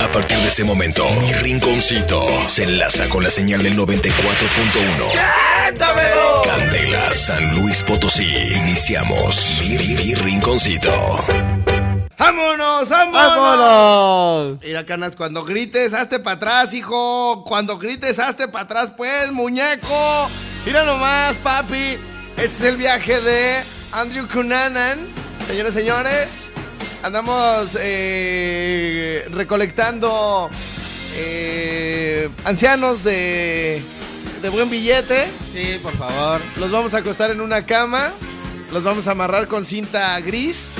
A 0.00 0.08
partir 0.12 0.38
de 0.38 0.48
este 0.48 0.64
momento, 0.64 1.08
mi 1.20 1.32
rinconcito 1.34 2.24
se 2.48 2.64
enlaza 2.64 3.08
con 3.08 3.22
la 3.22 3.30
señal 3.30 3.62
del 3.62 3.76
94.1. 3.76 6.44
Candela, 6.44 7.00
San 7.12 7.54
Luis 7.60 7.82
Potosí. 7.82 8.26
Iniciamos 8.56 9.58
mi, 9.60 9.76
mi- 9.78 9.94
mi 9.94 10.14
rinconcito. 10.14 10.90
¡Vámonos, 12.18 12.88
vámonos! 12.88 13.12
¡Vámonos! 13.12 14.58
Mira, 14.62 14.84
Canas, 14.86 15.14
cuando 15.16 15.44
grites, 15.44 15.92
hazte 15.94 16.18
para 16.18 16.36
atrás, 16.36 16.74
hijo. 16.74 17.44
Cuando 17.46 17.78
grites, 17.78 18.18
hazte 18.18 18.48
para 18.48 18.64
atrás, 18.64 18.90
pues, 18.96 19.30
muñeco. 19.32 20.30
Mira 20.66 20.82
nomás, 20.84 21.36
papi. 21.38 21.98
Ese 22.36 22.44
es 22.46 22.62
el 22.62 22.76
viaje 22.76 23.20
de 23.20 23.60
Andrew 23.92 24.26
Cunanan. 24.28 24.98
Señores, 25.46 25.74
señores, 25.74 26.49
andamos 27.02 27.76
eh, 27.80 29.26
recolectando 29.30 30.50
eh, 31.16 32.28
ancianos 32.44 33.02
de, 33.04 33.82
de 34.42 34.48
buen 34.48 34.70
billete. 34.70 35.26
Sí, 35.52 35.78
por 35.82 35.96
favor. 35.96 36.40
Los 36.56 36.70
vamos 36.70 36.94
a 36.94 36.98
acostar 36.98 37.30
en 37.30 37.40
una 37.40 37.66
cama, 37.66 38.12
los 38.72 38.82
vamos 38.82 39.08
a 39.08 39.12
amarrar 39.12 39.48
con 39.48 39.64
cinta 39.64 40.18
gris 40.20 40.76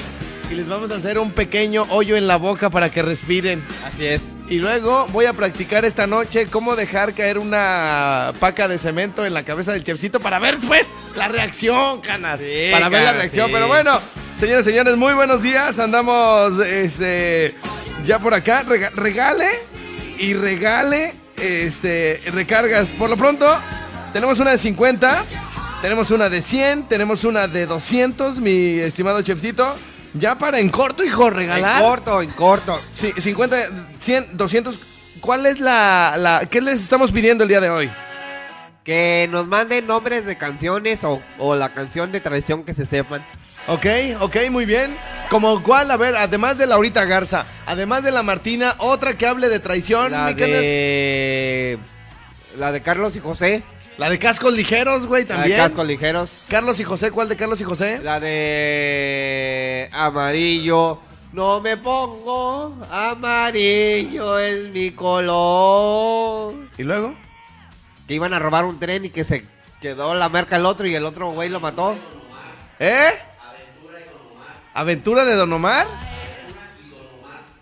y 0.51 0.55
les 0.55 0.69
vamos 0.69 0.91
a 0.91 0.97
hacer 0.97 1.19
un 1.19 1.33
pequeño 1.33 1.87
hoyo 1.91 2.17
en 2.17 2.27
la 2.27 2.37
boca 2.37 2.71
para 2.71 2.91
que 2.91 3.03
respiren. 3.03 3.65
Así 3.85 4.07
es. 4.07 4.21
Y 4.49 4.59
luego 4.59 5.07
voy 5.13 5.27
a 5.27 5.33
practicar 5.33 5.85
esta 5.85 6.09
noche 6.09 6.49
cómo 6.49 6.75
dejar 6.75 7.15
caer 7.15 7.39
una 7.39 8.33
paca 8.41 8.67
de 8.67 8.79
cemento 8.79 9.25
en 9.25 9.33
la 9.33 9.45
cabeza 9.45 9.73
del 9.73 9.85
chefcito 9.85 10.19
para 10.19 10.41
ver, 10.41 10.59
pues, 10.67 10.89
la 11.15 11.29
reacción, 11.29 12.01
canas. 12.01 12.41
Sí, 12.41 12.69
para 12.73 12.89
ver 12.89 13.03
la 13.05 13.13
reacción. 13.13 13.47
sí. 13.47 13.53
Pero 13.53 13.69
bueno, 13.69 14.01
señores, 14.41 14.65
señores, 14.65 14.97
muy 14.97 15.15
buenos 15.15 15.43
días. 15.43 15.79
Andamos 15.79 16.59
este, 16.59 17.55
ya 18.07 18.19
por 18.19 18.35
acá. 18.35 18.65
Rega- 18.65 18.91
regale 18.95 19.49
y 20.19 20.35
regale 20.35 21.15
este, 21.37 22.21
recargas. 22.33 22.93
Por 22.95 23.11
lo 23.11 23.17
pronto, 23.17 23.47
tenemos 24.13 24.39
una 24.39 24.51
de 24.53 24.59
50, 24.59 25.25
tenemos 25.83 26.11
una 26.11 26.29
de 26.29 26.43
100, 26.43 26.89
tenemos 26.89 27.25
una 27.25 27.47
de 27.49 27.67
200, 27.67 28.39
mi 28.39 28.79
estimado 28.79 29.23
chefcito. 29.23 29.75
Ya 30.15 30.37
para 30.39 30.59
en 30.59 30.71
corto, 30.71 31.05
hijo, 31.05 31.31
regalar. 31.31 31.81
En 31.83 31.89
corto, 31.89 32.21
en 32.23 32.31
corto. 32.33 32.81
Sí, 32.91 33.13
50, 33.17 33.57
100, 34.01 34.37
200. 34.37 34.79
¿Cuál 35.21 35.47
es 35.47 35.61
la, 35.61 36.15
la. 36.19 36.47
¿Qué 36.51 36.61
les 36.61 36.81
estamos 36.81 37.13
pidiendo 37.13 37.45
el 37.45 37.49
día 37.49 37.61
de 37.61 37.71
hoy? 37.71 37.93
Que 38.83 39.29
nos 39.31 39.47
manden 39.47 39.87
nombres 39.87 40.27
de 40.27 40.37
canciones 40.37 41.05
o, 41.05 41.23
o 41.39 41.55
la 41.55 41.75
canción 41.75 42.11
de 42.11 42.21
tradición 42.21 42.65
que 42.65 42.75
se 42.75 42.87
sepan. 42.87 43.25
Ok, 43.67 43.87
ok, 44.21 44.37
muy 44.51 44.65
bien. 44.65 44.97
Como 45.29 45.63
cuál, 45.63 45.91
a 45.91 45.97
ver, 45.97 46.17
además 46.17 46.59
de 46.59 46.67
Laurita 46.67 47.05
Garza, 47.05 47.47
además 47.67 48.03
de 48.03 48.11
la 48.11 48.23
Martina, 48.25 48.75
otra 48.79 49.17
que 49.17 49.27
hable 49.27 49.49
de 49.49 49.61
traición, 49.61 50.11
La 50.11 50.33
de. 50.33 51.79
La 52.59 52.73
de 52.73 52.83
Carlos 52.83 53.15
y 53.17 53.21
José. 53.21 53.63
La 53.97 54.09
de 54.11 54.19
cascos 54.19 54.55
ligeros, 54.55 55.07
güey, 55.07 55.23
La 55.25 55.29
también. 55.37 55.59
de 55.59 55.63
Cascos 55.63 55.87
Ligeros. 55.87 56.33
Carlos 56.49 56.81
y 56.81 56.85
José, 56.85 57.11
¿cuál 57.11 57.29
de 57.29 57.37
Carlos 57.37 57.61
y 57.61 57.65
José? 57.65 58.01
La 58.03 58.19
de. 58.19 59.89
Amarillo. 59.93 60.99
No 61.33 61.61
me 61.61 61.77
pongo. 61.77 62.77
Amarillo 62.91 64.39
es 64.39 64.69
mi 64.71 64.91
color. 64.93 66.55
¿Y 66.77 66.83
luego? 66.83 67.15
Que 68.09 68.15
iban 68.15 68.33
a 68.35 68.39
robar 68.41 68.65
un 68.65 68.81
tren 68.81 69.05
y 69.05 69.11
que 69.11 69.23
se 69.23 69.45
quedó 69.81 70.15
la 70.15 70.29
marca 70.29 70.57
el 70.57 70.67
otro 70.67 70.89
y 70.89 70.95
el 70.95 71.05
otro 71.05 71.31
güey 71.31 71.49
lo 71.51 71.61
mató. 71.61 71.95
¿Eh? 72.81 73.11
¿Aventura 74.75 75.25
de 75.25 75.35
Don 75.35 75.53
Omar? 75.53 75.87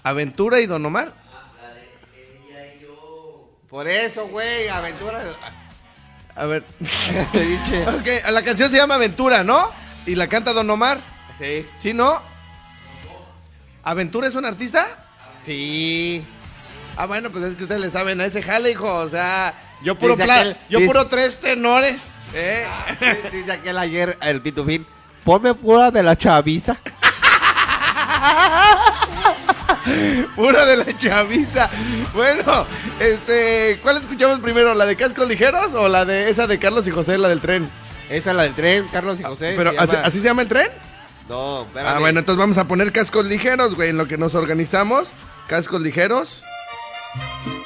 ¿Aventura 0.03 0.61
y 0.61 0.67
Don 0.67 0.85
Omar? 0.85 1.13
Por 3.69 3.87
eso, 3.87 4.27
güey, 4.29 4.69
aventura. 4.69 5.23
de- 5.23 5.35
A 6.35 6.47
ver. 6.47 6.65
La 8.33 8.43
canción 8.43 8.71
se 8.71 8.77
llama 8.79 8.95
Aventura, 8.95 9.45
¿no? 9.45 9.71
Y 10.07 10.15
la 10.15 10.27
canta 10.27 10.53
Don 10.55 10.71
Omar. 10.71 10.99
Sí. 11.39 11.67
¿Sí, 11.77 11.93
no? 11.93 12.21
¿Aventura 13.83 14.27
es 14.29 14.35
un 14.35 14.45
artista? 14.47 14.87
Sí. 15.43 16.25
Ah, 16.97 17.05
bueno, 17.07 17.31
pues 17.31 17.45
es 17.45 17.55
que 17.57 17.65
ustedes 17.65 17.81
le 17.81 17.91
saben 17.91 18.21
a 18.21 18.25
ese 18.25 18.43
jale, 18.43 18.71
hijo. 18.71 18.93
O 18.93 19.09
sea, 19.09 19.55
yo 19.83 19.99
puro, 19.99 20.15
aquel- 20.15 20.57
yo 20.71 20.79
dice- 20.79 20.87
puro 20.91 21.07
tres 21.07 21.37
tenores. 21.39 22.03
¿eh? 22.35 22.67
Dice 23.33 23.53
aquel 23.53 23.77
ayer, 23.79 24.17
el 24.23 24.41
pitufín. 24.41 24.87
Ponme 25.25 25.53
pura 25.55 25.91
de 25.91 26.03
la 26.03 26.17
chaviza. 26.17 26.79
Puro 30.37 30.67
de 30.67 30.77
la 30.77 30.97
chaviza. 30.97 31.69
Bueno, 32.15 32.67
este, 33.01 33.79
¿cuál 33.83 33.97
escuchamos 33.99 34.39
primero? 34.41 34.75
¿La 34.75 34.87
de 34.87 34.97
Cascos 34.97 35.29
Ligeros 35.29 35.75
o 35.75 35.89
la 35.89 36.05
de 36.05 36.31
esa 36.31 36.47
de 36.47 36.59
Carlos 36.59 36.87
y 36.87 36.91
José, 36.91 37.19
la 37.19 37.29
del 37.29 37.41
tren? 37.41 37.69
Esa 38.09 38.31
es 38.31 38.37
la 38.37 38.43
del 38.45 38.55
tren, 38.55 38.87
Carlos 38.93 39.21
y 39.21 39.25
José. 39.25 39.55
Pero 39.57 39.71
se 39.73 39.79
¿así, 39.79 39.93
llama- 39.93 40.07
así 40.07 40.19
se 40.21 40.25
llama 40.25 40.43
el 40.43 40.49
tren? 40.49 40.69
No, 41.29 41.63
espérame. 41.63 41.97
Ah, 41.97 41.99
bueno, 41.99 42.21
entonces 42.21 42.39
vamos 42.39 42.59
a 42.59 42.65
poner 42.67 42.93
cascos 42.93 43.27
ligeros, 43.27 43.75
güey, 43.75 43.91
en 43.91 43.99
lo 43.99 44.07
que 44.09 44.17
nos 44.19 44.35
organizamos. 44.35 45.09
Cascos 45.47 45.81
ligeros. 45.83 46.45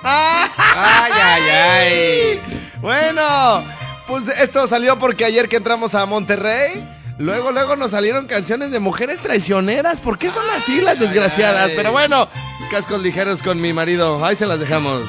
¡Ah! 0.02 0.48
Ay, 0.56 1.12
ay, 1.14 1.50
ay. 1.50 2.40
Bueno, 2.80 3.64
pues 4.08 4.24
esto 4.40 4.66
salió 4.66 4.98
porque 4.98 5.24
ayer 5.24 5.48
que 5.48 5.56
entramos 5.56 5.94
a 5.94 6.04
Monterrey, 6.06 6.88
luego, 7.18 7.52
luego 7.52 7.76
nos 7.76 7.90
salieron 7.92 8.26
canciones 8.26 8.70
de 8.70 8.80
mujeres 8.80 9.20
traicioneras. 9.20 9.98
¿Por 10.00 10.18
qué 10.18 10.30
son 10.30 10.44
así 10.56 10.80
las 10.80 10.98
desgraciadas? 10.98 11.68
ay. 11.68 11.72
Pero 11.76 11.92
bueno, 11.92 12.28
cascos 12.70 13.00
ligeros 13.02 13.42
con 13.42 13.60
mi 13.60 13.72
marido. 13.72 14.24
Ahí 14.24 14.36
se 14.36 14.46
las 14.46 14.58
dejamos. 14.58 15.08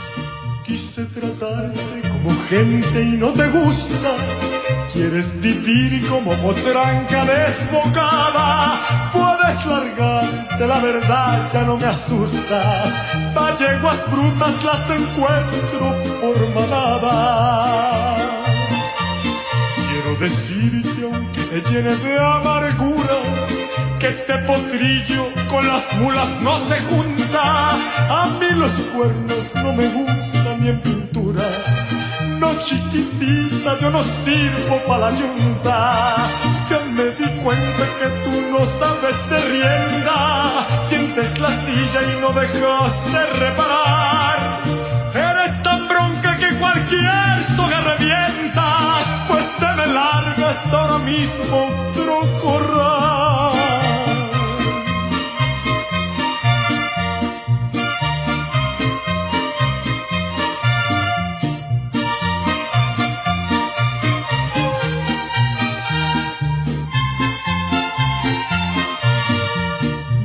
Quise 0.66 1.06
tratarte 1.06 2.02
como 2.10 2.36
gente 2.50 3.02
y 3.02 3.18
no 3.18 3.32
te 3.34 3.48
gusta. 3.50 4.16
Quieres 4.94 5.40
vivir 5.42 6.08
como 6.08 6.32
potranca 6.38 7.26
desbocada. 7.26 8.80
Puedes 9.12 9.66
largarte, 9.66 10.68
la 10.68 10.80
verdad 10.80 11.50
ya 11.52 11.64
no 11.64 11.78
me 11.78 11.86
asustas. 11.88 12.94
Talleguas 13.34 13.98
brutas 14.12 14.64
las 14.64 14.90
encuentro 14.90 15.98
por 16.22 16.50
manada. 16.54 18.16
Quiero 19.90 20.16
decirte, 20.20 21.06
te 21.54 21.62
llene 21.72 21.96
de 21.98 22.18
amargura, 22.18 23.18
que 24.00 24.08
este 24.08 24.34
potrillo 24.40 25.28
con 25.52 25.68
las 25.68 25.94
mulas 25.98 26.30
no 26.42 26.54
se 26.68 26.80
junta. 26.90 27.74
A 28.22 28.26
mí 28.40 28.48
los 28.56 28.72
cuernos 28.94 29.44
no 29.56 29.74
me 29.74 29.88
gustan 29.90 30.62
ni 30.62 30.70
en 30.70 30.80
pintura. 30.82 31.44
No 32.40 32.58
chiquitita, 32.58 33.78
yo 33.80 33.92
no 33.92 34.04
sirvo 34.26 34.78
para 34.88 35.12
la 35.12 35.20
yunta. 35.20 36.16
Ya 36.70 36.80
me 36.96 37.06
di 37.20 37.30
cuenta 37.44 37.84
que 38.00 38.08
tú 38.24 38.34
no 38.52 38.66
sabes 38.80 39.18
de 39.30 39.40
rienda. 39.52 40.66
Sientes 40.90 41.40
la 41.40 41.52
silla 41.64 42.00
y 42.12 42.22
no 42.22 42.30
dejas 42.30 42.94
de 43.14 43.26
reparar. 43.40 44.33
Ahora 50.72 51.00
mismo, 51.00 51.70
trocorral. 51.94 53.54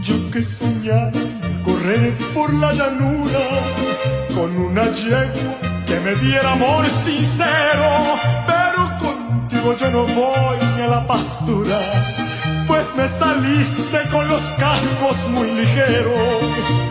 Yo 0.02 0.30
que 0.30 0.42
soñaba 0.42 1.10
correr 1.64 2.16
por 2.34 2.52
la 2.54 2.72
llanura 2.72 3.44
con 4.34 4.56
una 4.56 4.84
yegua 4.92 5.54
que 5.86 6.00
me 6.00 6.14
diera 6.16 6.52
amor 6.52 6.86
sincero, 6.88 8.18
contigo 9.58 9.76
yo 9.76 9.90
no 9.90 10.02
voy 10.14 10.58
ni 10.76 10.82
a 10.82 10.88
la 10.88 11.06
pastura, 11.06 11.78
pues 12.66 12.84
me 12.96 13.08
saliste 13.08 14.08
con 14.10 14.28
los 14.28 14.42
cascos 14.58 15.16
muy 15.30 15.50
ligeros. 15.52 16.42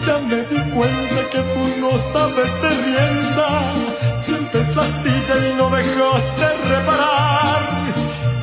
Ya 0.06 0.18
me 0.20 0.38
di 0.44 0.72
cuenta 0.72 1.22
que 1.32 1.40
tú 1.40 1.82
no 1.82 1.98
sabes 1.98 2.62
de 2.62 2.70
rienda, 2.70 3.74
sientes 4.16 4.76
la 4.76 4.86
silla 5.02 5.50
y 5.50 5.56
no 5.56 5.70
dejas 5.70 6.38
de 6.40 6.50
reparar. 6.76 7.62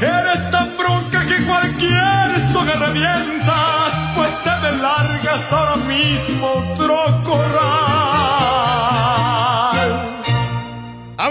Eres 0.00 0.50
tan 0.50 0.76
bronca 0.76 1.24
que 1.26 1.44
cualquier 1.44 2.40
son 2.52 2.68
herramientas, 2.68 3.92
pues 4.16 4.30
te 4.44 4.50
me 4.62 4.82
largas 4.82 5.52
ahora 5.52 5.76
mismo 5.76 6.46
otro 6.46 7.22
corral. 7.24 7.93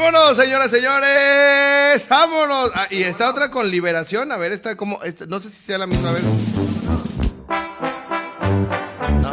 Vámonos, 0.04 0.36
señoras, 0.36 0.70
señores. 0.70 2.06
Vámonos. 2.10 2.72
Ah, 2.76 2.88
y 2.90 3.04
esta 3.04 3.30
otra 3.30 3.50
con 3.50 3.72
liberación. 3.72 4.34
A 4.34 4.38
ver, 4.38 4.52
esta 4.52 4.76
como. 4.76 5.02
esta- 5.02 5.26
no 5.28 5.40
sé 5.40 5.50
si 5.50 5.64
sea 5.64 5.78
la 5.78 5.88
misma. 5.88 6.10
A 6.10 6.12
ver. 6.12 6.22
No. 9.22 9.32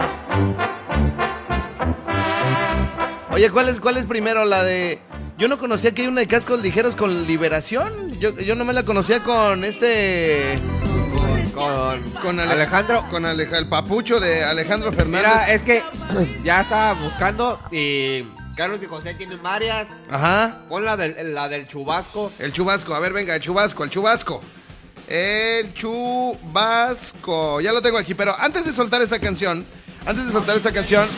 Oye, 3.33 3.51
¿cuál 3.51 3.69
es, 3.69 3.81
¿cuál 3.81 3.97
es 3.97 4.07
primero? 4.07 4.45
La 4.45 4.63
de. 4.63 5.01
Yo 5.39 5.49
no 5.49 5.59
conocía 5.59 5.93
que 5.93 6.03
hay 6.03 6.09
una 6.09 6.21
de 6.21 6.29
cascos 6.29 6.61
ligeros 6.63 6.95
con 6.95 7.27
liberación. 7.27 8.13
Yo, 8.21 8.31
yo 8.37 8.55
no 8.55 8.65
me 8.65 8.73
la 8.73 8.85
conocía 8.85 9.25
con 9.25 9.65
este. 9.65 10.55
Con, 11.53 12.01
Con 12.23 12.39
Ale- 12.39 12.53
Alejandro. 12.53 13.05
Con 13.11 13.27
Aleja- 13.27 13.59
el 13.59 13.69
papucho 13.69 14.21
de 14.21 14.45
Alejandro 14.45 14.93
Fernández. 14.93 15.27
Mira, 15.27 15.53
es 15.53 15.63
que 15.63 15.83
ya 16.45 16.61
estaba 16.61 16.93
buscando 16.95 17.59
y 17.73 18.25
Carlos 18.61 18.79
y 18.83 18.87
José 18.87 19.15
tienen 19.15 19.43
varias. 19.43 19.89
Ajá. 20.11 20.59
Pon 20.69 20.85
la 20.85 20.95
del, 20.95 21.33
la 21.33 21.49
del 21.49 21.67
chubasco. 21.67 22.31
El 22.39 22.53
chubasco, 22.53 22.95
a 22.95 23.01
ver, 23.01 23.15
venga, 23.15 23.35
el 23.35 23.41
chubasco, 23.41 23.85
el 23.85 23.89
chubasco. 23.89 24.43
El 25.09 25.73
chubasco. 25.73 27.63
Ya 27.63 27.73
lo 27.73 27.81
tengo 27.81 27.97
aquí, 27.97 28.13
pero 28.13 28.37
antes 28.39 28.67
de 28.67 28.75
soltar 28.75 29.01
esta 29.01 29.19
canción, 29.19 29.65
antes 30.05 30.27
de 30.27 30.33
soltar 30.33 30.59
esta 30.59 30.73
canción, 30.73 31.09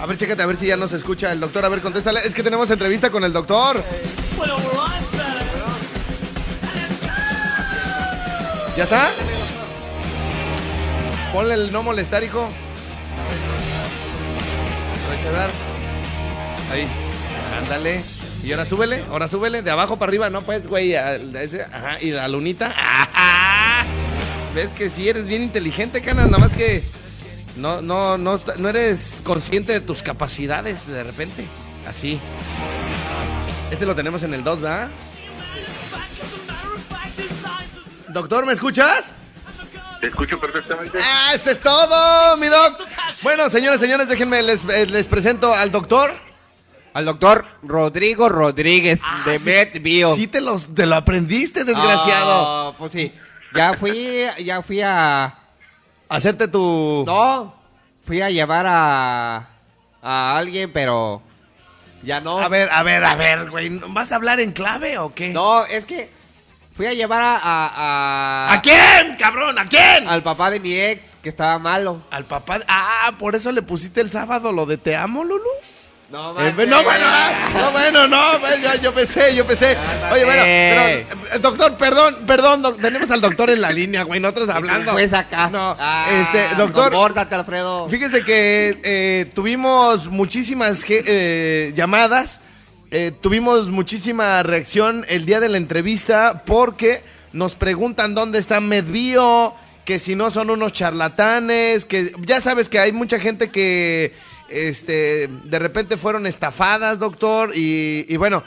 a 0.00 0.06
ver, 0.06 0.16
chécate 0.16 0.44
a 0.44 0.46
ver 0.46 0.54
si 0.54 0.68
ya 0.68 0.76
nos 0.76 0.92
escucha 0.92 1.32
el 1.32 1.40
doctor. 1.40 1.64
A 1.64 1.68
ver, 1.68 1.80
contéstale. 1.80 2.20
Es 2.24 2.36
que 2.36 2.44
tenemos 2.44 2.70
entrevista 2.70 3.10
con 3.10 3.24
el 3.24 3.32
doctor. 3.32 3.82
¿Ya 8.76 8.84
está? 8.84 9.10
Ponle 11.32 11.54
el 11.54 11.72
no 11.72 11.82
molestar, 11.82 12.22
hijo. 12.22 12.48
Rechazar. 15.10 15.71
Ahí. 16.72 16.88
Ándale. 17.58 18.02
Y 18.42 18.50
ahora 18.50 18.64
súbele, 18.64 19.04
ahora 19.10 19.28
súbele. 19.28 19.60
De 19.60 19.70
abajo 19.70 19.98
para 19.98 20.08
arriba, 20.08 20.30
¿no? 20.30 20.40
Pues, 20.40 20.66
güey. 20.66 20.96
Ajá. 20.96 22.00
Y 22.00 22.12
la 22.12 22.26
lunita. 22.28 22.72
Ajá. 22.74 23.84
¿Ves 24.54 24.72
que 24.72 24.88
sí 24.88 25.06
eres 25.06 25.28
bien 25.28 25.42
inteligente, 25.42 26.00
Canas? 26.00 26.26
Nada 26.26 26.38
más 26.38 26.54
que 26.54 26.82
no, 27.56 27.82
no, 27.82 28.16
no, 28.16 28.40
no 28.58 28.68
eres 28.70 29.20
consciente 29.22 29.72
de 29.72 29.80
tus 29.80 30.02
capacidades 30.02 30.86
de 30.86 31.02
repente. 31.04 31.44
Así. 31.86 32.18
Este 33.70 33.84
lo 33.84 33.94
tenemos 33.94 34.22
en 34.22 34.32
el 34.32 34.42
2, 34.42 34.60
¿verdad? 34.62 34.88
Doctor, 38.08 38.46
¿me 38.46 38.52
escuchas? 38.54 39.12
Te 40.00 40.06
escucho 40.08 40.40
perfectamente. 40.40 40.98
Ah, 41.02 41.32
eso 41.34 41.50
es 41.50 41.60
todo, 41.60 42.36
mi 42.38 42.46
doc. 42.48 42.80
Bueno, 43.22 43.48
señores, 43.50 43.78
señores, 43.78 44.08
déjenme, 44.08 44.42
les, 44.42 44.64
eh, 44.64 44.86
les 44.86 45.06
presento 45.06 45.54
al 45.54 45.70
doctor. 45.70 46.31
Al 46.94 47.04
doctor 47.06 47.46
Rodrigo 47.62 48.28
Rodríguez 48.28 49.00
de 49.24 49.34
Ah, 49.34 49.38
sí- 49.38 49.44
MedBio. 49.50 50.14
Sí 50.14 50.26
te, 50.26 50.40
los, 50.40 50.74
te 50.74 50.84
lo 50.86 50.96
aprendiste, 50.96 51.64
desgraciado. 51.64 52.68
Ah, 52.70 52.74
pues 52.78 52.92
sí. 52.92 53.12
Ya 53.54 53.74
fui, 53.76 54.24
ya 54.44 54.62
fui 54.62 54.80
a... 54.82 55.34
Hacerte 56.08 56.48
tu... 56.48 57.04
No, 57.06 57.54
fui 58.06 58.20
a 58.20 58.30
llevar 58.30 58.66
a... 58.68 59.48
A 60.02 60.36
alguien, 60.36 60.70
pero... 60.72 61.22
Ya 62.02 62.20
no. 62.20 62.38
A 62.38 62.48
ver, 62.48 62.68
a 62.72 62.82
ver, 62.82 63.04
a 63.04 63.14
ver, 63.14 63.48
güey. 63.50 63.70
¿Vas 63.88 64.10
a 64.12 64.16
hablar 64.16 64.40
en 64.40 64.50
clave 64.52 64.98
o 64.98 65.14
qué? 65.14 65.28
No, 65.32 65.64
es 65.64 65.84
que 65.86 66.10
fui 66.76 66.86
a 66.86 66.92
llevar 66.92 67.22
a... 67.22 67.36
A, 67.36 68.48
a- 68.48 68.52
¿A 68.54 68.60
quién, 68.62 69.16
cabrón? 69.18 69.58
¿A 69.58 69.68
quién? 69.68 70.08
Al 70.08 70.22
papá 70.22 70.50
de 70.50 70.58
mi 70.60 70.74
ex, 70.74 71.02
que 71.22 71.28
estaba 71.28 71.58
malo. 71.58 72.02
Al 72.10 72.24
papá. 72.26 72.58
Ah, 72.68 73.12
por 73.18 73.34
eso 73.36 73.52
le 73.52 73.62
pusiste 73.62 74.00
el 74.00 74.10
sábado 74.10 74.50
lo 74.52 74.66
de 74.66 74.76
te 74.78 74.96
amo, 74.96 75.22
Lulu. 75.24 75.44
No, 76.12 76.30
Eh, 76.32 76.34
manches. 76.52 76.68
no, 76.68 76.84
bueno, 76.84 77.04
ah, 77.08 77.48
no, 77.54 77.70
bueno, 77.72 78.06
no, 78.06 78.38
pues, 78.40 78.60
ya, 78.60 78.76
yo 78.76 78.92
pensé, 78.92 79.34
yo 79.34 79.46
pensé. 79.46 79.76
Oye, 80.12 80.24
bueno, 80.26 80.42
pero, 80.44 80.82
eh, 80.88 81.06
doctor, 81.40 81.76
perdón, 81.78 82.16
perdón, 82.26 82.60
doc- 82.62 82.78
tenemos 82.82 83.10
al 83.10 83.22
doctor 83.22 83.48
en 83.48 83.62
la 83.62 83.70
línea, 83.72 84.02
güey, 84.02 84.20
nosotros 84.20 84.50
hablando. 84.50 84.92
Pues 84.92 85.12
acá. 85.14 85.48
No, 85.48 85.74
Ah, 85.80 86.06
este, 86.22 86.54
doctor, 86.56 86.90
compórtate, 86.92 87.34
Alfredo. 87.34 87.88
fíjese 87.88 88.22
que 88.24 88.78
eh, 88.84 89.30
tuvimos 89.34 90.08
muchísimas 90.08 90.84
eh, 90.88 91.72
llamadas, 91.74 92.40
tuvimos 93.22 93.70
muchísima 93.70 94.42
reacción 94.42 95.06
el 95.08 95.24
día 95.24 95.40
de 95.40 95.48
la 95.48 95.56
entrevista 95.56 96.42
porque 96.44 97.02
nos 97.32 97.54
preguntan 97.54 98.14
dónde 98.14 98.38
está 98.38 98.60
Medbio, 98.60 99.54
que 99.86 99.98
si 99.98 100.14
no 100.14 100.30
son 100.30 100.50
unos 100.50 100.74
charlatanes, 100.74 101.86
que 101.86 102.12
ya 102.20 102.42
sabes 102.42 102.68
que 102.68 102.78
hay 102.78 102.92
mucha 102.92 103.18
gente 103.18 103.50
que 103.50 104.12
este 104.52 105.28
de 105.44 105.58
repente 105.58 105.96
fueron 105.96 106.26
estafadas, 106.26 106.98
doctor, 106.98 107.52
y, 107.54 108.04
y 108.08 108.16
bueno. 108.16 108.42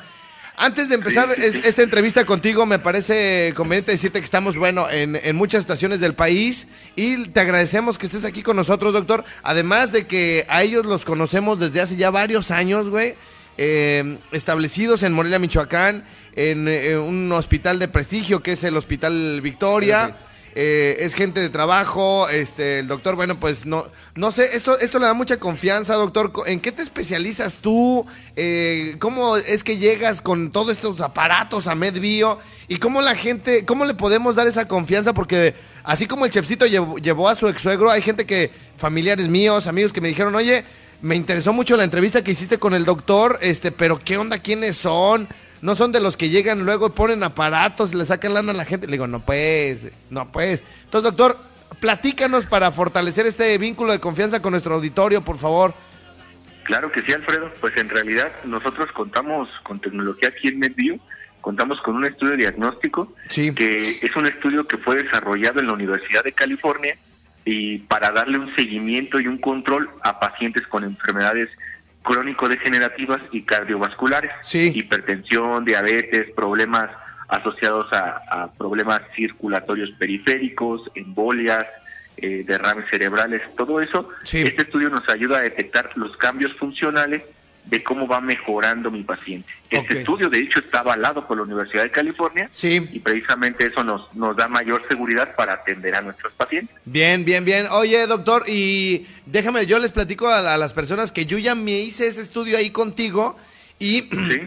Antes 0.58 0.88
de 0.88 0.96
empezar 0.96 1.30
es- 1.38 1.56
esta 1.66 1.84
entrevista 1.84 2.24
contigo, 2.24 2.66
me 2.66 2.80
parece 2.80 3.52
conveniente 3.58 3.92
decirte 3.92 4.20
que 4.20 4.24
estamos, 4.26 4.56
bueno, 4.56 4.90
en, 4.90 5.18
en 5.22 5.36
muchas 5.36 5.60
estaciones 5.60 6.00
del 6.00 6.14
país 6.14 6.70
y 6.96 7.26
te 7.26 7.42
agradecemos 7.42 7.98
que 7.98 8.06
estés 8.06 8.24
aquí 8.24 8.42
con 8.42 8.56
nosotros, 8.56 8.94
doctor. 8.94 9.26
Además 9.44 9.92
de 9.92 10.08
que 10.08 10.46
a 10.48 10.64
ellos 10.64 10.86
los 10.86 11.04
conocemos 11.04 11.60
desde 11.60 11.82
hace 11.82 11.98
ya 11.98 12.10
varios 12.10 12.52
años, 12.52 12.88
güey, 12.88 13.16
eh, 13.58 14.18
establecidos 14.32 15.04
en 15.04 15.12
Morelia, 15.12 15.40
Michoacán, 15.40 16.06
en, 16.38 16.70
eh, 16.70 16.98
un 16.98 17.30
hospital 17.34 17.78
de 17.78 17.90
prestigio 17.90 18.42
que 18.42 18.54
es 18.54 18.64
el 18.64 18.78
Hospital 18.78 19.42
Victoria. 19.42 20.16
Eh, 20.58 21.04
es 21.04 21.16
gente 21.16 21.42
de 21.42 21.50
trabajo, 21.50 22.30
este, 22.30 22.80
el 22.80 22.88
doctor, 22.88 23.18
bueno, 23.18 23.38
pues 23.38 23.66
no, 23.66 23.88
no 24.16 24.32
sé, 24.32 24.56
esto, 24.56 24.80
esto 24.80 25.00
le 25.00 25.06
da 25.06 25.14
mucha 25.14 25.36
confianza, 25.38 25.96
doctor. 25.96 26.32
¿En 26.46 26.62
qué 26.62 26.72
te 26.72 26.82
especializas 26.82 27.56
tú? 27.56 28.06
Eh, 28.38 28.96
¿Cómo 29.00 29.36
es 29.36 29.66
que 29.66 29.76
llegas 29.76 30.22
con 30.22 30.52
todos 30.52 30.72
estos 30.72 31.02
aparatos 31.02 31.68
a 31.68 31.76
MedBio? 31.76 32.40
¿Y 32.70 32.78
cómo 32.78 33.02
la 33.02 33.16
gente, 33.16 33.66
cómo 33.66 33.84
le 33.84 33.96
podemos 33.96 34.36
dar 34.36 34.48
esa 34.48 34.66
confianza? 34.66 35.14
Porque 35.14 35.56
así 35.84 36.08
como 36.08 36.24
el 36.24 36.32
chefcito 36.32 36.66
llevó, 36.66 36.98
llevó 37.00 37.28
a 37.28 37.36
su 37.36 37.50
ex 37.50 37.62
suegro, 37.62 37.92
hay 37.92 38.02
gente 38.02 38.26
que, 38.26 38.50
familiares 38.78 39.28
míos, 39.28 39.68
amigos 39.68 39.92
que 39.92 40.00
me 40.00 40.08
dijeron, 40.08 40.34
oye, 40.36 40.64
me 41.02 41.18
interesó 41.18 41.52
mucho 41.52 41.76
la 41.76 41.84
entrevista 41.84 42.24
que 42.24 42.32
hiciste 42.32 42.60
con 42.60 42.74
el 42.74 42.86
doctor, 42.86 43.40
este, 43.42 43.74
pero 43.74 44.00
¿qué 44.00 44.18
onda? 44.18 44.40
¿Quiénes 44.40 44.78
son? 44.78 45.28
No 45.66 45.74
son 45.74 45.92
de 45.92 46.00
los 46.00 46.16
que 46.16 46.30
llegan 46.30 46.64
luego 46.64 46.86
y 46.86 46.90
ponen 46.92 47.24
aparatos, 47.24 47.96
le 47.96 48.06
sacan 48.06 48.36
lana 48.36 48.52
a 48.52 48.56
la 48.56 48.66
gente. 48.66 48.86
Le 48.86 48.92
digo, 48.94 49.08
no 49.08 49.20
pues, 49.22 49.92
no 50.12 50.32
pues. 50.32 50.64
Entonces, 50.84 51.12
doctor, 51.12 51.40
platícanos 51.80 52.46
para 52.46 52.72
fortalecer 52.72 53.26
este 53.26 53.58
vínculo 53.58 53.92
de 53.92 54.00
confianza 54.00 54.44
con 54.44 54.52
nuestro 54.52 54.76
auditorio, 54.76 55.24
por 55.24 55.40
favor. 55.40 55.74
Claro 56.66 56.92
que 56.92 57.02
sí, 57.02 57.12
Alfredo. 57.14 57.52
Pues 57.62 57.76
en 57.78 57.90
realidad 57.90 58.32
nosotros 58.44 58.92
contamos 58.92 59.50
con 59.64 59.80
tecnología 59.82 60.30
aquí 60.30 60.50
en 60.50 60.60
MedBio. 60.60 61.00
Contamos 61.42 61.82
con 61.82 61.96
un 61.96 62.06
estudio 62.06 62.38
diagnóstico 62.38 63.12
Sí. 63.30 63.54
que 63.56 63.98
es 64.04 64.16
un 64.16 64.28
estudio 64.28 64.68
que 64.68 64.78
fue 64.78 65.02
desarrollado 65.02 65.60
en 65.62 65.66
la 65.68 65.74
Universidad 65.74 66.24
de 66.24 66.34
California 66.34 66.96
y 67.44 67.80
para 67.80 68.12
darle 68.12 68.38
un 68.38 68.54
seguimiento 68.56 69.20
y 69.20 69.28
un 69.28 69.40
control 69.40 69.90
a 70.04 70.20
pacientes 70.20 70.66
con 70.68 70.84
enfermedades 70.84 71.50
crónico-degenerativas 72.06 73.22
y 73.32 73.42
cardiovasculares, 73.44 74.32
Sí. 74.40 74.72
hipertensión, 74.74 75.66
diabetes, 75.66 76.32
problemas 76.36 76.90
asociados 77.28 77.92
a, 77.92 78.22
a 78.30 78.52
problemas 78.54 79.02
circulatorios 79.16 79.90
periféricos, 80.00 80.90
embolias, 80.96 81.66
eh, 82.18 82.44
derrames 82.46 82.86
cerebrales, 82.90 83.42
todo 83.58 83.82
eso. 83.82 84.10
Sí. 84.24 84.44
Este 84.48 84.62
estudio 84.62 84.90
nos 84.90 85.08
ayuda 85.10 85.40
a 85.40 85.42
detectar 85.42 85.90
los 85.96 86.16
cambios 86.18 86.54
funcionales 86.54 87.24
de 87.66 87.84
cómo 87.84 88.08
va 88.08 88.22
mejorando 88.22 88.92
mi 88.92 89.04
paciente. 89.04 89.50
Este 89.70 89.94
Ok. 89.94 90.00
estudio, 90.00 90.30
de 90.30 90.40
hecho, 90.42 90.60
está 90.60 90.80
avalado 90.82 91.28
por 91.28 91.38
la 91.38 91.44
Universidad 91.44 91.84
de 91.84 91.92
California 91.92 92.48
Sí. 92.52 92.88
y 92.94 93.00
precisamente 93.00 93.66
eso 93.66 93.84
nos, 93.84 94.14
nos 94.16 94.36
da 94.36 94.48
mayor 94.48 94.88
seguridad 94.88 95.36
para 95.36 95.54
atender 95.54 95.96
a 95.96 96.02
nuestros 96.02 96.32
pacientes. 96.34 96.76
Bien, 96.86 97.26
bien, 97.26 97.44
bien. 97.44 97.66
Oye, 97.72 98.06
doctor, 98.06 98.44
y 98.48 99.08
déjame, 99.26 99.66
yo 99.66 99.80
les 99.80 99.92
platico 99.92 100.28
a, 100.28 100.54
a 100.54 100.58
las 100.58 100.74
personas 100.74 101.12
que 101.12 101.26
yo 101.26 101.38
ya 101.40 101.56
me 101.56 101.72
hice 101.80 102.08
ese 102.08 102.22
estudio 102.22 102.58
ahí 102.58 102.70
contigo 102.70 103.36
y 103.80 104.02
¿sí? 104.12 104.42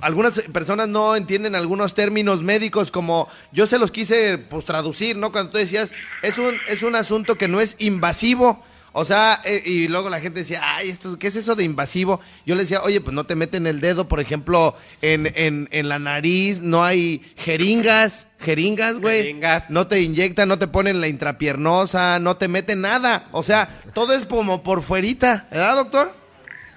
algunas 0.00 0.40
personas 0.44 0.88
no 0.88 1.16
entienden 1.16 1.54
algunos 1.54 1.94
términos 1.94 2.42
médicos 2.42 2.90
como 2.90 3.28
yo 3.52 3.66
se 3.66 3.78
los 3.78 3.90
quise 3.90 4.38
pues 4.38 4.64
traducir, 4.64 5.16
¿no? 5.16 5.32
Cuando 5.32 5.52
tú 5.52 5.58
decías, 5.58 5.92
es 6.22 6.38
un, 6.38 6.56
es 6.68 6.82
un 6.82 6.94
asunto 6.94 7.36
que 7.36 7.48
no 7.48 7.60
es 7.60 7.76
invasivo. 7.80 8.64
O 8.92 9.04
sea, 9.04 9.40
eh, 9.44 9.62
y 9.64 9.88
luego 9.88 10.10
la 10.10 10.20
gente 10.20 10.40
decía, 10.40 10.60
ay, 10.62 10.90
esto, 10.90 11.18
¿qué 11.18 11.28
es 11.28 11.36
eso 11.36 11.54
de 11.54 11.64
invasivo? 11.64 12.20
Yo 12.46 12.54
le 12.54 12.62
decía, 12.62 12.82
oye, 12.82 13.00
pues 13.00 13.14
no 13.14 13.24
te 13.24 13.36
meten 13.36 13.66
el 13.66 13.80
dedo, 13.80 14.08
por 14.08 14.20
ejemplo, 14.20 14.74
en, 15.02 15.32
en, 15.34 15.68
en 15.72 15.88
la 15.88 15.98
nariz, 15.98 16.60
no 16.60 16.84
hay 16.84 17.22
jeringas, 17.36 18.28
jeringas, 18.40 18.98
güey. 18.98 19.18
Jeringas. 19.18 19.70
No 19.70 19.86
te 19.86 20.00
inyectan, 20.00 20.48
no 20.48 20.58
te 20.58 20.68
ponen 20.68 21.00
la 21.00 21.08
intrapiernosa, 21.08 22.18
no 22.18 22.36
te 22.36 22.48
meten 22.48 22.80
nada. 22.80 23.28
O 23.32 23.42
sea, 23.42 23.68
todo 23.94 24.14
es 24.14 24.26
como 24.26 24.62
por 24.62 24.82
fuerita, 24.82 25.46
¿verdad, 25.50 25.76
doctor? 25.76 26.12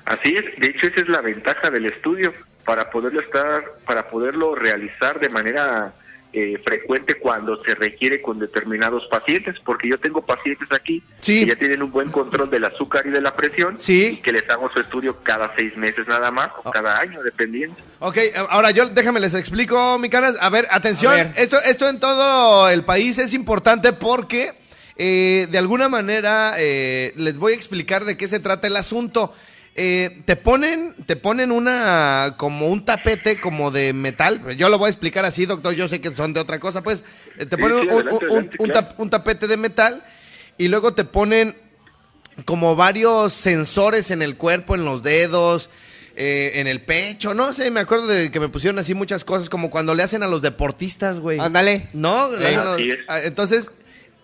Así 0.05 0.35
es, 0.35 0.45
de 0.59 0.67
hecho 0.67 0.87
esa 0.87 1.01
es 1.01 1.09
la 1.09 1.21
ventaja 1.21 1.69
del 1.69 1.85
estudio 1.85 2.33
para 2.65 2.89
poderlo 2.89 3.21
estar, 3.21 3.63
para 3.85 4.09
poderlo 4.09 4.55
realizar 4.55 5.19
de 5.19 5.29
manera 5.29 5.93
eh, 6.33 6.57
frecuente 6.63 7.19
cuando 7.19 7.61
se 7.63 7.75
requiere 7.75 8.21
con 8.21 8.39
determinados 8.39 9.03
pacientes, 9.09 9.55
porque 9.65 9.89
yo 9.89 9.99
tengo 9.99 10.25
pacientes 10.25 10.67
aquí 10.71 11.03
Sí. 11.19 11.41
que 11.41 11.47
ya 11.47 11.55
tienen 11.57 11.81
un 11.83 11.91
buen 11.91 12.09
control 12.11 12.49
del 12.49 12.65
azúcar 12.65 13.05
y 13.05 13.09
de 13.09 13.21
la 13.21 13.33
presión, 13.33 13.77
Sí. 13.77 14.13
y 14.13 14.17
que 14.17 14.31
les 14.31 14.49
hago 14.49 14.69
su 14.71 14.79
estudio 14.79 15.17
cada 15.23 15.53
seis 15.55 15.75
meses 15.77 16.07
nada 16.07 16.31
más 16.31 16.51
o 16.63 16.71
cada 16.71 16.99
año, 16.99 17.21
dependiendo. 17.23 17.75
Ok, 17.99 18.17
ahora 18.49 18.71
yo 18.71 18.87
déjame 18.89 19.19
les 19.19 19.33
explico, 19.33 19.97
mi 19.99 20.09
canas. 20.09 20.35
A 20.39 20.49
ver, 20.49 20.67
atención, 20.71 21.13
A 21.13 21.15
ver. 21.17 21.31
esto 21.37 21.57
esto 21.65 21.89
en 21.89 21.99
todo 21.99 22.69
el 22.69 22.83
país 22.83 23.17
es 23.17 23.33
importante 23.33 23.93
porque 23.93 24.53
eh, 24.97 25.47
de 25.49 25.57
alguna 25.57 25.89
manera 25.89 26.53
eh, 26.59 27.13
les 27.15 27.37
voy 27.37 27.53
a 27.53 27.55
explicar 27.55 28.05
de 28.05 28.17
qué 28.17 28.27
se 28.27 28.39
trata 28.39 28.67
el 28.67 28.75
asunto. 28.75 29.33
Eh, 29.75 30.21
te 30.25 30.35
ponen 30.35 30.93
te 31.05 31.15
ponen 31.15 31.49
una 31.51 32.35
como 32.37 32.67
un 32.67 32.83
tapete 32.85 33.39
como 33.39 33.71
de 33.71 33.93
metal. 33.93 34.55
Yo 34.57 34.67
lo 34.67 34.77
voy 34.77 34.87
a 34.87 34.89
explicar 34.89 35.23
así, 35.23 35.45
doctor. 35.45 35.73
Yo 35.73 35.87
sé 35.87 36.01
que 36.01 36.11
son 36.13 36.33
de 36.33 36.41
otra 36.41 36.59
cosa, 36.59 36.83
pues. 36.83 37.03
Eh, 37.37 37.45
te 37.45 37.55
Sí, 37.55 37.61
ponen 37.61 37.77
sí, 37.79 37.85
un, 37.85 37.91
adelante, 37.93 38.15
un- 38.25 38.31
adelante, 38.31 38.57
un 38.59 38.69
claro. 38.69 38.87
tap- 38.89 38.95
un 38.99 39.09
tapete 39.09 39.47
de 39.47 39.57
metal 39.57 40.03
y 40.57 40.67
luego 40.67 40.93
te 40.93 41.05
ponen 41.05 41.55
como 42.45 42.75
varios 42.75 43.31
sensores 43.33 44.11
en 44.11 44.21
el 44.21 44.35
cuerpo, 44.35 44.75
en 44.75 44.83
los 44.83 45.03
dedos, 45.03 45.69
eh, 46.17 46.51
en 46.55 46.67
el 46.67 46.81
pecho, 46.81 47.33
no 47.33 47.53
sé, 47.53 47.71
me 47.71 47.79
acuerdo 47.79 48.07
de 48.07 48.29
que 48.31 48.39
me 48.41 48.49
pusieron 48.49 48.77
así 48.79 48.93
muchas 48.93 49.23
cosas, 49.23 49.49
como 49.49 49.69
cuando 49.69 49.95
le 49.95 50.03
hacen 50.03 50.23
a 50.23 50.27
los 50.27 50.41
deportistas, 50.41 51.19
güey. 51.19 51.39
Ándale. 51.39 51.87
¿No? 51.93 52.27
Ah, 53.07 53.19
Entonces, 53.23 53.69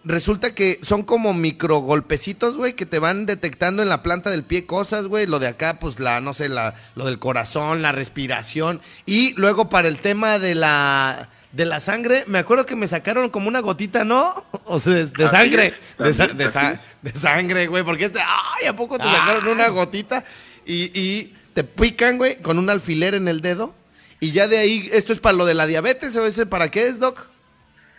resulta 0.07 0.55
que 0.55 0.79
son 0.81 1.03
como 1.03 1.33
micro 1.33 1.79
golpecitos, 1.79 2.55
güey, 2.55 2.73
que 2.73 2.85
te 2.85 2.99
van 2.99 3.25
detectando 3.25 3.83
en 3.83 3.89
la 3.89 4.01
planta 4.03 4.29
del 4.31 4.43
pie 4.43 4.65
cosas, 4.65 5.07
güey. 5.07 5.27
Lo 5.27 5.39
de 5.39 5.47
acá, 5.47 5.79
pues 5.79 5.99
la, 5.99 6.21
no 6.21 6.33
sé, 6.33 6.49
la, 6.49 6.75
lo 6.95 7.05
del 7.05 7.19
corazón, 7.19 7.81
la 7.81 7.91
respiración. 7.91 8.81
Y 9.05 9.33
luego 9.35 9.69
para 9.69 9.87
el 9.87 9.97
tema 9.99 10.39
de 10.39 10.55
la 10.55 11.29
de 11.53 11.65
la 11.65 11.79
sangre, 11.79 12.23
me 12.27 12.37
acuerdo 12.39 12.65
que 12.65 12.75
me 12.75 12.87
sacaron 12.87 13.29
como 13.29 13.47
una 13.47 13.61
gotita, 13.61 14.03
¿no? 14.03 14.45
O 14.65 14.79
sea, 14.79 14.93
de, 14.93 15.29
sangre. 15.29 15.73
es, 15.97 16.05
de, 16.05 16.13
sa- 16.13 16.27
también, 16.27 16.37
de 16.47 16.51
sa- 16.53 16.67
así 16.69 16.79
de 17.01 17.11
sangre, 17.13 17.67
güey, 17.67 17.83
porque 17.83 18.05
este, 18.05 18.19
ay, 18.19 18.67
¿a 18.67 18.75
poco 18.75 18.97
te 18.97 19.05
sacaron 19.05 19.47
una 19.47 19.69
gotita? 19.69 20.23
Y, 20.65 20.91
y 20.99 21.33
te 21.53 21.63
pican, 21.63 22.17
güey, 22.17 22.41
con 22.41 22.59
un 22.59 22.69
alfiler 22.69 23.15
en 23.15 23.27
el 23.27 23.41
dedo. 23.41 23.73
Y 24.19 24.31
ya 24.31 24.47
de 24.47 24.57
ahí, 24.57 24.89
¿esto 24.91 25.13
es 25.13 25.19
para 25.19 25.37
lo 25.37 25.45
de 25.45 25.53
la 25.53 25.65
diabetes 25.67 26.15
o 26.17 26.25
ese 26.25 26.45
para 26.45 26.69
qué 26.69 26.87
es, 26.87 26.99
Doc? 26.99 27.27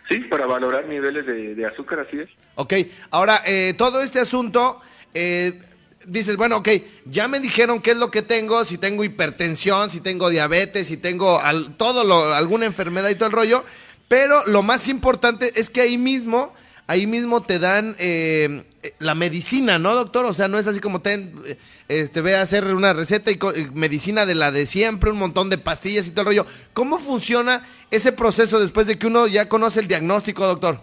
Sí, 0.09 0.15
para 0.29 0.45
valorar 0.47 0.87
niveles 0.87 1.25
de, 1.25 1.65
azúcar, 1.65 1.99
así 1.99 2.17
es. 2.19 2.29
Ok, 2.55 2.73
ahora, 3.11 3.41
eh, 3.45 3.75
todo 3.77 4.01
este 4.01 4.19
asunto, 4.19 4.81
eh, 5.13 5.61
dices, 6.05 6.35
bueno, 6.35 6.57
ok, 6.57 6.69
ya 7.05 7.27
me 7.27 7.39
dijeron 7.39 7.79
qué 7.79 7.91
es 7.91 7.97
lo 7.97 8.09
que 8.09 8.23
tengo, 8.23 8.65
si 8.65 8.77
tengo 8.79 9.03
hipertensión, 9.03 9.91
si 9.91 10.01
tengo 10.01 10.29
diabetes, 10.29 10.87
si 10.87 10.97
tengo 10.97 11.39
al- 11.39 11.77
todo 11.77 12.03
lo, 12.03 12.33
alguna 12.33 12.65
enfermedad 12.65 13.09
y 13.09 13.15
todo 13.15 13.27
el 13.27 13.33
rollo, 13.35 13.63
pero 14.07 14.41
lo 14.47 14.63
más 14.63 14.87
importante 14.89 15.51
es 15.55 15.69
que 15.69 15.81
ahí 15.81 15.99
mismo, 15.99 16.55
ahí 16.89 17.05
mismo 17.05 17.43
te 17.43 17.59
dan 17.59 17.95
eh, 17.99 18.63
eh, 18.81 18.93
la 18.97 19.13
medicina, 19.13 19.77
¿no, 19.77 19.93
doctor? 19.93 20.25
O 20.25 20.33
sea, 20.33 20.47
no 20.47 20.57
es 20.57 20.65
así 20.65 20.79
como 20.79 21.03
eh, 21.05 21.57
este, 21.87 22.21
ve 22.21 22.35
a 22.35 22.41
hacer 22.41 22.65
una 22.73 22.93
receta 22.93 23.29
y, 23.29 23.35
y 23.35 23.69
medicina 23.75 24.25
de 24.25 24.33
la 24.33 24.51
de 24.51 24.65
siempre, 24.65 25.11
un 25.11 25.19
montón 25.19 25.51
de 25.51 25.59
pastillas 25.59 26.07
y 26.07 26.11
todo 26.11 26.21
el 26.21 26.25
rollo. 26.27 26.45
¿Cómo 26.73 26.97
funciona 26.97 27.61
ese 27.91 28.11
proceso 28.11 28.59
después 28.59 28.87
de 28.87 28.97
que 28.97 29.05
uno 29.05 29.27
ya 29.27 29.47
conoce 29.47 29.81
el 29.81 29.87
diagnóstico, 29.87 30.47
doctor? 30.47 30.81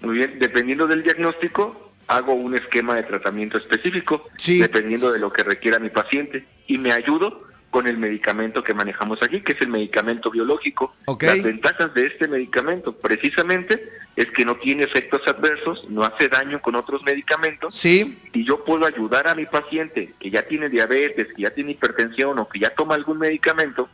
Muy 0.00 0.16
bien, 0.16 0.38
dependiendo 0.38 0.86
del 0.86 1.02
diagnóstico, 1.02 1.92
hago 2.06 2.34
un 2.34 2.56
esquema 2.56 2.94
de 2.94 3.02
tratamiento 3.02 3.58
específico, 3.58 4.28
Sí. 4.36 4.60
dependiendo 4.60 5.10
de 5.10 5.18
lo 5.18 5.32
que 5.32 5.42
requiera 5.42 5.80
mi 5.80 5.90
paciente, 5.90 6.46
y 6.68 6.78
me 6.78 6.92
ayudo 6.92 7.47
con 7.70 7.86
el 7.86 7.98
medicamento 7.98 8.62
que 8.62 8.72
manejamos 8.72 9.22
aquí, 9.22 9.40
que 9.42 9.52
es 9.52 9.60
el 9.60 9.68
medicamento 9.68 10.30
biológico. 10.30 10.94
Las 11.20 11.42
ventajas 11.42 11.92
de 11.92 12.06
este 12.06 12.26
medicamento, 12.26 12.92
precisamente, 12.92 13.90
es 14.16 14.30
que 14.30 14.44
no 14.44 14.56
tiene 14.56 14.84
efectos 14.84 15.20
adversos, 15.26 15.84
no 15.90 16.02
hace 16.02 16.28
daño 16.28 16.60
con 16.60 16.74
otros 16.74 17.02
medicamentos, 17.04 17.74
Sí, 17.74 18.18
y 18.32 18.44
yo 18.44 18.64
puedo 18.64 18.86
ayudar 18.86 19.28
a 19.28 19.34
mi 19.34 19.44
paciente 19.46 20.14
que 20.18 20.30
ya 20.30 20.44
tiene 20.44 20.68
diabetes, 20.68 21.28
que 21.34 21.42
ya 21.42 21.50
tiene 21.50 21.72
hipertensión 21.72 22.38
o 22.38 22.48
que 22.48 22.58
ya 22.58 22.70
toma 22.70 22.94
algún 22.94 23.18
medicamento, 23.18 23.88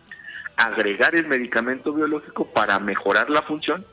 agregar 0.56 1.16
el 1.16 1.26
medicamento 1.26 1.92
biológico 1.92 2.46
para 2.52 2.78
mejorar 2.78 3.28
la 3.28 3.42
función, 3.42 3.84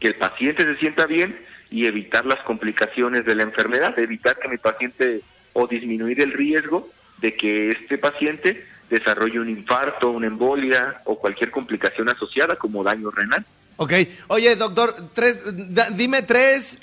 que 0.00 0.08
el 0.08 0.16
paciente 0.16 0.64
se 0.64 0.76
sienta 0.76 1.06
bien 1.06 1.38
y 1.70 1.86
evitar 1.86 2.26
las 2.26 2.40
complicaciones 2.40 3.24
de 3.24 3.34
la 3.36 3.44
enfermedad, 3.44 3.96
evitar 3.98 4.38
que 4.38 4.48
mi 4.48 4.58
paciente 4.58 5.20
o 5.52 5.66
disminuir 5.66 6.20
el 6.20 6.32
riesgo 6.32 6.88
de 7.20 7.34
que 7.34 7.72
este 7.72 7.98
paciente 7.98 8.64
desarrolle 8.90 9.38
un 9.40 9.48
infarto, 9.48 10.10
una 10.10 10.26
embolia 10.26 11.02
o 11.04 11.18
cualquier 11.18 11.50
complicación 11.50 12.08
asociada 12.08 12.56
como 12.56 12.82
daño 12.82 13.10
renal. 13.10 13.44
ok. 13.76 13.92
Oye, 14.28 14.56
doctor, 14.56 14.94
tres, 15.14 15.74
da- 15.74 15.90
dime 15.90 16.22
tres 16.22 16.78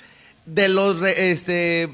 de 0.46 0.70
los 0.70 1.02
este 1.02 1.90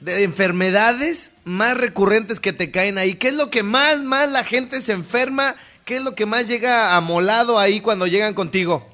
de 0.00 0.22
enfermedades 0.24 1.32
más 1.44 1.76
recurrentes 1.76 2.40
que 2.40 2.52
te 2.52 2.70
caen 2.70 2.98
ahí. 2.98 3.14
¿Qué 3.14 3.28
es 3.28 3.34
lo 3.34 3.48
que 3.50 3.62
más, 3.62 4.02
más 4.02 4.30
la 4.30 4.44
gente 4.44 4.80
se 4.82 4.92
enferma? 4.92 5.54
¿Qué 5.84 5.96
es 5.96 6.02
lo 6.04 6.14
que 6.14 6.26
más 6.26 6.46
llega 6.48 6.96
amolado 6.96 7.58
ahí 7.58 7.80
cuando 7.80 8.06
llegan 8.06 8.34
contigo? 8.34 8.90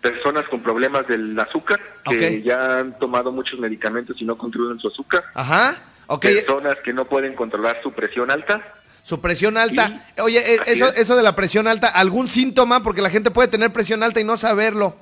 Personas 0.00 0.46
con 0.48 0.62
problemas 0.62 1.06
del 1.08 1.38
azúcar, 1.38 1.80
que 2.08 2.42
ya 2.42 2.78
han 2.78 2.98
tomado 2.98 3.32
muchos 3.32 3.58
medicamentos 3.58 4.16
y 4.20 4.24
no 4.24 4.38
controlan 4.38 4.78
su 4.78 4.88
azúcar. 4.88 5.24
Ajá. 5.34 5.76
Ok, 6.06 6.22
Personas 6.22 6.76
que 6.84 6.92
no 6.92 7.06
pueden 7.06 7.34
controlar 7.34 7.80
su 7.82 7.92
presión 7.92 8.30
alta. 8.30 8.60
Su 9.06 9.20
presión 9.20 9.56
alta. 9.56 9.86
Sí, 9.86 10.20
Oye, 10.20 10.38
eh, 10.40 10.58
eso, 10.66 10.86
es. 10.86 10.98
eso 10.98 11.16
de 11.16 11.22
la 11.22 11.36
presión 11.36 11.68
alta, 11.68 11.86
¿algún 11.86 12.26
síntoma? 12.26 12.82
Porque 12.82 13.02
la 13.02 13.08
gente 13.08 13.30
puede 13.30 13.46
tener 13.46 13.72
presión 13.72 14.02
alta 14.02 14.20
y 14.20 14.24
no 14.24 14.36
saberlo. 14.36 14.96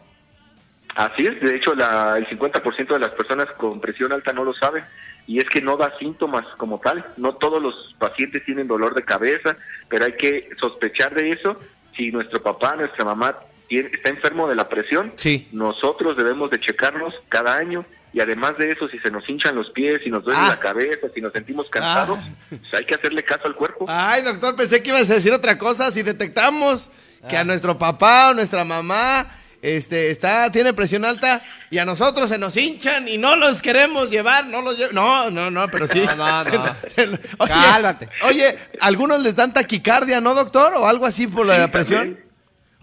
Así 0.94 1.26
es, 1.26 1.40
de 1.40 1.56
hecho 1.56 1.75
la, 1.75 2.18
el 2.18 2.26
50% 2.28 2.87
de 2.87 2.99
las 2.99 3.12
personas 3.12 3.50
con 3.52 3.80
presión 3.80 4.12
alta 4.12 4.34
no 4.34 4.44
lo 4.44 4.52
saben 4.52 4.84
y 5.26 5.40
es 5.40 5.49
que 5.49 5.62
no 5.62 5.78
da 5.78 5.96
síntomas 5.99 6.44
como 6.58 6.80
tal. 6.80 7.02
No 7.16 7.37
todos 7.37 7.62
los 7.62 7.94
pacientes 7.99 8.44
tienen 8.44 8.68
dolor 8.68 8.94
de 8.94 9.04
cabeza, 9.04 9.56
pero 9.88 10.04
hay 10.04 10.12
que 10.18 10.50
sospechar 10.61 11.14
de 11.14 11.32
eso. 11.32 11.56
Si 11.96 12.12
nuestro 12.12 12.42
papá, 12.42 12.76
nuestra 12.76 13.06
mamá 13.06 13.38
tiene- 13.68 13.90
está 13.92 14.09
enfermo 14.11 14.49
de 14.49 14.54
la 14.54 14.68
presión, 14.68 15.12
Sí. 15.16 15.49
nosotros 15.52 16.16
debemos 16.16 16.50
de 16.50 16.61
checarnos 16.61 17.14
cada 17.28 17.54
año 17.54 17.85
y 18.12 18.21
además 18.21 18.56
de 18.59 18.71
eso, 18.73 18.88
si 18.88 18.99
se 19.00 19.11
nos 19.11 19.28
hinchan 19.28 19.54
los 19.56 19.71
pies, 19.71 20.00
si 20.04 20.11
nos 20.11 20.23
duele 20.25 20.38
Ah. 20.40 20.49
la 20.50 20.61
cabeza, 20.61 21.09
si 21.14 21.21
nos 21.21 21.33
sentimos 21.33 21.68
cansados, 21.71 22.18
pues 22.49 22.75
hay 22.75 22.85
que 22.85 22.94
hacerle 22.94 23.25
caso 23.25 23.47
al 23.47 23.54
cuerpo. 23.56 23.87
Ay, 23.88 24.23
doctor, 24.23 24.54
pensé 24.56 24.83
que 24.83 24.90
ibas 24.90 25.11
a 25.11 25.14
decir 25.14 25.33
otra 25.33 25.59
cosa. 25.59 25.90
Si 25.90 26.02
detectamos 26.02 26.90
que 27.28 27.37
a 27.37 27.44
nuestro 27.44 27.78
papá 27.78 28.30
o 28.30 28.35
nuestra 28.35 28.64
mamá 28.64 29.26
este, 29.62 30.11
está, 30.11 30.52
tiene 30.52 30.75
presión 30.75 31.06
alta 31.06 31.42
y 31.71 31.78
a 31.78 31.87
nosotros 31.87 32.28
se 32.28 32.37
nos 32.37 32.54
hinchan 32.54 33.09
y 33.09 33.16
no 33.16 33.35
los 33.35 33.62
queremos 33.62 34.11
llevar, 34.11 34.47
no 34.47 34.61
los 34.61 34.78
lle- 34.78 34.92
No, 34.92 35.30
no, 35.30 35.50
no, 35.50 35.68
pero 35.71 35.88
sí. 35.88 36.02
No, 36.18 36.44
no, 36.44 36.44
no. 36.44 36.75
Se- 36.87 37.06
se- 37.06 37.18
oye, 37.38 37.52
Cálmate. 37.73 38.09
Oye, 38.28 38.59
algunos 38.78 39.21
les 39.21 39.35
dan 39.35 39.54
taquicardia, 39.54 40.21
¿no, 40.21 40.35
doctor? 40.35 40.75
O 40.76 40.87
algo 40.87 41.06
así 41.06 41.26
por 41.26 41.47
la 41.47 41.64
Sí, 41.64 41.71
presión. 41.71 41.99
también. 42.00 42.24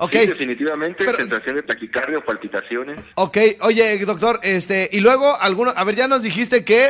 Ok. 0.04 0.14
Sí, 0.14 0.26
definitivamente, 0.26 1.04
Pero- 1.06 1.18
sensación 1.20 1.58
de 1.58 1.64
taquicardia 1.64 2.18
o 2.18 2.26
palpitaciones. 2.26 2.98
Ok, 3.16 3.38
oye, 3.62 4.00
doctor, 4.04 4.40
este, 4.42 4.90
y 4.92 5.00
luego 5.00 5.36
algunos, 5.40 5.78
a 5.78 5.84
ver, 5.84 5.96
ya 5.96 6.08
nos 6.08 6.24
dijiste 6.24 6.66
que 6.66 6.88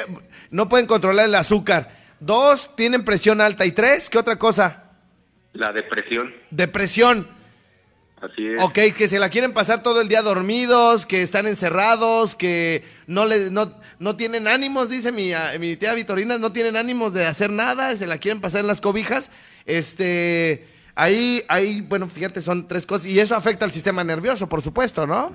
no 0.49 0.69
pueden 0.69 0.85
controlar 0.87 1.25
el 1.25 1.35
azúcar. 1.35 1.89
Dos, 2.21 2.73
tienen 2.77 3.03
presión 3.03 3.41
alta. 3.41 3.65
Y 3.65 3.73
tres, 3.73 4.09
¿qué 4.09 4.17
otra 4.17 4.37
cosa? 4.39 4.91
La 5.51 5.73
depresión, 5.73 6.33
Depresión. 6.51 7.27
así 8.21 8.47
es. 8.47 8.61
Ok, 8.61 8.79
que 8.97 9.09
se 9.09 9.19
la 9.19 9.29
quieren 9.29 9.51
pasar 9.51 9.83
todo 9.83 9.99
el 9.99 10.07
día 10.07 10.21
dormidos, 10.21 11.05
que 11.05 11.21
están 11.21 11.47
encerrados, 11.47 12.37
que 12.37 12.85
no 13.07 13.25
le, 13.25 13.49
no, 13.51 13.75
no 13.99 14.15
tienen 14.15 14.47
ánimos, 14.47 14.87
dice 14.89 15.11
mi, 15.11 15.33
mi 15.59 15.75
tía 15.75 15.93
Vitorina, 15.95 16.37
no 16.37 16.53
tienen 16.53 16.77
ánimos 16.77 17.11
de 17.13 17.25
hacer 17.25 17.49
nada, 17.49 17.93
se 17.97 18.07
la 18.07 18.19
quieren 18.19 18.39
pasar 18.39 18.61
en 18.61 18.67
las 18.67 18.79
cobijas. 18.79 19.31
Este, 19.65 20.65
ahí, 20.95 21.41
ahí, 21.47 21.81
bueno, 21.81 22.07
fíjate, 22.07 22.41
son 22.41 22.67
tres 22.67 22.85
cosas, 22.85 23.11
y 23.11 23.19
eso 23.19 23.35
afecta 23.35 23.65
al 23.65 23.71
sistema 23.71 24.03
nervioso, 24.03 24.47
por 24.47 24.61
supuesto, 24.61 25.05
¿no? 25.07 25.33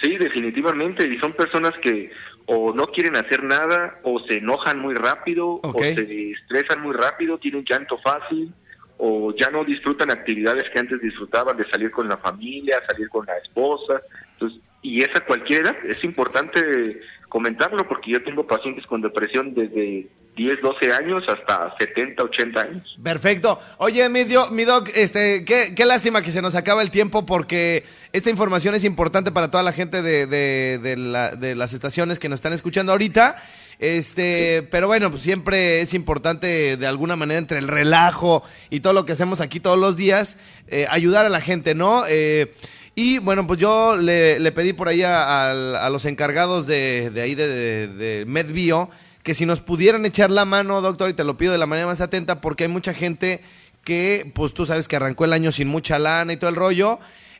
Sí, 0.00 0.16
definitivamente. 0.16 1.06
Y 1.06 1.18
son 1.18 1.34
personas 1.34 1.74
que 1.82 2.10
o 2.46 2.72
no 2.72 2.88
quieren 2.88 3.16
hacer 3.16 3.44
nada, 3.44 4.00
o 4.02 4.18
se 4.20 4.38
enojan 4.38 4.78
muy 4.78 4.94
rápido, 4.94 5.60
o 5.62 5.72
se 5.78 6.32
estresan 6.32 6.80
muy 6.80 6.94
rápido, 6.94 7.38
tienen 7.38 7.64
llanto 7.64 7.98
fácil, 7.98 8.52
o 8.98 9.32
ya 9.36 9.50
no 9.50 9.64
disfrutan 9.64 10.10
actividades 10.10 10.68
que 10.72 10.78
antes 10.78 11.00
disfrutaban 11.00 11.56
de 11.56 11.68
salir 11.70 11.90
con 11.90 12.08
la 12.08 12.16
familia, 12.16 12.84
salir 12.86 13.08
con 13.08 13.24
la 13.26 13.36
esposa. 13.38 14.00
Entonces, 14.32 14.60
y 14.82 15.04
esa 15.04 15.20
cualquier 15.24 15.62
edad, 15.66 15.76
es 15.88 16.02
importante 16.04 17.00
comentarlo 17.28 17.86
porque 17.86 18.10
yo 18.12 18.22
tengo 18.24 18.46
pacientes 18.46 18.84
con 18.86 19.00
depresión 19.02 19.54
desde 19.54 20.08
10, 20.36 20.60
12 20.62 20.92
años 20.92 21.22
hasta 21.28 21.76
70, 21.76 22.22
80 22.22 22.60
años. 22.60 22.96
Perfecto. 23.02 23.58
Oye, 23.78 24.08
mi, 24.08 24.24
dio- 24.24 24.50
mi 24.50 24.64
doc, 24.64 24.88
este, 24.94 25.44
qué, 25.44 25.74
qué 25.76 25.84
lástima 25.84 26.22
que 26.22 26.32
se 26.32 26.42
nos 26.42 26.54
acaba 26.56 26.82
el 26.82 26.90
tiempo 26.90 27.26
porque 27.26 27.84
esta 28.12 28.30
información 28.30 28.74
es 28.74 28.84
importante 28.84 29.30
para 29.32 29.50
toda 29.50 29.62
la 29.62 29.72
gente 29.72 30.02
de, 30.02 30.26
de- 30.26 30.78
de 30.82 30.96
la- 30.96 31.36
de 31.36 31.54
las 31.54 31.72
estaciones 31.72 32.18
que 32.18 32.28
nos 32.28 32.38
están 32.38 32.52
escuchando 32.52 32.92
ahorita. 32.92 33.36
Este, 33.78 34.62
pero 34.70 34.86
bueno, 34.88 35.10
pues 35.10 35.22
siempre 35.22 35.80
es 35.80 35.94
importante 35.94 36.76
de 36.76 36.86
alguna 36.86 37.16
manera 37.16 37.38
entre 37.38 37.58
el 37.58 37.66
relajo 37.68 38.42
y 38.68 38.80
todo 38.80 38.92
lo 38.92 39.06
que 39.06 39.12
hacemos 39.12 39.40
aquí 39.40 39.58
todos 39.58 39.78
los 39.78 39.96
días, 39.96 40.36
eh, 40.68 40.86
ayudar 40.90 41.24
a 41.24 41.30
la 41.30 41.40
gente, 41.40 41.74
¿no? 41.74 42.02
Eh, 42.08 42.52
y 43.00 43.18
bueno, 43.18 43.46
pues 43.46 43.58
yo 43.58 43.96
le, 43.96 44.52
pedí 44.52 44.72
por 44.72 44.88
ahí 44.88 45.02
a, 45.02 45.88
los 45.90 46.04
encargados 46.04 46.66
de, 46.66 47.10
ahí 47.16 47.34
de 47.34 48.24
MedBio 48.26 48.90
que 49.22 49.34
si 49.34 49.46
nos 49.46 49.60
pudieran 49.60 50.04
echar 50.06 50.30
la 50.30 50.44
mano, 50.44 50.80
doctor, 50.80 51.10
y 51.10 51.14
te 51.14 51.24
lo 51.24 51.36
pido 51.36 51.52
de 51.52 51.58
la 51.58 51.66
manera 51.66 51.86
más 51.86 52.00
atenta, 52.00 52.40
porque 52.40 52.64
hay 52.64 52.68
mucha 52.70 52.94
gente 52.94 53.40
que, 53.84 54.30
pues 54.34 54.54
tú 54.54 54.66
sabes 54.66 54.88
que 54.88 54.96
arrancó 54.96 55.24
el 55.24 55.32
año 55.32 55.52
sin 55.52 55.68
mucha 55.68 55.98
lana 55.98 56.32
y 56.32 56.36
todo 56.36 56.50
el 56.50 56.56
rollo. 56.56 56.98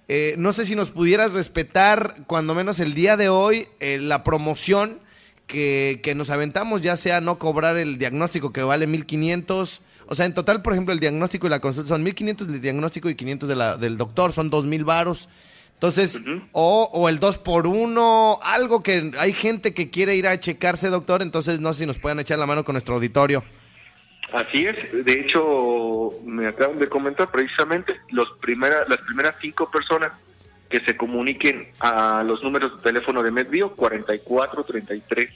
Eh, 0.08 0.34
no 0.38 0.52
sé 0.52 0.66
si 0.66 0.74
nos 0.74 0.90
pudieras 0.90 1.32
respetar, 1.32 2.16
cuando 2.26 2.54
menos 2.54 2.80
el 2.80 2.94
día 2.94 3.16
de 3.16 3.28
hoy, 3.28 3.68
eh, 3.78 3.98
la 3.98 4.24
promoción 4.24 4.98
que, 5.46 6.00
que 6.02 6.14
nos 6.14 6.30
aventamos, 6.30 6.80
ya 6.80 6.96
sea 6.96 7.20
no 7.20 7.38
cobrar 7.38 7.76
el 7.76 7.98
diagnóstico 7.98 8.52
que 8.52 8.62
vale 8.62 8.86
1500. 8.86 9.82
O 10.06 10.14
sea, 10.14 10.26
en 10.26 10.34
total, 10.34 10.62
por 10.62 10.72
ejemplo, 10.72 10.92
el 10.92 11.00
diagnóstico 11.00 11.46
y 11.46 11.50
la 11.50 11.60
consulta 11.60 11.88
son 11.88 12.02
1500 12.02 12.48
del 12.48 12.60
diagnóstico 12.60 13.08
y 13.08 13.14
500 13.14 13.48
de 13.48 13.56
la, 13.56 13.76
del 13.76 13.96
doctor, 13.96 14.32
son 14.32 14.50
2000 14.50 14.84
varos. 14.84 15.28
Entonces, 15.80 16.20
o, 16.52 16.90
o 16.92 17.08
el 17.08 17.18
2 17.20 17.38
por 17.38 17.66
1 17.66 18.38
algo 18.42 18.82
que 18.82 19.12
hay 19.18 19.32
gente 19.32 19.72
que 19.72 19.88
quiere 19.88 20.14
ir 20.14 20.26
a 20.28 20.38
checarse, 20.38 20.90
doctor, 20.90 21.22
entonces 21.22 21.58
no 21.58 21.72
sé 21.72 21.80
si 21.80 21.86
nos 21.86 21.98
puedan 21.98 22.20
echar 22.20 22.38
la 22.38 22.44
mano 22.44 22.64
con 22.64 22.74
nuestro 22.74 22.96
auditorio. 22.96 23.42
Así 24.30 24.66
es, 24.66 25.04
de 25.06 25.20
hecho 25.20 26.10
me 26.26 26.46
acaban 26.46 26.78
de 26.78 26.86
comentar 26.86 27.30
precisamente 27.30 27.94
los 28.10 28.28
primera, 28.42 28.84
las 28.88 29.00
primeras 29.00 29.36
cinco 29.40 29.70
personas 29.70 30.12
que 30.68 30.80
se 30.80 30.98
comuniquen 30.98 31.68
a 31.80 32.22
los 32.24 32.42
números 32.42 32.76
de 32.76 32.82
teléfono 32.82 33.22
de 33.22 33.30
MedBio 33.30 33.70
44 33.74 34.62
33 34.64 35.30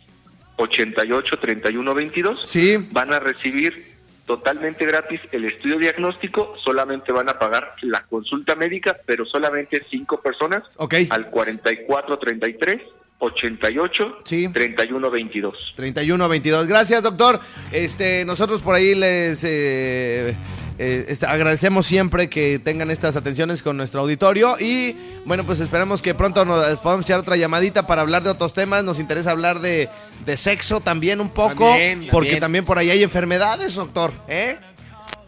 88 0.57 1.39
31 1.41 1.95
22 1.95 2.41
Sí. 2.49 2.77
van 2.93 3.15
a 3.15 3.19
recibir 3.19 3.94
totalmente 4.27 4.85
gratis 4.87 5.21
el 5.33 5.45
estudio 5.45 5.79
diagnóstico, 5.79 6.55
solamente 6.65 7.13
van 7.13 7.29
a 7.29 7.39
pagar 7.39 7.75
la 7.83 8.05
consulta 8.05 8.55
médica, 8.55 8.97
pero 9.07 9.25
solamente 9.27 9.85
cinco 9.91 10.21
personas 10.21 10.63
Ok. 10.79 10.95
al 11.11 11.31
44 11.31 12.19
33 12.19 12.81
88 13.19 14.19
Sí. 14.25 14.49
31 14.53 15.11
22. 15.11 15.55
31 15.77 16.29
22. 16.29 16.67
Gracias, 16.67 17.03
doctor. 17.03 17.39
Este, 17.73 18.25
nosotros 18.25 18.61
por 18.61 18.75
ahí 18.75 18.95
les 18.95 19.45
eh, 19.45 20.35
eh, 20.79 21.07
este, 21.09 21.27
agradecemos 21.27 21.87
siempre 21.87 22.29
que 22.29 22.59
tengan 22.59 22.91
estas 22.91 23.15
atenciones 23.17 23.63
con 23.63 23.77
nuestro 23.77 24.01
auditorio 24.01 24.57
y 24.59 24.97
bueno, 25.25 25.45
pues 25.45 25.61
esperamos 25.61 26.03
que 26.03 26.15
pronto 26.15 26.45
nos 26.45 26.81
podamos 26.81 27.05
echar 27.07 27.21
otra 27.21 27.37
llamadita 27.37 27.87
para 27.87 28.03
hablar 28.03 28.23
de 28.23 28.31
otros 28.31 28.53
temas. 28.53 28.83
Nos 28.85 28.99
interesa 28.99 29.31
hablar 29.31 29.61
de, 29.61 29.89
de 30.25 30.37
sexo 30.37 30.81
también 30.81 31.21
un 31.21 31.31
poco, 31.31 31.69
También, 31.69 32.09
porque 32.11 32.29
también. 32.31 32.41
también 32.41 32.65
por 32.65 32.79
ahí 32.79 32.91
hay 32.91 33.03
enfermedades, 33.03 33.75
doctor. 33.75 34.13
¿eh? 34.29 34.59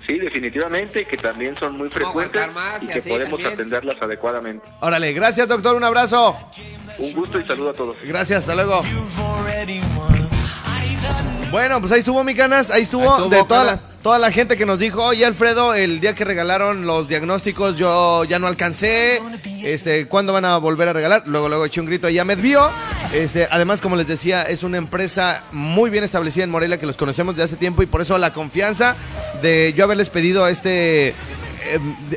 Sí, 0.07 0.19
definitivamente, 0.19 1.05
que 1.07 1.17
también 1.17 1.57
son 1.57 1.77
muy 1.77 1.89
frecuentes 1.91 2.41
y 2.83 2.87
que 2.87 3.03
podemos 3.03 3.31
también. 3.31 3.53
atenderlas 3.55 4.01
adecuadamente. 4.01 4.65
Órale, 4.81 5.13
gracias, 5.13 5.49
doctor. 5.49 5.75
Un 5.75 5.83
abrazo. 5.83 6.37
Un 6.99 7.13
gusto 7.13 7.41
y 7.41 7.47
saludo 7.47 7.71
a 7.71 7.75
todos. 7.75 7.97
Gracias, 8.05 8.41
hasta 8.41 8.55
luego. 8.55 8.83
Bueno, 11.51 11.81
pues 11.81 11.93
ahí 11.93 12.01
estuvo 12.01 12.23
mi 12.25 12.35
canas, 12.35 12.71
ahí 12.71 12.83
estuvo, 12.83 13.03
Ahí 13.03 13.09
estuvo, 13.23 13.29
de 13.29 13.45
toda 13.45 13.65
la, 13.65 13.71
Canas. 13.77 13.87
Toda 14.07 14.21
la 14.21 14.31
gente 14.31 14.57
que 14.57 14.67
nos 14.67 14.79
dijo, 14.79 15.03
oye 15.03 15.27
Alfredo, 15.27 15.75
el 15.75 15.99
día 15.99 16.15
que 16.15 16.25
regalaron 16.25 16.87
los 16.87 17.09
diagnósticos 17.09 17.77
yo 17.77 18.23
ya 18.23 18.39
no 18.39 18.47
alcancé, 18.47 19.21
este, 19.65 20.07
¿cuándo 20.07 20.33
van 20.33 20.45
a 20.45 20.59
volver 20.59 20.87
a 20.87 20.93
regalar? 20.93 21.25
Luego, 21.27 21.49
luego 21.49 21.65
eché 21.65 21.81
un 21.81 21.89
grito 21.89 22.07
ahí 22.07 22.17
a 22.17 22.25
Medbio, 22.25 22.71
este, 23.13 23.49
además 23.51 23.81
como 23.81 23.97
les 23.97 24.07
decía, 24.07 24.43
es 24.43 24.63
una 24.63 24.77
empresa 24.77 25.43
muy 25.51 25.91
bien 25.91 26.05
establecida 26.05 26.45
en 26.45 26.51
Morelia 26.51 26.79
que 26.79 26.87
los 26.87 26.97
conocemos 26.97 27.35
de 27.35 27.43
hace 27.43 27.57
tiempo 27.57 27.83
y 27.83 27.87
por 27.87 28.01
eso 28.01 28.17
la 28.17 28.33
confianza 28.33 28.95
de 29.43 29.75
yo 29.77 29.83
haberles 29.83 30.09
pedido 30.09 30.47
este 30.47 31.09
eh, 31.09 31.15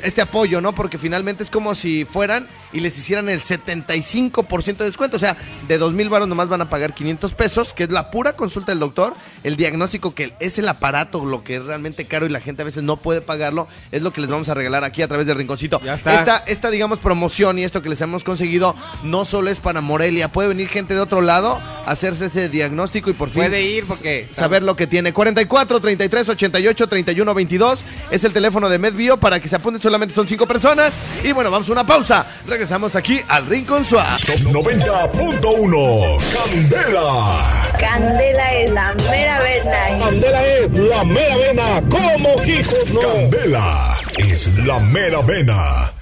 este 0.04 0.22
apoyo, 0.22 0.62
¿no? 0.62 0.76
Porque 0.76 1.00
finalmente 1.00 1.42
es 1.42 1.50
como 1.50 1.74
si 1.74 2.06
fueran 2.06 2.48
y 2.72 2.80
les 2.82 2.98
hicieran 2.98 3.30
el 3.30 3.42
75% 3.42 4.78
de 4.78 4.86
descuento. 4.86 5.18
O 5.18 5.20
sea, 5.20 5.36
de 5.68 5.78
dos 5.78 5.94
mil 5.94 6.10
baros 6.10 6.28
nomás 6.28 6.50
van 6.50 6.62
a 6.62 6.70
pagar 6.70 6.94
500 6.94 7.34
pesos, 7.34 7.74
que 7.74 7.84
es 7.84 7.90
la 7.90 8.12
pura 8.12 8.34
consulta 8.34 8.72
del 8.72 8.80
doctor. 8.80 9.14
El 9.44 9.56
diagnóstico, 9.56 10.14
que 10.14 10.34
es 10.40 10.58
el 10.60 10.68
aparato, 10.68 11.26
lo 11.26 11.44
que 11.44 11.56
es 11.58 11.66
realmente 11.66 12.06
caro 12.06 12.26
y 12.26 12.30
la 12.30 12.40
gente 12.40 12.62
a 12.62 12.66
veces 12.66 12.84
no 12.84 12.98
puede 12.98 13.22
pagarlo, 13.22 13.68
es 13.92 14.02
lo 14.02 14.12
que 14.12 14.22
les 14.22 14.30
vamos 14.30 14.50
a 14.50 14.54
regalar 14.54 14.84
aquí 14.84 15.02
a 15.02 15.08
través 15.08 15.28
de 15.28 15.34
Rinconcito. 15.34 15.80
Ya 15.84 15.96
está. 15.96 16.16
Esta, 16.16 16.38
esta, 16.48 16.70
digamos, 16.70 17.00
promoción 17.00 17.58
y 17.60 17.64
esto 17.64 17.82
que 17.82 17.90
les 17.90 18.02
hemos 18.02 18.24
conseguido 18.24 18.76
no 19.04 19.26
solo 19.26 19.50
es 19.50 19.60
para 19.60 19.82
Morelia, 19.82 20.32
puede 20.32 20.50
venir 20.50 20.68
gente 20.68 20.94
de 20.94 21.00
otro 21.00 21.22
lado 21.22 21.56
a 21.86 21.92
hacerse 21.92 22.26
ese 22.26 22.50
diagnóstico 22.50 23.10
y 23.10 23.14
por 23.14 23.30
fin 23.30 23.44
Puede 23.44 23.62
ir 23.64 23.86
porque- 23.88 24.28
saber 24.32 24.64
lo 24.64 24.76
que 24.76 24.88
tiene. 24.88 25.14
44 25.14 25.80
33 25.80 26.30
88 26.30 26.88
31 26.88 27.34
22 27.34 27.84
es 28.12 28.24
el 28.24 28.34
teléfono 28.34 28.70
de 28.70 28.78
MedBio 28.78 29.18
para 29.18 29.40
que 29.40 29.48
se 29.48 29.56
apunten. 29.56 29.82
Solamente 29.82 30.14
son 30.14 30.28
cinco 30.28 30.46
personas. 30.48 31.00
Y 31.24 31.32
bueno, 31.32 31.50
vamos 31.50 31.68
a 31.70 31.72
una 31.72 31.86
pausa. 31.86 32.26
Regresamos 32.46 32.59
aquí 32.96 33.22
al 33.30 33.46
Rincón 33.46 33.86
Suave. 33.86 34.22
Top 34.26 34.40
90.1 34.42 36.18
Candela. 36.34 37.72
Candela 37.80 38.54
es 38.54 38.74
la 38.74 38.94
mera 39.10 39.40
verdad. 39.40 40.00
Candela 40.00 40.46
es 40.46 40.74
la 40.74 41.04
mera 41.06 41.38
vena, 41.38 41.82
como 41.90 42.44
hijos 42.44 42.92
no. 42.92 43.00
Candela 43.00 43.96
es 44.18 44.48
la 44.66 44.78
mera 44.80 45.22
vena. 45.22 45.94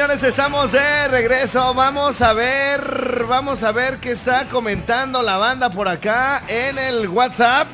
Señores, 0.00 0.22
estamos 0.22 0.72
de 0.72 1.08
regreso. 1.08 1.74
Vamos 1.74 2.22
a 2.22 2.32
ver, 2.32 3.26
vamos 3.28 3.62
a 3.62 3.70
ver 3.70 3.98
qué 3.98 4.12
está 4.12 4.48
comentando 4.48 5.20
la 5.20 5.36
banda 5.36 5.68
por 5.68 5.88
acá 5.88 6.42
en 6.48 6.78
el 6.78 7.06
WhatsApp. 7.06 7.68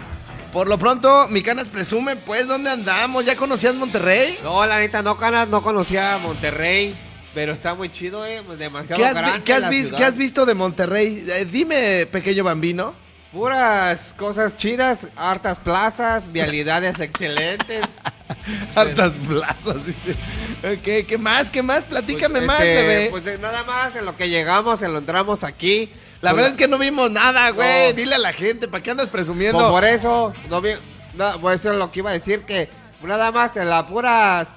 Por 0.53 0.67
lo 0.67 0.77
pronto, 0.77 1.29
mi 1.29 1.41
canas 1.41 1.69
presume, 1.69 2.17
pues, 2.17 2.49
¿dónde 2.49 2.71
andamos? 2.71 3.25
¿Ya 3.25 3.37
conocías 3.37 3.77
Monterrey? 3.77 4.39
No, 4.43 4.67
la 4.67 4.79
neta, 4.81 5.03
no, 5.03 5.17
canas, 5.17 5.47
no 5.47 5.63
conocía 5.63 6.19
Monterrey, 6.19 6.97
pero 7.33 7.53
está 7.53 7.75
muy 7.75 7.93
chido, 7.93 8.27
eh, 8.27 8.43
demasiado 8.59 9.01
¿Qué 9.01 9.07
has, 9.07 9.15
vi- 9.15 9.21
grande 9.21 9.43
qué 9.45 9.53
has 9.53 9.61
la 9.61 9.69
vis- 9.71 9.83
ciudad. 9.87 9.99
qué 9.99 10.05
has 10.07 10.17
visto 10.17 10.45
de 10.47 10.55
Monterrey? 10.55 11.25
Eh, 11.29 11.45
dime, 11.45 12.07
pequeño 12.11 12.43
bambino. 12.43 12.93
Puras 13.37 14.15
cosas 14.17 14.57
chidas, 14.57 15.09
hartas 15.15 15.59
plazas, 15.59 16.33
vialidades 16.33 16.99
excelentes. 16.99 17.85
Hartas 18.75 19.13
plazas. 19.29 19.85
dice. 19.85 20.13
Ok, 20.65 21.07
¿qué 21.07 21.19
más? 21.19 21.51
¿Qué 21.51 21.63
más? 21.63 21.85
Platícame 21.85 22.39
Pues, 22.39 22.47
más, 22.47 22.61
este, 22.63 22.87
bebé. 22.87 23.09
Pues 23.11 23.39
nada 23.39 23.63
más, 23.65 23.95
en 23.95 24.07
lo 24.07 24.17
que 24.17 24.31
llegamos, 24.31 24.81
en 24.81 24.95
lo 24.95 25.01
entramos 25.01 25.45
aquí. 25.45 25.91
La 26.23 26.33
verdad 26.33 26.53
es 26.53 26.57
que 26.57 26.67
no 26.67 26.79
vimos 26.79 27.11
nada, 27.11 27.51
güey. 27.51 27.91
No. 27.91 27.93
Dile 27.93 28.15
a 28.15 28.19
la 28.19 28.33
gente, 28.33 28.69
¿para 28.69 28.83
qué 28.83 28.93
andas 28.93 29.09
presumiendo? 29.09 29.59
Pues 29.59 29.71
por 29.71 29.85
eso, 29.85 30.33
no 30.49 30.63
vi, 30.63 30.71
no, 31.15 31.39
por 31.39 31.53
eso 31.53 31.73
es 31.73 31.77
lo 31.77 31.93
que 31.93 31.99
iba 31.99 32.09
a 32.09 32.15
decir 32.15 32.41
que 32.45 32.71
nada 33.03 33.31
más 33.33 33.55
en 33.59 33.69
la 33.69 33.87
puras, 33.87 34.49